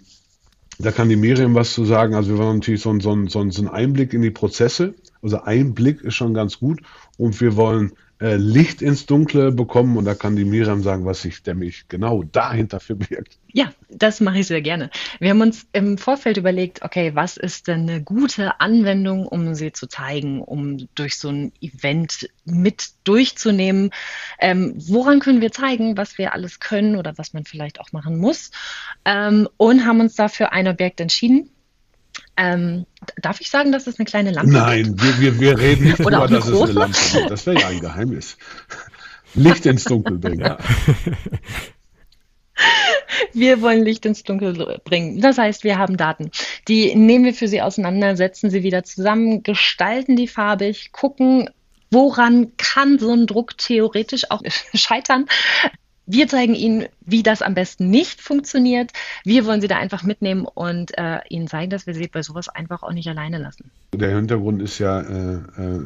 da 0.78 0.92
kann 0.92 1.10
die 1.10 1.16
Miriam 1.16 1.56
was 1.56 1.74
zu 1.74 1.86
sagen. 1.86 2.14
Also 2.14 2.32
wir 2.32 2.38
wollen 2.38 2.58
natürlich 2.58 2.82
so, 2.82 2.98
so, 3.00 3.28
so, 3.28 3.50
so 3.50 3.62
einen 3.62 3.70
Einblick 3.70 4.14
in 4.14 4.22
die 4.22 4.32
Prozesse. 4.32 4.94
Also 5.22 5.42
Einblick 5.42 6.02
ist 6.02 6.16
schon 6.16 6.34
ganz 6.34 6.60
gut. 6.60 6.82
Und 7.18 7.40
wir 7.42 7.56
wollen 7.56 7.94
äh, 8.22 8.36
Licht 8.36 8.82
ins 8.82 9.06
Dunkle 9.06 9.52
bekommen 9.52 9.96
und 9.96 10.06
da 10.06 10.14
kann 10.14 10.36
die 10.36 10.44
Miriam 10.44 10.84
sagen, 10.84 11.06
was 11.06 11.22
sich 11.22 11.46
nämlich 11.46 11.88
genau 11.88 12.24
dahinter 12.24 12.80
verbirgt. 12.80 13.40
Ja, 13.52 13.72
das 13.90 14.20
mache 14.20 14.40
ich 14.40 14.48
sehr 14.48 14.62
gerne. 14.62 14.90
Wir 15.20 15.30
haben 15.30 15.42
uns 15.42 15.68
im 15.72 15.98
Vorfeld 15.98 16.38
überlegt, 16.38 16.84
okay, 16.84 17.16
was 17.16 17.38
ist 17.38 17.68
denn 17.68 17.90
eine 17.90 18.04
gute 18.04 18.60
Anwendung, 18.60 19.26
um 19.26 19.56
sie 19.56 19.72
zu 19.72 19.88
zeigen, 19.88 20.42
um 20.42 20.90
durch 20.96 21.18
so 21.18 21.30
ein 21.30 21.54
Event 21.62 22.30
mit 22.46 22.90
durchzunehmen? 23.06 23.92
Ähm, 24.38 24.74
woran 24.78 25.20
können 25.20 25.42
wir 25.42 25.52
zeigen, 25.52 25.98
was 25.98 26.18
wir 26.18 26.34
alles 26.34 26.60
können 26.60 26.96
oder 26.98 27.18
was 27.18 27.34
man 27.34 27.46
vielleicht 27.46 27.80
auch 27.80 27.92
machen 27.92 28.18
muss? 28.18 28.52
Ähm, 29.06 29.48
und 29.58 29.86
haben 29.86 30.02
uns 30.02 30.16
dafür 30.16 30.52
ein 30.52 30.68
Objekt 30.68 31.00
entschieden, 31.00 31.50
ähm, 32.40 32.86
darf 33.22 33.42
ich 33.42 33.50
sagen, 33.50 33.74
dass 33.74 33.86
es 33.86 34.00
eine 34.00 34.06
kleine 34.06 34.32
Lampe 34.32 34.52
Nein, 34.52 34.96
wir, 35.00 35.20
wir, 35.20 35.40
wir 35.40 35.60
reden 35.60 35.84
nicht 35.86 36.00
darüber, 36.00 36.28
dass 36.28 36.48
es 36.48 36.62
eine 36.62 36.72
Lampe 36.72 36.98
gibt. 37.14 37.30
Das 37.30 37.46
wäre 37.46 37.60
ja 37.60 37.68
ein 37.68 37.82
Geheimnis. 37.82 38.38
Licht 39.36 39.66
ins 39.66 39.84
Dunkel 39.84 40.18
bringen. 40.18 40.40
Ja. 40.40 40.58
Wir 43.34 43.62
wollen 43.62 43.84
Licht 43.84 44.06
ins 44.06 44.24
Dunkel 44.24 44.80
bringen. 44.84 45.22
Das 45.22 45.38
heißt, 45.38 45.64
wir 45.64 45.78
haben 45.78 45.98
Daten. 45.98 46.32
Die 46.68 46.96
nehmen 46.96 47.26
wir 47.26 47.34
für 47.34 47.48
Sie 47.48 47.62
auseinander, 47.62 48.18
setzen 48.18 48.50
sie 48.50 48.64
wieder 48.64 48.84
zusammen, 48.84 49.44
gestalten 49.44 50.16
die 50.16 50.28
farbig, 50.28 50.92
gucken, 50.92 51.50
woran 51.92 52.56
kann 52.58 53.00
so 53.00 53.12
ein 53.14 53.28
Druck 53.28 53.58
theoretisch 53.58 54.30
auch 54.30 54.42
scheitern. 54.74 55.26
Wir 56.12 56.28
zeigen 56.28 56.56
Ihnen, 56.56 56.88
wie 57.06 57.22
das 57.22 57.44
am 57.44 57.54
besten 57.54 57.92
nicht 57.92 58.20
funktioniert. 58.20 58.92
Wir 59.24 59.46
wollen 59.46 59.62
Sie 59.62 59.68
da 59.68 59.78
einfach 59.78 60.02
mitnehmen 60.02 60.46
und 60.46 60.98
äh, 60.98 61.20
Ihnen 61.30 61.48
zeigen, 61.48 61.70
dass 61.70 61.86
wir 61.86 61.94
Sie 61.94 62.08
bei 62.08 62.24
sowas 62.24 62.50
einfach 62.50 62.82
auch 62.82 62.94
nicht 62.94 63.08
alleine 63.08 63.38
lassen. 63.38 63.70
Der 63.94 64.16
Hintergrund 64.16 64.60
ist 64.60 64.80
ja 64.80 65.02
äh, 65.02 65.34
äh, 65.36 65.82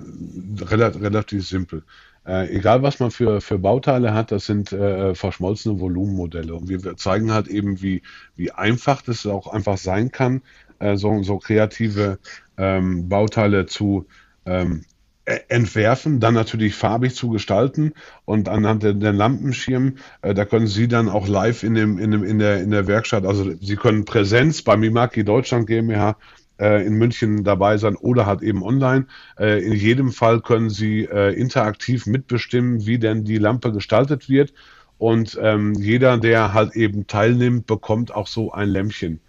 relativ, 0.61 1.01
relativ 1.01 1.45
simpel. 1.45 1.83
Äh, 2.25 2.55
egal 2.55 2.81
was 2.83 3.01
man 3.01 3.11
für, 3.11 3.41
für 3.41 3.59
Bauteile 3.59 4.13
hat, 4.13 4.31
das 4.31 4.45
sind 4.45 4.71
äh, 4.71 5.13
verschmolzene 5.13 5.81
Volumenmodelle. 5.81 6.55
Und 6.55 6.69
wir 6.69 6.95
zeigen 6.95 7.33
halt 7.33 7.49
eben, 7.49 7.81
wie, 7.81 8.01
wie 8.37 8.49
einfach 8.49 9.01
das 9.01 9.25
auch 9.25 9.47
einfach 9.47 9.77
sein 9.77 10.09
kann, 10.09 10.41
äh, 10.79 10.95
so, 10.95 11.21
so 11.23 11.37
kreative 11.37 12.17
ähm, 12.55 13.09
Bauteile 13.09 13.65
zu 13.65 14.05
ähm, 14.45 14.85
entwerfen, 15.25 16.19
dann 16.19 16.33
natürlich 16.33 16.75
farbig 16.75 17.15
zu 17.15 17.29
gestalten 17.29 17.93
und 18.25 18.49
anhand 18.49 18.83
der, 18.83 18.93
der 18.93 19.13
Lampenschirm, 19.13 19.95
äh, 20.21 20.33
da 20.33 20.43
können 20.43 20.67
Sie 20.67 20.87
dann 20.87 21.07
auch 21.07 21.27
live 21.27 21.63
in, 21.63 21.75
dem, 21.75 21.97
in, 21.97 22.11
dem, 22.11 22.23
in, 22.23 22.39
der, 22.39 22.61
in 22.61 22.71
der 22.71 22.87
Werkstatt, 22.87 23.25
also 23.25 23.51
Sie 23.61 23.75
können 23.77 24.03
Präsenz 24.05 24.61
bei 24.61 24.75
Mimaki 24.75 25.23
Deutschland 25.23 25.67
GmbH 25.67 26.17
äh, 26.59 26.85
in 26.85 26.95
München 26.95 27.43
dabei 27.43 27.77
sein 27.77 27.95
oder 27.95 28.25
halt 28.25 28.41
eben 28.41 28.63
online. 28.63 29.07
Äh, 29.39 29.63
in 29.63 29.73
jedem 29.73 30.11
Fall 30.11 30.41
können 30.41 30.69
Sie 30.69 31.05
äh, 31.05 31.33
interaktiv 31.33 32.05
mitbestimmen, 32.05 32.85
wie 32.85 32.99
denn 32.99 33.23
die 33.23 33.37
Lampe 33.37 33.71
gestaltet 33.71 34.29
wird. 34.29 34.53
Und 34.97 35.37
ähm, 35.41 35.73
jeder, 35.73 36.17
der 36.17 36.53
halt 36.53 36.75
eben 36.75 37.07
teilnimmt, 37.07 37.65
bekommt 37.65 38.13
auch 38.13 38.27
so 38.27 38.51
ein 38.51 38.69
Lämpchen. 38.69 39.19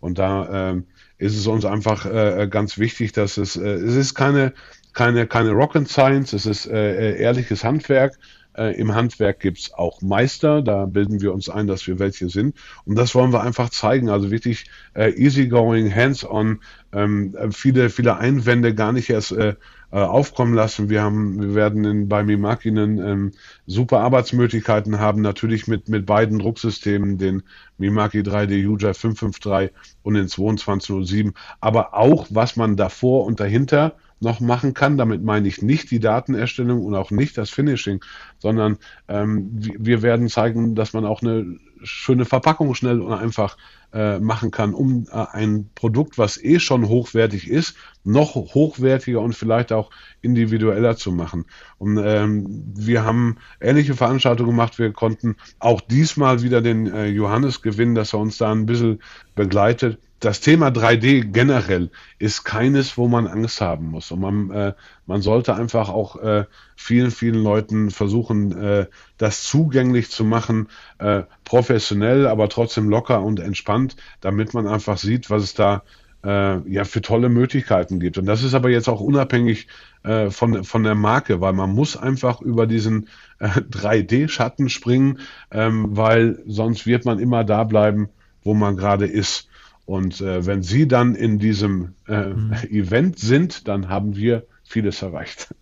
Und 0.00 0.18
da 0.18 0.70
ähm, 0.70 0.84
ist 1.18 1.36
es 1.36 1.46
uns 1.46 1.64
einfach 1.64 2.06
äh, 2.06 2.46
ganz 2.50 2.78
wichtig, 2.78 3.12
dass 3.12 3.38
es, 3.38 3.56
äh, 3.56 3.68
es 3.68 3.96
ist 3.96 4.14
keine, 4.14 4.52
keine, 4.94 5.26
keine 5.26 5.50
Rocket 5.50 5.88
Science, 5.88 6.32
es 6.32 6.46
ist 6.46 6.66
äh, 6.66 7.16
ehrliches 7.16 7.64
Handwerk. 7.64 8.18
Äh, 8.56 8.78
Im 8.78 8.94
Handwerk 8.94 9.40
gibt 9.40 9.58
es 9.58 9.74
auch 9.74 10.00
Meister, 10.00 10.62
da 10.62 10.86
bilden 10.86 11.20
wir 11.20 11.34
uns 11.34 11.48
ein, 11.48 11.66
dass 11.66 11.86
wir 11.88 11.98
welche 11.98 12.28
sind. 12.28 12.56
Und 12.84 12.96
das 12.96 13.14
wollen 13.14 13.32
wir 13.32 13.42
einfach 13.42 13.70
zeigen. 13.70 14.08
Also 14.08 14.30
wirklich 14.30 14.66
äh, 14.94 15.10
easygoing, 15.10 15.92
hands-on, 15.92 16.60
ähm, 16.92 17.34
äh, 17.36 17.50
viele, 17.50 17.90
viele 17.90 18.16
Einwände 18.16 18.74
gar 18.74 18.92
nicht 18.92 19.10
erst 19.10 19.32
äh, 19.32 19.56
äh, 19.94 19.98
aufkommen 19.98 20.54
lassen. 20.54 20.88
Wir 20.88 21.02
haben, 21.02 21.40
wir 21.40 21.54
werden 21.54 21.84
in, 21.84 22.08
bei 22.08 22.22
Mimaki 22.24 22.68
ähm, 22.68 23.32
super 23.66 24.00
Arbeitsmöglichkeiten 24.00 24.98
haben, 24.98 25.20
natürlich 25.20 25.66
mit, 25.66 25.88
mit 25.88 26.06
beiden 26.06 26.38
Drucksystemen, 26.38 27.18
den 27.18 27.42
Mimaki 27.78 28.20
3D 28.20 28.66
UJA 28.66 28.92
553 28.92 29.70
und 30.02 30.14
den 30.14 30.28
2207, 30.28 31.34
aber 31.60 31.94
auch, 31.94 32.26
was 32.30 32.56
man 32.56 32.76
davor 32.76 33.24
und 33.24 33.38
dahinter 33.38 33.94
noch 34.24 34.40
machen 34.40 34.74
kann. 34.74 34.98
Damit 34.98 35.22
meine 35.22 35.46
ich 35.46 35.62
nicht 35.62 35.90
die 35.90 36.00
Datenerstellung 36.00 36.84
und 36.84 36.94
auch 36.96 37.12
nicht 37.12 37.38
das 37.38 37.50
Finishing, 37.50 38.04
sondern 38.38 38.78
ähm, 39.06 39.48
wir 39.52 40.02
werden 40.02 40.28
zeigen, 40.28 40.74
dass 40.74 40.92
man 40.92 41.04
auch 41.04 41.22
eine 41.22 41.58
schöne 41.82 42.24
Verpackung 42.24 42.74
schnell 42.74 43.00
und 43.00 43.12
einfach 43.12 43.56
äh, 43.94 44.18
machen 44.18 44.50
kann, 44.50 44.74
um 44.74 45.06
äh, 45.10 45.24
ein 45.32 45.70
Produkt, 45.74 46.18
was 46.18 46.36
eh 46.42 46.58
schon 46.58 46.88
hochwertig 46.88 47.48
ist, 47.48 47.76
noch 48.02 48.34
hochwertiger 48.34 49.20
und 49.20 49.34
vielleicht 49.34 49.72
auch 49.72 49.90
individueller 50.20 50.96
zu 50.96 51.12
machen. 51.12 51.46
Und 51.78 51.98
ähm, 52.04 52.64
wir 52.76 53.04
haben 53.04 53.36
ähnliche 53.60 53.94
Veranstaltungen 53.94 54.50
gemacht. 54.50 54.78
Wir 54.78 54.92
konnten 54.92 55.36
auch 55.60 55.80
diesmal 55.80 56.42
wieder 56.42 56.60
den 56.60 56.92
äh, 56.92 57.06
Johannes 57.06 57.62
gewinnen, 57.62 57.94
dass 57.94 58.12
er 58.12 58.18
uns 58.18 58.36
da 58.36 58.50
ein 58.50 58.66
bisschen 58.66 59.00
begleitet 59.36 59.98
das 60.24 60.40
Thema 60.40 60.68
3D 60.68 61.32
generell 61.32 61.90
ist 62.18 62.44
keines, 62.44 62.96
wo 62.96 63.08
man 63.08 63.26
Angst 63.26 63.60
haben 63.60 63.90
muss. 63.90 64.10
Und 64.10 64.20
man, 64.20 64.50
äh, 64.50 64.72
man 65.06 65.20
sollte 65.20 65.54
einfach 65.54 65.90
auch 65.90 66.16
äh, 66.16 66.46
vielen, 66.76 67.10
vielen 67.10 67.42
Leuten 67.42 67.90
versuchen, 67.90 68.56
äh, 68.56 68.86
das 69.18 69.42
zugänglich 69.42 70.10
zu 70.10 70.24
machen, 70.24 70.68
äh, 70.98 71.24
professionell, 71.44 72.26
aber 72.26 72.48
trotzdem 72.48 72.88
locker 72.88 73.22
und 73.22 73.38
entspannt, 73.38 73.83
damit 74.20 74.54
man 74.54 74.66
einfach 74.66 74.98
sieht, 74.98 75.30
was 75.30 75.42
es 75.42 75.54
da 75.54 75.82
äh, 76.24 76.68
ja 76.68 76.84
für 76.84 77.02
tolle 77.02 77.28
Möglichkeiten 77.28 78.00
gibt. 78.00 78.18
Und 78.18 78.26
das 78.26 78.42
ist 78.42 78.54
aber 78.54 78.70
jetzt 78.70 78.88
auch 78.88 79.00
unabhängig 79.00 79.68
äh, 80.02 80.30
von, 80.30 80.64
von 80.64 80.82
der 80.82 80.94
Marke, 80.94 81.40
weil 81.40 81.52
man 81.52 81.74
muss 81.74 81.96
einfach 81.96 82.40
über 82.40 82.66
diesen 82.66 83.08
3D-Schatten 83.40 84.68
springen, 84.68 85.20
ähm, 85.50 85.88
weil 85.90 86.42
sonst 86.46 86.86
wird 86.86 87.04
man 87.04 87.18
immer 87.18 87.44
da 87.44 87.64
bleiben, 87.64 88.08
wo 88.42 88.54
man 88.54 88.76
gerade 88.76 89.06
ist. 89.06 89.48
Und 89.86 90.20
äh, 90.20 90.46
wenn 90.46 90.62
Sie 90.62 90.88
dann 90.88 91.14
in 91.14 91.38
diesem 91.38 91.94
äh, 92.08 92.28
mhm. 92.28 92.52
Event 92.70 93.18
sind, 93.18 93.68
dann 93.68 93.88
haben 93.88 94.16
wir 94.16 94.46
vieles 94.62 95.02
erreicht. 95.02 95.54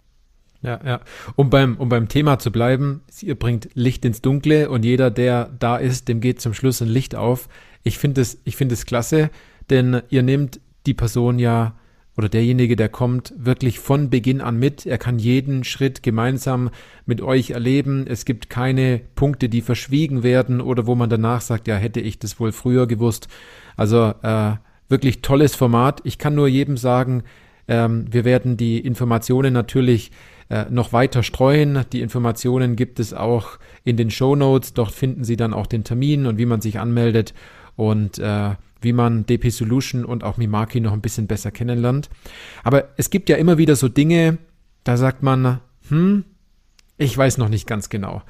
Ja, 0.63 0.81
ja. 0.85 1.01
Um 1.35 1.51
beim, 1.51 1.77
um 1.77 1.89
beim 1.89 2.09
Thema 2.09 2.39
zu 2.39 2.53
bleiben, 2.53 3.03
ihr 3.21 3.35
bringt 3.35 3.71
Licht 3.75 4.05
ins 4.05 4.23
Dunkle 4.23 4.71
und 4.71 4.85
jeder, 4.85 5.11
der 5.11 5.51
da 5.59 5.77
ist, 5.77 6.07
dem 6.07 6.21
geht 6.21 6.41
zum 6.41 6.55
Schluss 6.55 6.81
ein 6.81 6.89
Licht 6.89 7.17
auf. 7.17 7.49
Ich 7.83 7.99
finde 7.99 8.21
es, 8.21 8.39
ich 8.45 8.57
finde 8.57 8.75
es 8.75 8.87
klasse, 8.87 9.31
denn 9.71 10.03
ihr 10.09 10.23
nehmt 10.23 10.61
die 10.87 10.95
Person 10.95 11.39
ja 11.39 11.75
oder 12.17 12.29
derjenige, 12.29 12.77
der 12.77 12.91
kommt, 12.91 13.33
wirklich 13.37 13.79
von 13.79 14.11
Beginn 14.11 14.43
an 14.43 14.59
mit. 14.59 14.85
Er 14.85 14.99
kann 14.99 15.19
jeden 15.19 15.65
Schritt 15.65 16.03
gemeinsam 16.03 16.71
mit 17.07 17.23
euch 17.23 17.51
erleben. 17.53 18.07
Es 18.07 18.27
gibt 18.27 18.51
keine 18.51 19.01
Punkte, 19.15 19.49
die 19.49 19.63
verschwiegen 19.63 20.23
werden 20.23 20.61
oder 20.61 20.87
wo 20.87 20.95
man 20.95 21.09
danach 21.09 21.41
sagt, 21.41 21.69
ja, 21.69 21.77
hätte 21.77 22.01
ich 22.01 22.19
das 22.19 22.39
wohl 22.39 22.53
früher 22.53 22.87
gewusst. 22.87 23.29
Also 23.77 24.13
äh, 24.23 24.53
wirklich 24.89 25.23
tolles 25.23 25.55
Format. 25.55 26.01
Ich 26.05 26.19
kann 26.19 26.35
nur 26.35 26.49
jedem 26.49 26.77
sagen, 26.77 27.23
ähm, 27.67 28.05
wir 28.11 28.27
werden 28.27 28.59
die 28.59 28.79
Informationen 28.79 29.55
natürlich 29.55 30.11
äh, 30.51 30.67
noch 30.69 30.93
weiter 30.93 31.23
streuen. 31.23 31.87
Die 31.95 32.03
Informationen 32.03 32.77
gibt 32.77 33.01
es 33.01 33.15
auch 33.15 33.59
in 33.85 33.97
den 33.97 34.11
Show 34.11 34.37
Notes. 34.37 34.75
Dort 34.75 34.93
finden 34.93 35.25
Sie 35.25 35.39
dann 35.39 35.55
auch 35.55 35.67
den 35.67 35.83
Termin 35.83 36.27
und 36.27 36.37
wie 36.37 36.47
man 36.47 36.61
sich 36.61 36.79
anmeldet 36.79 37.33
und 37.77 38.19
äh, 38.19 38.55
wie 38.81 38.93
man 38.93 39.27
DP 39.27 39.51
Solution 39.51 40.05
und 40.05 40.25
auch 40.25 40.37
Mimaki 40.37 40.81
noch 40.81 40.93
ein 40.93 41.01
bisschen 41.01 41.27
besser 41.27 41.51
kennenlernt. 41.51 42.11
Aber 42.65 42.89
es 42.97 43.11
gibt 43.11 43.29
ja 43.29 43.37
immer 43.37 43.59
wieder 43.59 43.77
so 43.77 43.89
Dinge, 43.89 44.39
da 44.85 44.97
sagt 44.97 45.23
man, 45.23 45.61
hm, 45.89 46.25
ich 46.99 47.17
weiß 47.17 47.39
noch 47.39 47.49
nicht 47.49 47.67
ganz 47.67 47.89
genau. 47.89 48.23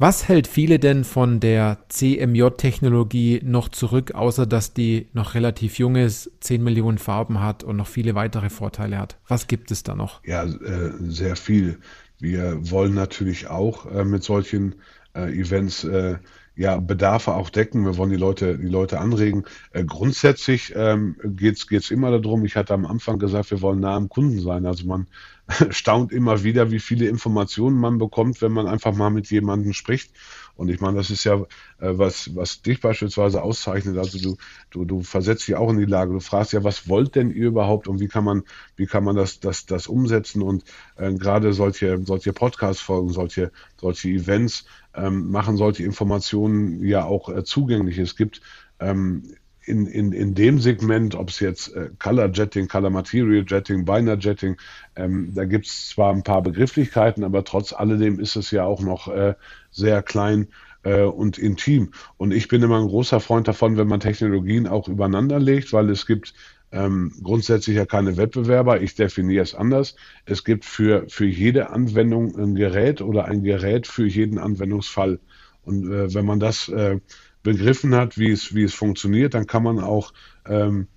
Was 0.00 0.28
hält 0.28 0.46
viele 0.46 0.78
denn 0.78 1.02
von 1.02 1.40
der 1.40 1.78
CMJ-Technologie 1.88 3.40
noch 3.42 3.68
zurück, 3.68 4.12
außer 4.12 4.46
dass 4.46 4.72
die 4.72 5.08
noch 5.12 5.34
relativ 5.34 5.78
jung 5.78 5.96
ist, 5.96 6.30
10 6.38 6.62
Millionen 6.62 6.98
Farben 6.98 7.40
hat 7.40 7.64
und 7.64 7.76
noch 7.76 7.88
viele 7.88 8.14
weitere 8.14 8.48
Vorteile 8.48 8.96
hat? 8.98 9.18
Was 9.26 9.48
gibt 9.48 9.72
es 9.72 9.82
da 9.82 9.96
noch? 9.96 10.22
Ja, 10.24 10.44
äh, 10.44 10.92
sehr 11.00 11.34
viel. 11.34 11.80
Wir 12.20 12.70
wollen 12.70 12.94
natürlich 12.94 13.48
auch 13.48 13.86
äh, 13.90 14.04
mit 14.04 14.22
solchen 14.22 14.76
äh, 15.16 15.32
Events 15.32 15.82
äh, 15.82 16.18
ja, 16.58 16.80
Bedarfe 16.80 17.34
auch 17.34 17.50
decken. 17.50 17.84
Wir 17.84 17.96
wollen 17.96 18.10
die 18.10 18.16
Leute, 18.16 18.58
die 18.58 18.66
Leute 18.66 18.98
anregen. 18.98 19.44
Äh, 19.72 19.84
grundsätzlich 19.84 20.72
ähm, 20.74 21.14
geht 21.22 21.70
es 21.70 21.90
immer 21.92 22.10
darum, 22.10 22.44
ich 22.44 22.56
hatte 22.56 22.74
am 22.74 22.84
Anfang 22.84 23.20
gesagt, 23.20 23.52
wir 23.52 23.62
wollen 23.62 23.78
nah 23.78 23.94
am 23.94 24.08
Kunden 24.08 24.40
sein. 24.40 24.66
Also 24.66 24.84
man 24.84 25.06
staunt 25.70 26.10
immer 26.10 26.42
wieder, 26.42 26.72
wie 26.72 26.80
viele 26.80 27.06
Informationen 27.06 27.78
man 27.78 27.98
bekommt, 27.98 28.42
wenn 28.42 28.50
man 28.50 28.66
einfach 28.66 28.92
mal 28.92 29.10
mit 29.10 29.30
jemandem 29.30 29.72
spricht. 29.72 30.10
Und 30.58 30.70
ich 30.70 30.80
meine, 30.80 30.96
das 30.96 31.10
ist 31.10 31.22
ja 31.22 31.34
äh, 31.36 31.46
was, 31.78 32.34
was 32.34 32.62
dich 32.62 32.80
beispielsweise 32.80 33.42
auszeichnet. 33.42 33.96
Also 33.96 34.18
du, 34.18 34.36
du, 34.70 34.84
du 34.84 35.02
versetzt 35.02 35.46
dich 35.46 35.54
auch 35.54 35.70
in 35.70 35.78
die 35.78 35.84
Lage. 35.84 36.12
Du 36.12 36.18
fragst 36.18 36.52
ja, 36.52 36.64
was 36.64 36.88
wollt 36.88 37.14
denn 37.14 37.30
ihr 37.30 37.46
überhaupt 37.46 37.86
und 37.86 38.00
wie 38.00 38.08
kann 38.08 38.24
man, 38.24 38.42
wie 38.74 38.86
kann 38.86 39.04
man 39.04 39.14
das, 39.14 39.38
das, 39.38 39.66
das 39.66 39.86
umsetzen? 39.86 40.42
Und 40.42 40.64
äh, 40.96 41.14
gerade 41.14 41.52
solche, 41.52 42.02
solche 42.04 42.32
Podcast-Folgen, 42.32 43.10
solche, 43.10 43.52
solche 43.80 44.08
Events 44.08 44.64
ähm, 44.94 45.30
machen 45.30 45.56
solche 45.56 45.84
Informationen 45.84 46.84
ja 46.84 47.04
auch 47.04 47.28
äh, 47.28 47.44
zugänglich. 47.44 47.96
Es 47.98 48.16
gibt 48.16 48.40
ähm, 48.80 49.36
in, 49.68 49.86
in, 49.86 50.12
in 50.12 50.34
dem 50.34 50.58
Segment, 50.58 51.14
ob 51.14 51.30
es 51.30 51.40
jetzt 51.40 51.74
äh, 51.74 51.90
Color 51.98 52.30
Jetting, 52.32 52.68
Color 52.68 52.90
Material 52.90 53.44
Jetting, 53.46 53.84
Binary 53.84 54.18
Jetting, 54.18 54.56
ähm, 54.96 55.32
da 55.34 55.44
gibt 55.44 55.66
es 55.66 55.90
zwar 55.90 56.12
ein 56.12 56.22
paar 56.22 56.42
Begrifflichkeiten, 56.42 57.22
aber 57.22 57.44
trotz 57.44 57.72
alledem 57.72 58.18
ist 58.18 58.36
es 58.36 58.50
ja 58.50 58.64
auch 58.64 58.80
noch 58.80 59.08
äh, 59.08 59.34
sehr 59.70 60.02
klein 60.02 60.48
äh, 60.82 61.02
und 61.02 61.38
intim. 61.38 61.92
Und 62.16 62.32
ich 62.32 62.48
bin 62.48 62.62
immer 62.62 62.78
ein 62.80 62.88
großer 62.88 63.20
Freund 63.20 63.46
davon, 63.46 63.76
wenn 63.76 63.88
man 63.88 64.00
Technologien 64.00 64.66
auch 64.66 64.88
übereinander 64.88 65.38
legt, 65.38 65.72
weil 65.72 65.90
es 65.90 66.06
gibt 66.06 66.34
ähm, 66.72 67.12
grundsätzlich 67.22 67.76
ja 67.76 67.86
keine 67.86 68.16
Wettbewerber. 68.16 68.80
Ich 68.80 68.94
definiere 68.94 69.42
es 69.42 69.54
anders. 69.54 69.96
Es 70.24 70.44
gibt 70.44 70.64
für, 70.64 71.04
für 71.08 71.26
jede 71.26 71.70
Anwendung 71.70 72.36
ein 72.36 72.54
Gerät 72.54 73.00
oder 73.00 73.26
ein 73.26 73.42
Gerät 73.42 73.86
für 73.86 74.06
jeden 74.06 74.38
Anwendungsfall. 74.38 75.20
Und 75.64 75.90
äh, 75.90 76.14
wenn 76.14 76.24
man 76.24 76.40
das 76.40 76.68
äh, 76.68 76.98
begriffen 77.42 77.94
hat, 77.94 78.18
wie 78.18 78.30
es, 78.30 78.54
wie 78.54 78.64
es 78.64 78.74
funktioniert, 78.74 79.34
dann 79.34 79.46
kann 79.46 79.62
man 79.62 79.80
auch 79.80 80.12
ähm, 80.46 80.88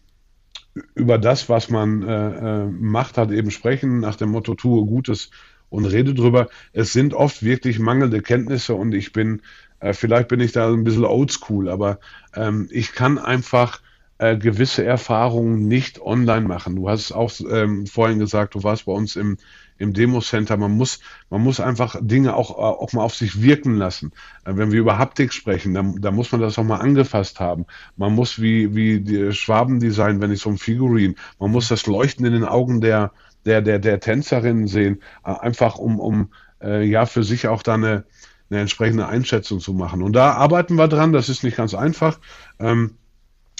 über 0.96 1.18
das, 1.18 1.50
was 1.50 1.70
man 1.70 2.04
äh, 2.04 2.64
äh, 2.64 2.66
macht, 2.66 3.18
hat 3.18 3.32
eben 3.32 3.52
sprechen, 3.52 4.00
nach 4.00 4.16
dem 4.16 4.30
Motto, 4.30 4.56
tue 4.56 4.86
Gutes 4.86 5.32
und 5.70 5.86
rede 5.86 6.14
drüber. 6.14 6.50
Es 6.74 6.94
sind 6.94 7.14
oft 7.14 7.44
wirklich 7.44 7.80
mangelnde 7.80 8.22
Kenntnisse 8.22 8.76
und 8.76 8.94
ich 8.94 9.14
bin, 9.14 9.42
äh, 9.80 9.94
vielleicht 9.94 10.28
bin 10.28 10.40
ich 10.40 10.52
da 10.52 10.72
ein 10.72 10.84
bisschen 10.84 11.06
oldschool, 11.06 11.70
aber 11.70 12.00
ähm, 12.36 12.68
ich 12.72 12.94
kann 12.94 13.18
einfach 13.18 13.82
äh, 14.18 14.38
gewisse 14.38 14.86
Erfahrungen 14.86 15.68
nicht 15.68 16.00
online 16.00 16.48
machen. 16.48 16.76
Du 16.76 16.90
hast 16.90 17.12
auch 17.12 17.32
ähm, 17.50 17.88
vorhin 17.88 18.20
gesagt, 18.20 18.56
du 18.56 18.64
warst 18.64 18.86
bei 18.86 18.92
uns 18.92 19.16
im, 19.16 19.38
im 19.82 19.94
Demo-Center. 19.94 20.58
Man 20.58 20.72
muss, 20.72 21.00
man 21.30 21.42
muss 21.42 21.60
einfach 21.60 21.96
Dinge 22.02 22.36
auch, 22.36 22.52
äh, 22.52 22.62
auch 22.62 22.94
mal 22.94 23.04
auf 23.04 23.16
sich 23.16 23.42
wirken 23.42 23.76
lassen. 23.76 24.12
Äh, 24.46 24.56
wenn 24.56 24.72
wir 24.72 24.80
über 24.80 24.98
Haptik 24.98 25.34
sprechen, 25.34 25.74
dann, 25.74 26.02
dann 26.02 26.16
muss 26.16 26.32
man 26.32 26.42
das 26.42 26.58
auch 26.58 26.64
mal 26.64 26.78
angefasst 26.78 27.40
haben. 27.40 27.66
Man 27.98 28.14
muss 28.14 28.42
wie, 28.42 28.76
wie 28.76 29.02
die 29.02 29.34
Schwabendesign, 29.34 30.22
wenn 30.22 30.32
ich 30.32 30.42
so 30.42 30.50
ein 30.50 30.58
Figurin, 30.58 31.16
man 31.40 31.52
muss 31.52 31.68
das 31.68 31.88
Leuchten 31.88 32.26
in 32.26 32.34
den 32.34 32.46
Augen 32.46 32.82
der, 32.82 33.12
der, 33.46 33.62
der, 33.62 33.80
der 33.80 34.00
Tänzerinnen 34.00 34.68
sehen, 34.68 35.02
äh, 35.26 35.32
einfach 35.32 35.78
um, 35.78 36.00
um 36.00 36.30
ja 36.64 37.08
für 37.08 37.24
sich 37.24 37.48
auch 37.48 37.64
da 37.64 37.74
eine, 37.74 38.04
eine 38.52 38.60
entsprechende 38.60 39.08
Einschätzung 39.08 39.60
zu 39.60 39.74
machen. 39.74 40.04
Und 40.04 40.14
da 40.16 40.34
arbeiten 40.34 40.76
wir 40.76 40.88
dran, 40.88 41.12
das 41.12 41.28
ist 41.28 41.44
nicht 41.44 41.58
ganz 41.58 41.74
einfach. 41.74 42.20
Ähm, 42.60 42.98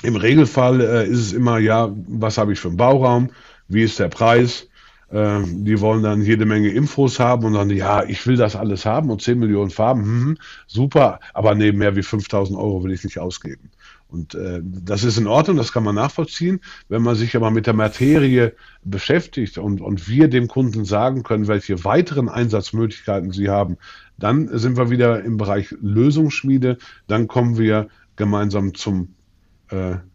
im 0.04 0.16
Regelfall 0.16 0.82
äh, 0.82 1.08
ist 1.08 1.20
es 1.20 1.34
immer, 1.34 1.60
ja, 1.60 1.90
was 2.08 2.38
habe 2.38 2.54
ich 2.54 2.60
für 2.60 2.70
einen 2.70 2.78
Bauraum, 2.78 3.32
wie 3.68 3.84
ist 3.84 4.00
der 4.00 4.10
Preis, 4.10 4.68
äh, 5.12 5.42
die 5.46 5.80
wollen 5.82 6.04
dann 6.04 6.22
jede 6.22 6.46
Menge 6.46 6.70
Infos 6.70 7.20
haben 7.20 7.46
und 7.46 7.54
dann, 7.54 7.70
ja, 7.70 8.04
ich 8.04 8.26
will 8.28 8.38
das 8.38 8.56
alles 8.56 8.86
haben 8.86 9.10
und 9.10 9.22
10 9.22 9.40
Millionen 9.40 9.70
Farben, 9.70 10.04
hm, 10.04 10.38
super, 10.68 11.20
aber 11.34 11.56
nee, 11.56 11.72
mehr 11.72 11.96
wie 11.96 12.04
5000 12.04 12.58
Euro 12.58 12.84
will 12.84 12.92
ich 12.92 13.04
nicht 13.04 13.20
ausgeben. 13.20 13.72
Und 14.08 14.36
äh, 14.36 14.60
das 14.62 15.06
ist 15.06 15.18
in 15.18 15.28
Ordnung, 15.28 15.56
das 15.56 15.72
kann 15.72 15.86
man 15.86 15.96
nachvollziehen. 15.96 16.60
Wenn 16.90 17.02
man 17.02 17.16
sich 17.16 17.36
aber 17.38 17.50
mit 17.50 17.66
der 17.66 17.74
Materie 17.74 18.54
beschäftigt 18.84 19.58
und, 19.58 19.80
und 19.80 20.10
wir 20.10 20.28
dem 20.28 20.50
Kunden 20.50 20.84
sagen 20.84 21.24
können, 21.24 21.48
welche 21.48 21.86
weiteren 21.86 22.28
Einsatzmöglichkeiten 22.28 23.32
sie 23.32 23.50
haben, 23.50 23.78
dann 24.18 24.50
sind 24.58 24.76
wir 24.76 24.90
wieder 24.90 25.24
im 25.24 25.38
Bereich 25.38 25.74
Lösungsschmiede, 25.82 26.78
dann 27.08 27.28
kommen 27.28 27.58
wir 27.58 27.88
gemeinsam 28.18 28.74
zum 28.76 29.16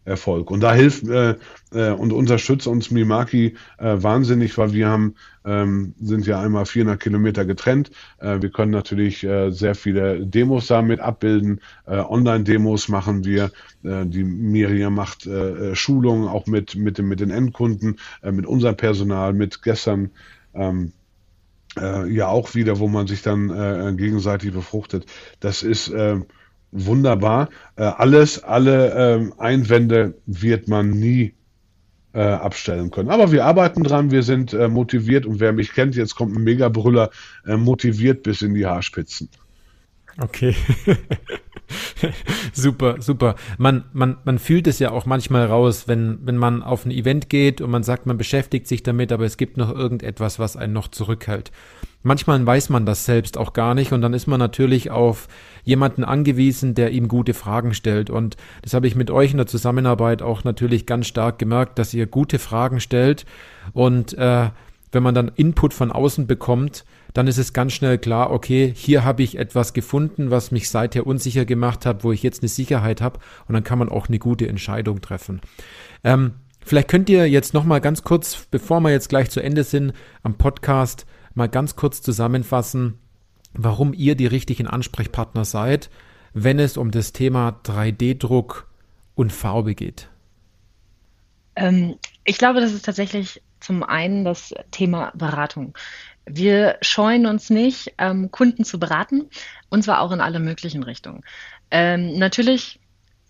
Erfolg. 0.05 0.51
Und 0.51 0.61
da 0.61 0.73
hilft 0.73 1.07
äh, 1.07 1.35
äh, 1.73 1.91
und 1.91 2.13
unterstützt 2.13 2.67
uns 2.67 2.91
Mimaki 2.91 3.55
äh, 3.77 3.95
wahnsinnig, 4.01 4.57
weil 4.57 4.73
wir 4.73 4.87
haben, 4.87 5.15
ähm, 5.45 5.95
sind 5.99 6.25
ja 6.25 6.39
einmal 6.39 6.65
400 6.65 6.99
Kilometer 6.99 7.45
getrennt. 7.45 7.91
Äh, 8.19 8.41
wir 8.41 8.49
können 8.49 8.71
natürlich 8.71 9.23
äh, 9.23 9.49
sehr 9.51 9.75
viele 9.75 10.25
Demos 10.25 10.67
damit 10.67 10.99
abbilden. 10.99 11.61
Äh, 11.85 11.97
Online-Demos 11.97 12.87
machen 12.89 13.25
wir. 13.25 13.51
Äh, 13.83 14.05
die 14.05 14.23
Miriam 14.23 14.93
macht 14.93 15.25
äh, 15.25 15.75
Schulungen 15.75 16.27
auch 16.27 16.45
mit, 16.47 16.75
mit, 16.75 16.97
dem, 16.97 17.07
mit 17.07 17.19
den 17.19 17.31
Endkunden, 17.31 17.99
äh, 18.21 18.31
mit 18.31 18.45
unserem 18.45 18.77
Personal, 18.77 19.33
mit 19.33 19.61
gestern. 19.63 20.11
Ähm, 20.53 20.93
äh, 21.77 22.09
ja 22.11 22.27
auch 22.27 22.55
wieder, 22.55 22.79
wo 22.79 22.87
man 22.87 23.07
sich 23.07 23.21
dann 23.21 23.49
äh, 23.49 23.93
gegenseitig 23.95 24.51
befruchtet. 24.51 25.05
Das 25.39 25.63
ist 25.63 25.89
äh, 25.89 26.19
wunderbar. 26.71 27.49
Äh, 27.75 27.83
alles, 27.83 28.43
alle 28.43 28.93
ähm, 28.93 29.33
Einwände 29.37 30.15
wird 30.25 30.67
man 30.67 30.91
nie 30.91 31.33
äh, 32.13 32.21
abstellen 32.21 32.91
können. 32.91 33.09
Aber 33.09 33.31
wir 33.31 33.45
arbeiten 33.45 33.83
dran, 33.83 34.11
wir 34.11 34.23
sind 34.23 34.53
äh, 34.53 34.67
motiviert 34.67 35.25
und 35.25 35.39
wer 35.39 35.53
mich 35.53 35.73
kennt, 35.73 35.95
jetzt 35.95 36.15
kommt 36.15 36.35
ein 36.35 36.43
Megabrüller, 36.43 37.11
äh, 37.45 37.57
motiviert 37.57 38.23
bis 38.23 38.41
in 38.41 38.53
die 38.53 38.65
Haarspitzen. 38.65 39.29
Okay. 40.19 40.55
super, 42.53 43.01
super. 43.01 43.35
Man, 43.57 43.85
man, 43.93 44.17
man 44.23 44.39
fühlt 44.39 44.67
es 44.67 44.79
ja 44.79 44.91
auch 44.91 45.05
manchmal 45.05 45.45
raus, 45.45 45.87
wenn, 45.87 46.19
wenn 46.23 46.37
man 46.37 46.63
auf 46.63 46.85
ein 46.85 46.91
Event 46.91 47.29
geht 47.29 47.61
und 47.61 47.71
man 47.71 47.83
sagt, 47.83 48.05
man 48.05 48.17
beschäftigt 48.17 48.67
sich 48.67 48.83
damit, 48.83 49.11
aber 49.11 49.25
es 49.25 49.37
gibt 49.37 49.57
noch 49.57 49.73
irgendetwas, 49.73 50.39
was 50.39 50.57
einen 50.57 50.73
noch 50.73 50.87
zurückhält. 50.87 51.51
Manchmal 52.03 52.45
weiß 52.45 52.69
man 52.69 52.85
das 52.85 53.05
selbst 53.05 53.37
auch 53.37 53.53
gar 53.53 53.73
nicht 53.73 53.91
und 53.91 54.01
dann 54.01 54.13
ist 54.13 54.27
man 54.27 54.39
natürlich 54.39 54.91
auf 54.91 55.27
jemanden 55.63 56.03
angewiesen, 56.03 56.73
der 56.75 56.91
ihm 56.91 57.07
gute 57.07 57.33
Fragen 57.33 57.73
stellt. 57.73 58.09
Und 58.09 58.37
das 58.61 58.73
habe 58.73 58.87
ich 58.87 58.95
mit 58.95 59.11
euch 59.11 59.31
in 59.31 59.37
der 59.37 59.47
Zusammenarbeit 59.47 60.21
auch 60.21 60.43
natürlich 60.43 60.85
ganz 60.85 61.07
stark 61.07 61.39
gemerkt, 61.39 61.79
dass 61.79 61.93
ihr 61.93 62.05
gute 62.05 62.39
Fragen 62.39 62.79
stellt 62.79 63.25
und 63.73 64.13
äh, 64.17 64.49
wenn 64.91 65.03
man 65.03 65.15
dann 65.15 65.31
Input 65.35 65.73
von 65.73 65.91
außen 65.91 66.27
bekommt, 66.27 66.85
dann 67.13 67.27
ist 67.27 67.37
es 67.37 67.53
ganz 67.53 67.73
schnell 67.73 67.97
klar, 67.97 68.31
okay, 68.31 68.71
hier 68.75 69.03
habe 69.03 69.23
ich 69.23 69.37
etwas 69.37 69.73
gefunden, 69.73 70.31
was 70.31 70.51
mich 70.51 70.69
seither 70.69 71.07
unsicher 71.07 71.45
gemacht 71.45 71.85
hat, 71.85 72.03
wo 72.03 72.11
ich 72.11 72.23
jetzt 72.23 72.41
eine 72.41 72.49
Sicherheit 72.49 73.01
habe 73.01 73.19
und 73.47 73.53
dann 73.53 73.63
kann 73.63 73.79
man 73.79 73.89
auch 73.89 74.07
eine 74.07 74.19
gute 74.19 74.47
Entscheidung 74.47 75.01
treffen. 75.01 75.41
Ähm, 76.03 76.33
vielleicht 76.65 76.87
könnt 76.87 77.09
ihr 77.09 77.29
jetzt 77.29 77.53
noch 77.53 77.63
mal 77.63 77.81
ganz 77.81 78.03
kurz, 78.03 78.47
bevor 78.51 78.79
wir 78.81 78.91
jetzt 78.91 79.09
gleich 79.09 79.29
zu 79.29 79.41
Ende 79.41 79.63
sind, 79.63 79.93
am 80.23 80.37
Podcast 80.37 81.05
mal 81.33 81.49
ganz 81.49 81.75
kurz 81.75 82.01
zusammenfassen, 82.01 82.99
warum 83.53 83.93
ihr 83.93 84.15
die 84.15 84.27
richtigen 84.27 84.67
Ansprechpartner 84.67 85.45
seid, 85.45 85.89
wenn 86.33 86.59
es 86.59 86.77
um 86.77 86.91
das 86.91 87.13
Thema 87.13 87.59
3D-Druck 87.63 88.67
und 89.15 89.31
Farbe 89.31 89.75
geht. 89.75 90.09
Ähm, 91.55 91.95
ich 92.23 92.37
glaube, 92.37 92.61
das 92.61 92.73
ist 92.73 92.85
tatsächlich 92.85 93.41
zum 93.59 93.83
einen 93.83 94.23
das 94.23 94.53
Thema 94.71 95.11
Beratung. 95.15 95.75
Wir 96.27 96.77
scheuen 96.81 97.25
uns 97.25 97.49
nicht, 97.49 97.93
ähm, 97.97 98.31
Kunden 98.31 98.65
zu 98.65 98.79
beraten, 98.79 99.29
und 99.69 99.83
zwar 99.83 100.01
auch 100.01 100.11
in 100.11 100.21
alle 100.21 100.39
möglichen 100.39 100.83
Richtungen. 100.83 101.23
Ähm, 101.71 102.17
natürlich, 102.17 102.79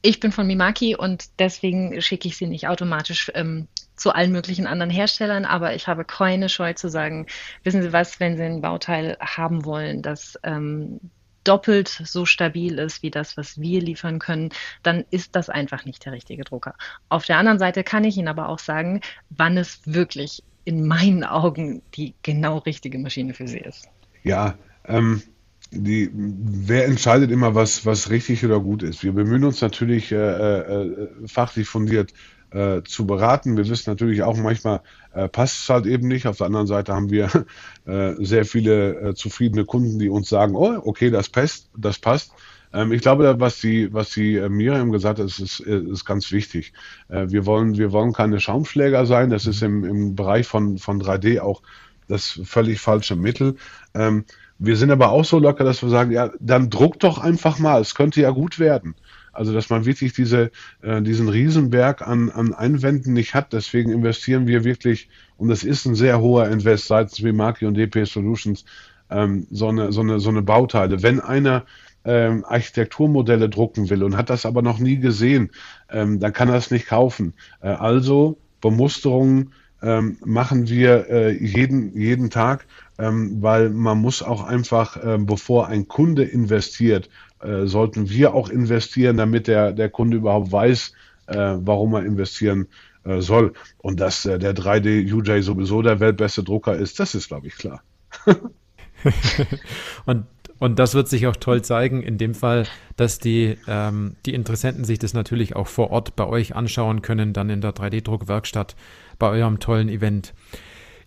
ich 0.01 0.19
bin 0.19 0.31
von 0.31 0.47
Mimaki 0.47 0.95
und 0.95 1.39
deswegen 1.39 2.01
schicke 2.01 2.27
ich 2.27 2.37
sie 2.37 2.47
nicht 2.47 2.67
automatisch 2.67 3.31
ähm, 3.35 3.67
zu 3.95 4.13
allen 4.13 4.31
möglichen 4.31 4.67
anderen 4.67 4.91
Herstellern, 4.91 5.45
aber 5.45 5.75
ich 5.75 5.87
habe 5.87 6.05
keine 6.05 6.49
Scheu 6.49 6.73
zu 6.73 6.89
sagen, 6.89 7.27
wissen 7.63 7.81
Sie 7.81 7.93
was, 7.93 8.19
wenn 8.19 8.37
Sie 8.37 8.43
ein 8.43 8.61
Bauteil 8.61 9.17
haben 9.19 9.65
wollen, 9.65 10.01
das 10.01 10.39
ähm, 10.43 10.99
doppelt 11.43 11.87
so 11.87 12.25
stabil 12.25 12.77
ist 12.77 13.03
wie 13.03 13.11
das, 13.11 13.37
was 13.37 13.59
wir 13.59 13.81
liefern 13.81 14.19
können, 14.19 14.49
dann 14.83 15.05
ist 15.11 15.35
das 15.35 15.49
einfach 15.49 15.85
nicht 15.85 16.05
der 16.05 16.13
richtige 16.13 16.43
Drucker. 16.43 16.75
Auf 17.09 17.25
der 17.25 17.37
anderen 17.37 17.59
Seite 17.59 17.83
kann 17.83 18.03
ich 18.03 18.17
Ihnen 18.17 18.27
aber 18.27 18.49
auch 18.49 18.59
sagen, 18.59 19.01
wann 19.29 19.57
es 19.57 19.81
wirklich 19.85 20.43
in 20.67 20.85
meinen 20.85 21.23
Augen 21.23 21.81
die 21.95 22.13
genau 22.23 22.57
richtige 22.57 22.99
Maschine 22.99 23.33
für 23.33 23.47
Sie 23.47 23.59
ist. 23.59 23.87
Ja, 24.23 24.55
ähm, 24.83 25.21
die, 25.71 26.09
wer 26.13 26.85
entscheidet 26.85 27.31
immer, 27.31 27.55
was, 27.55 27.85
was 27.85 28.09
richtig 28.09 28.43
oder 28.43 28.59
gut 28.59 28.83
ist? 28.83 29.01
Wir 29.01 29.13
bemühen 29.13 29.45
uns 29.45 29.61
natürlich 29.61 30.11
äh, 30.11 30.17
äh, 30.17 31.07
fachlich 31.25 31.69
fundiert 31.69 32.11
äh, 32.51 32.81
zu 32.83 33.05
beraten. 33.05 33.57
Wir 33.57 33.67
wissen 33.67 33.89
natürlich 33.89 34.23
auch 34.23 34.37
manchmal, 34.37 34.81
äh, 35.13 35.27
passt 35.27 35.63
es 35.63 35.69
halt 35.69 35.85
eben 35.85 36.07
nicht. 36.07 36.27
Auf 36.27 36.37
der 36.37 36.47
anderen 36.47 36.67
Seite 36.67 36.93
haben 36.93 37.09
wir 37.09 37.45
äh, 37.85 38.13
sehr 38.19 38.45
viele 38.45 38.99
äh, 38.99 39.15
zufriedene 39.15 39.65
Kunden, 39.65 39.99
die 39.99 40.09
uns 40.09 40.29
sagen, 40.29 40.55
oh, 40.55 40.81
okay, 40.83 41.09
das 41.09 41.29
passt, 41.29 41.69
das 41.75 41.99
passt. 41.99 42.31
Ähm, 42.73 42.91
ich 42.91 43.01
glaube, 43.01 43.39
was 43.39 43.59
die, 43.59 43.93
was 43.93 44.11
die 44.11 44.35
äh, 44.35 44.49
Miriam 44.49 44.91
gesagt 44.91 45.19
hat, 45.19 45.25
ist, 45.25 45.39
ist, 45.39 45.59
ist 45.59 46.05
ganz 46.05 46.31
wichtig. 46.31 46.73
Äh, 47.09 47.27
wir 47.29 47.45
wollen, 47.45 47.77
wir 47.77 47.91
wollen 47.91 48.13
keine 48.13 48.39
Schaumschläger 48.39 49.05
sein. 49.05 49.29
Das 49.29 49.45
ist 49.45 49.61
im, 49.61 49.83
im 49.83 50.15
Bereich 50.15 50.47
von, 50.47 50.77
von 50.77 51.01
3D 51.01 51.39
auch 51.39 51.61
das 52.07 52.39
völlig 52.43 52.79
falsche 52.79 53.15
Mittel. 53.15 53.55
Ähm, 53.93 54.25
wir 54.59 54.75
sind 54.75 54.91
aber 54.91 55.09
auch 55.09 55.25
so 55.25 55.37
locker, 55.39 55.63
dass 55.63 55.83
wir 55.83 55.89
sagen, 55.89 56.11
ja, 56.11 56.31
dann 56.39 56.69
druck 56.69 56.99
doch 56.99 57.19
einfach 57.19 57.59
mal. 57.59 57.81
Es 57.81 57.93
könnte 57.95 58.21
ja 58.21 58.31
gut 58.31 58.59
werden. 58.59 58.95
Also 59.37 59.53
dass 59.53 59.69
man 59.69 59.85
wirklich 59.85 60.13
diese, 60.13 60.51
äh, 60.81 61.01
diesen 61.01 61.29
Riesenberg 61.29 62.05
an, 62.05 62.29
an 62.29 62.53
Einwänden 62.53 63.13
nicht 63.13 63.33
hat. 63.33 63.53
Deswegen 63.53 63.91
investieren 63.91 64.47
wir 64.47 64.63
wirklich, 64.63 65.09
und 65.37 65.49
das 65.49 65.63
ist 65.63 65.85
ein 65.85 65.95
sehr 65.95 66.19
hoher 66.19 66.49
Invest 66.49 66.87
seitens 66.87 67.23
Vimaki 67.23 67.65
und 67.65 67.75
DP 67.75 68.05
Solutions, 68.05 68.65
ähm, 69.09 69.47
so, 69.51 69.69
eine, 69.69 69.91
so, 69.91 70.01
eine, 70.01 70.19
so 70.19 70.29
eine 70.29 70.41
Bauteile. 70.41 71.01
Wenn 71.03 71.19
einer 71.19 71.65
ähm, 72.03 72.45
Architekturmodelle 72.45 73.49
drucken 73.49 73.89
will 73.89 74.03
und 74.03 74.17
hat 74.17 74.29
das 74.29 74.45
aber 74.45 74.61
noch 74.61 74.79
nie 74.79 74.97
gesehen, 74.97 75.51
ähm, 75.89 76.19
dann 76.19 76.33
kann 76.33 76.49
er 76.49 76.55
es 76.55 76.71
nicht 76.71 76.87
kaufen. 76.87 77.33
Äh, 77.61 77.67
also 77.67 78.37
Bemusterungen 78.61 79.51
ähm, 79.81 80.17
machen 80.25 80.67
wir 80.69 81.09
äh, 81.09 81.31
jeden, 81.31 81.95
jeden 81.95 82.29
Tag, 82.29 82.65
ähm, 82.97 83.41
weil 83.41 83.69
man 83.69 83.99
muss 83.99 84.23
auch 84.23 84.43
einfach, 84.43 84.97
äh, 84.97 85.17
bevor 85.19 85.67
ein 85.67 85.87
Kunde 85.87 86.23
investiert, 86.23 87.09
äh, 87.41 87.65
sollten 87.65 88.09
wir 88.09 88.33
auch 88.33 88.49
investieren, 88.49 89.17
damit 89.17 89.47
der, 89.47 89.71
der 89.71 89.89
Kunde 89.89 90.17
überhaupt 90.17 90.51
weiß, 90.51 90.93
äh, 91.27 91.55
warum 91.59 91.93
er 91.93 92.05
investieren 92.05 92.67
äh, 93.03 93.21
soll. 93.21 93.53
Und 93.77 93.99
dass 93.99 94.25
äh, 94.25 94.39
der 94.39 94.55
3D 94.55 95.11
UJ 95.13 95.41
sowieso 95.41 95.81
der 95.81 95.99
weltbeste 95.99 96.43
Drucker 96.43 96.75
ist, 96.75 96.99
das 96.99 97.15
ist, 97.15 97.27
glaube 97.27 97.47
ich, 97.47 97.55
klar. 97.55 97.81
und 100.05 100.25
und 100.59 100.79
das 100.79 100.95
wird 100.95 101.07
sich 101.07 101.27
auch 101.27 101.35
toll 101.35 101.61
zeigen, 101.61 102.01
in 102.01 102.17
dem 102.17 102.33
Fall, 102.33 102.65
dass 102.95 103.19
die, 103.19 103.57
ähm, 103.67 104.15
die 104.25 104.33
Interessenten 104.33 104.85
sich 104.85 104.97
das 104.97 105.13
natürlich 105.13 105.55
auch 105.55 105.67
vor 105.67 105.91
Ort 105.91 106.15
bei 106.15 106.25
euch 106.25 106.55
anschauen 106.55 107.01
können, 107.01 107.33
dann 107.33 107.49
in 107.49 107.61
der 107.61 107.75
3D-Druckwerkstatt 107.75 108.75
bei 109.19 109.29
eurem 109.29 109.59
tollen 109.59 109.89
Event. 109.89 110.33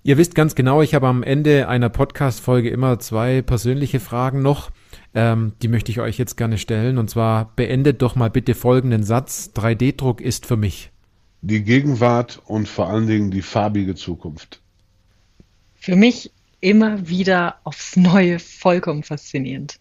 Ihr 0.03 0.19
wisst 0.19 0.35
ganz 0.35 0.55
genau, 0.55 0.83
ich 0.83 0.95
habe 0.95 1.09
am 1.09 1.23
Ende 1.23 1.69
einer 1.69 1.89
Podcast-Folge 1.89 2.71
immer 2.71 2.99
zwei 3.01 3.43
persönliche 3.43 4.01
Fragen 4.01 4.41
noch. 4.41 4.71
Ähm, 5.15 5.53
die 5.61 5.69
möchte 5.69 5.91
ich 5.91 6.01
euch 6.01 6.19
jetzt 6.19 6.37
gerne 6.37 6.59
stellen. 6.59 6.99
Und 6.99 7.11
zwar 7.11 7.53
beendet 7.57 8.01
doch 8.03 8.15
mal 8.15 8.31
bitte 8.31 8.55
folgenden 8.55 9.03
Satz. 9.03 9.51
3D-Druck 9.55 10.21
ist 10.21 10.47
für 10.47 10.57
mich. 10.57 10.91
die 11.43 11.63
Gegenwart 11.63 12.41
und 12.47 12.69
vor 12.69 12.89
allen 12.89 13.07
Dingen 13.07 13.31
die 13.31 13.43
farbige 13.43 13.95
Zukunft? 13.95 14.61
Für 15.75 15.97
mich 15.97 16.31
immer 16.61 17.09
wieder 17.09 17.57
aufs 17.65 17.97
Neue 17.97 18.39
vollkommen 18.39 19.03
faszinierend. 19.03 19.79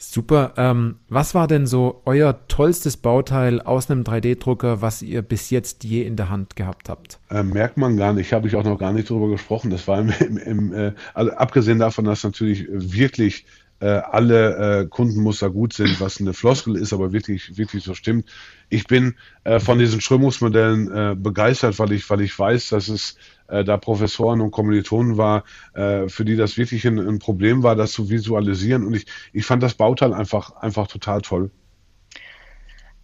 Super. 0.00 0.52
Ähm, 0.56 0.96
was 1.08 1.34
war 1.34 1.48
denn 1.48 1.66
so 1.66 2.02
euer 2.04 2.46
tollstes 2.46 2.96
Bauteil 2.98 3.60
aus 3.60 3.90
einem 3.90 4.04
3D-Drucker, 4.04 4.80
was 4.80 5.02
ihr 5.02 5.22
bis 5.22 5.50
jetzt 5.50 5.82
je 5.82 6.02
in 6.02 6.14
der 6.14 6.28
Hand 6.28 6.54
gehabt 6.54 6.88
habt? 6.88 7.18
Äh, 7.30 7.42
merkt 7.42 7.78
man 7.78 7.96
gar 7.96 8.12
nicht, 8.12 8.32
habe 8.32 8.46
ich 8.46 8.54
auch 8.54 8.62
noch 8.62 8.78
gar 8.78 8.92
nicht 8.92 9.10
drüber 9.10 9.28
gesprochen. 9.28 9.70
Das 9.70 9.88
war 9.88 9.98
im, 9.98 10.10
im, 10.20 10.36
im 10.36 10.72
äh, 10.72 10.92
also 11.14 11.32
abgesehen 11.32 11.80
davon, 11.80 12.04
dass 12.04 12.22
natürlich 12.22 12.66
wirklich 12.70 13.46
alle 13.86 14.80
äh, 14.80 14.86
Kundenmuster 14.86 15.50
gut 15.50 15.72
sind, 15.72 16.00
was 16.00 16.20
eine 16.20 16.34
Floskel 16.34 16.76
ist, 16.76 16.92
aber 16.92 17.12
wirklich, 17.12 17.56
wirklich 17.56 17.84
so 17.84 17.94
stimmt. 17.94 18.28
Ich 18.68 18.86
bin 18.86 19.14
äh, 19.44 19.60
von 19.60 19.78
diesen 19.78 20.00
Strömungsmodellen 20.00 20.90
äh, 20.90 21.14
begeistert, 21.16 21.78
weil 21.78 21.92
ich, 21.92 22.08
weil 22.10 22.20
ich 22.20 22.36
weiß, 22.36 22.70
dass 22.70 22.88
es 22.88 23.16
äh, 23.46 23.64
da 23.64 23.76
Professoren 23.76 24.40
und 24.40 24.50
Kommilitonen 24.50 25.16
war, 25.16 25.44
äh, 25.74 26.08
für 26.08 26.24
die 26.24 26.36
das 26.36 26.56
wirklich 26.56 26.86
ein, 26.86 26.98
ein, 26.98 27.18
Problem 27.18 27.62
war, 27.62 27.76
das 27.76 27.92
zu 27.92 28.10
visualisieren. 28.10 28.84
Und 28.84 28.94
ich, 28.94 29.06
ich 29.32 29.46
fand 29.46 29.62
das 29.62 29.74
Bauteil 29.74 30.12
einfach, 30.12 30.56
einfach 30.56 30.86
total 30.86 31.22
toll. 31.22 31.50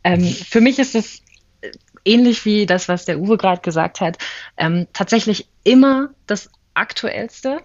Ähm, 0.02 0.24
für 0.24 0.60
mich 0.60 0.78
ist 0.78 0.94
es 0.94 1.22
ähnlich 2.04 2.44
wie 2.44 2.66
das, 2.66 2.88
was 2.88 3.04
der 3.04 3.20
Uwe 3.20 3.36
gerade 3.36 3.62
gesagt 3.62 4.00
hat, 4.00 4.18
ähm, 4.56 4.86
tatsächlich 4.92 5.48
immer 5.64 6.10
das 6.26 6.50
Aktuellste 6.74 7.62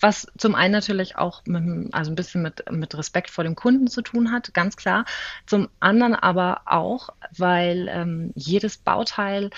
was 0.00 0.26
zum 0.36 0.54
einen 0.54 0.72
natürlich 0.72 1.16
auch 1.16 1.42
mit, 1.44 1.94
also 1.94 2.10
ein 2.10 2.14
bisschen 2.14 2.42
mit, 2.42 2.64
mit 2.70 2.94
Respekt 2.94 3.30
vor 3.30 3.44
dem 3.44 3.54
Kunden 3.54 3.88
zu 3.88 4.02
tun 4.02 4.32
hat, 4.32 4.54
ganz 4.54 4.76
klar. 4.76 5.04
Zum 5.46 5.68
anderen 5.78 6.14
aber 6.14 6.62
auch, 6.66 7.10
weil 7.36 7.88
ähm, 7.88 8.32
jedes 8.34 8.78
Bauteil 8.78 9.50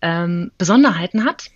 ähm, 0.00 0.50
Besonderheiten 0.58 1.24
hat, 1.24 1.50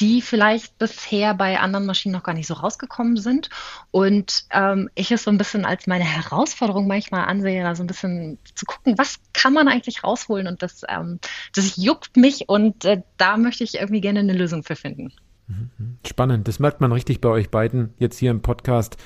die 0.00 0.20
vielleicht 0.20 0.78
bisher 0.78 1.34
bei 1.34 1.58
anderen 1.60 1.86
Maschinen 1.86 2.12
noch 2.12 2.22
gar 2.22 2.34
nicht 2.34 2.46
so 2.46 2.54
rausgekommen 2.54 3.16
sind. 3.16 3.48
Und 3.90 4.46
ähm, 4.50 4.90
ich 4.94 5.10
es 5.10 5.22
so 5.22 5.30
ein 5.30 5.38
bisschen 5.38 5.64
als 5.64 5.86
meine 5.86 6.04
Herausforderung 6.04 6.86
manchmal 6.86 7.26
ansehe, 7.26 7.62
da 7.62 7.74
so 7.74 7.82
ein 7.82 7.86
bisschen 7.86 8.38
zu 8.54 8.66
gucken, 8.66 8.98
was 8.98 9.20
kann 9.32 9.52
man 9.52 9.68
eigentlich 9.68 10.04
rausholen. 10.04 10.48
Und 10.48 10.62
das, 10.62 10.82
ähm, 10.88 11.20
das 11.54 11.76
juckt 11.76 12.16
mich 12.16 12.48
und 12.48 12.84
äh, 12.84 13.02
da 13.16 13.36
möchte 13.36 13.64
ich 13.64 13.74
irgendwie 13.74 14.00
gerne 14.00 14.20
eine 14.20 14.34
Lösung 14.34 14.64
für 14.64 14.76
finden. 14.76 15.12
Spannend, 16.06 16.48
das 16.48 16.58
merkt 16.58 16.80
man 16.80 16.92
richtig 16.92 17.20
bei 17.20 17.28
euch 17.28 17.50
beiden 17.50 17.90
jetzt 17.98 18.18
hier 18.18 18.30
im 18.30 18.40
Podcast, 18.40 18.96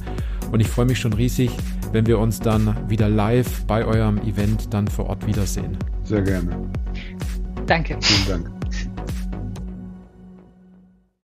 Und 0.52 0.60
ich 0.60 0.68
freue 0.68 0.86
mich 0.86 1.00
schon 1.00 1.14
riesig, 1.14 1.52
wenn 1.92 2.06
wir 2.06 2.20
uns 2.20 2.39
dann 2.39 2.76
wieder 2.89 3.10
live 3.10 3.64
bei 3.66 3.86
eurem 3.86 4.18
Event 4.20 4.74
dann 4.74 4.88
vor 4.88 5.08
Ort 5.08 5.26
wiedersehen. 5.28 5.78
Sehr 6.04 6.22
gerne. 6.22 6.58
Danke. 7.66 7.98
Vielen 8.02 8.44
Dank. 8.44 8.61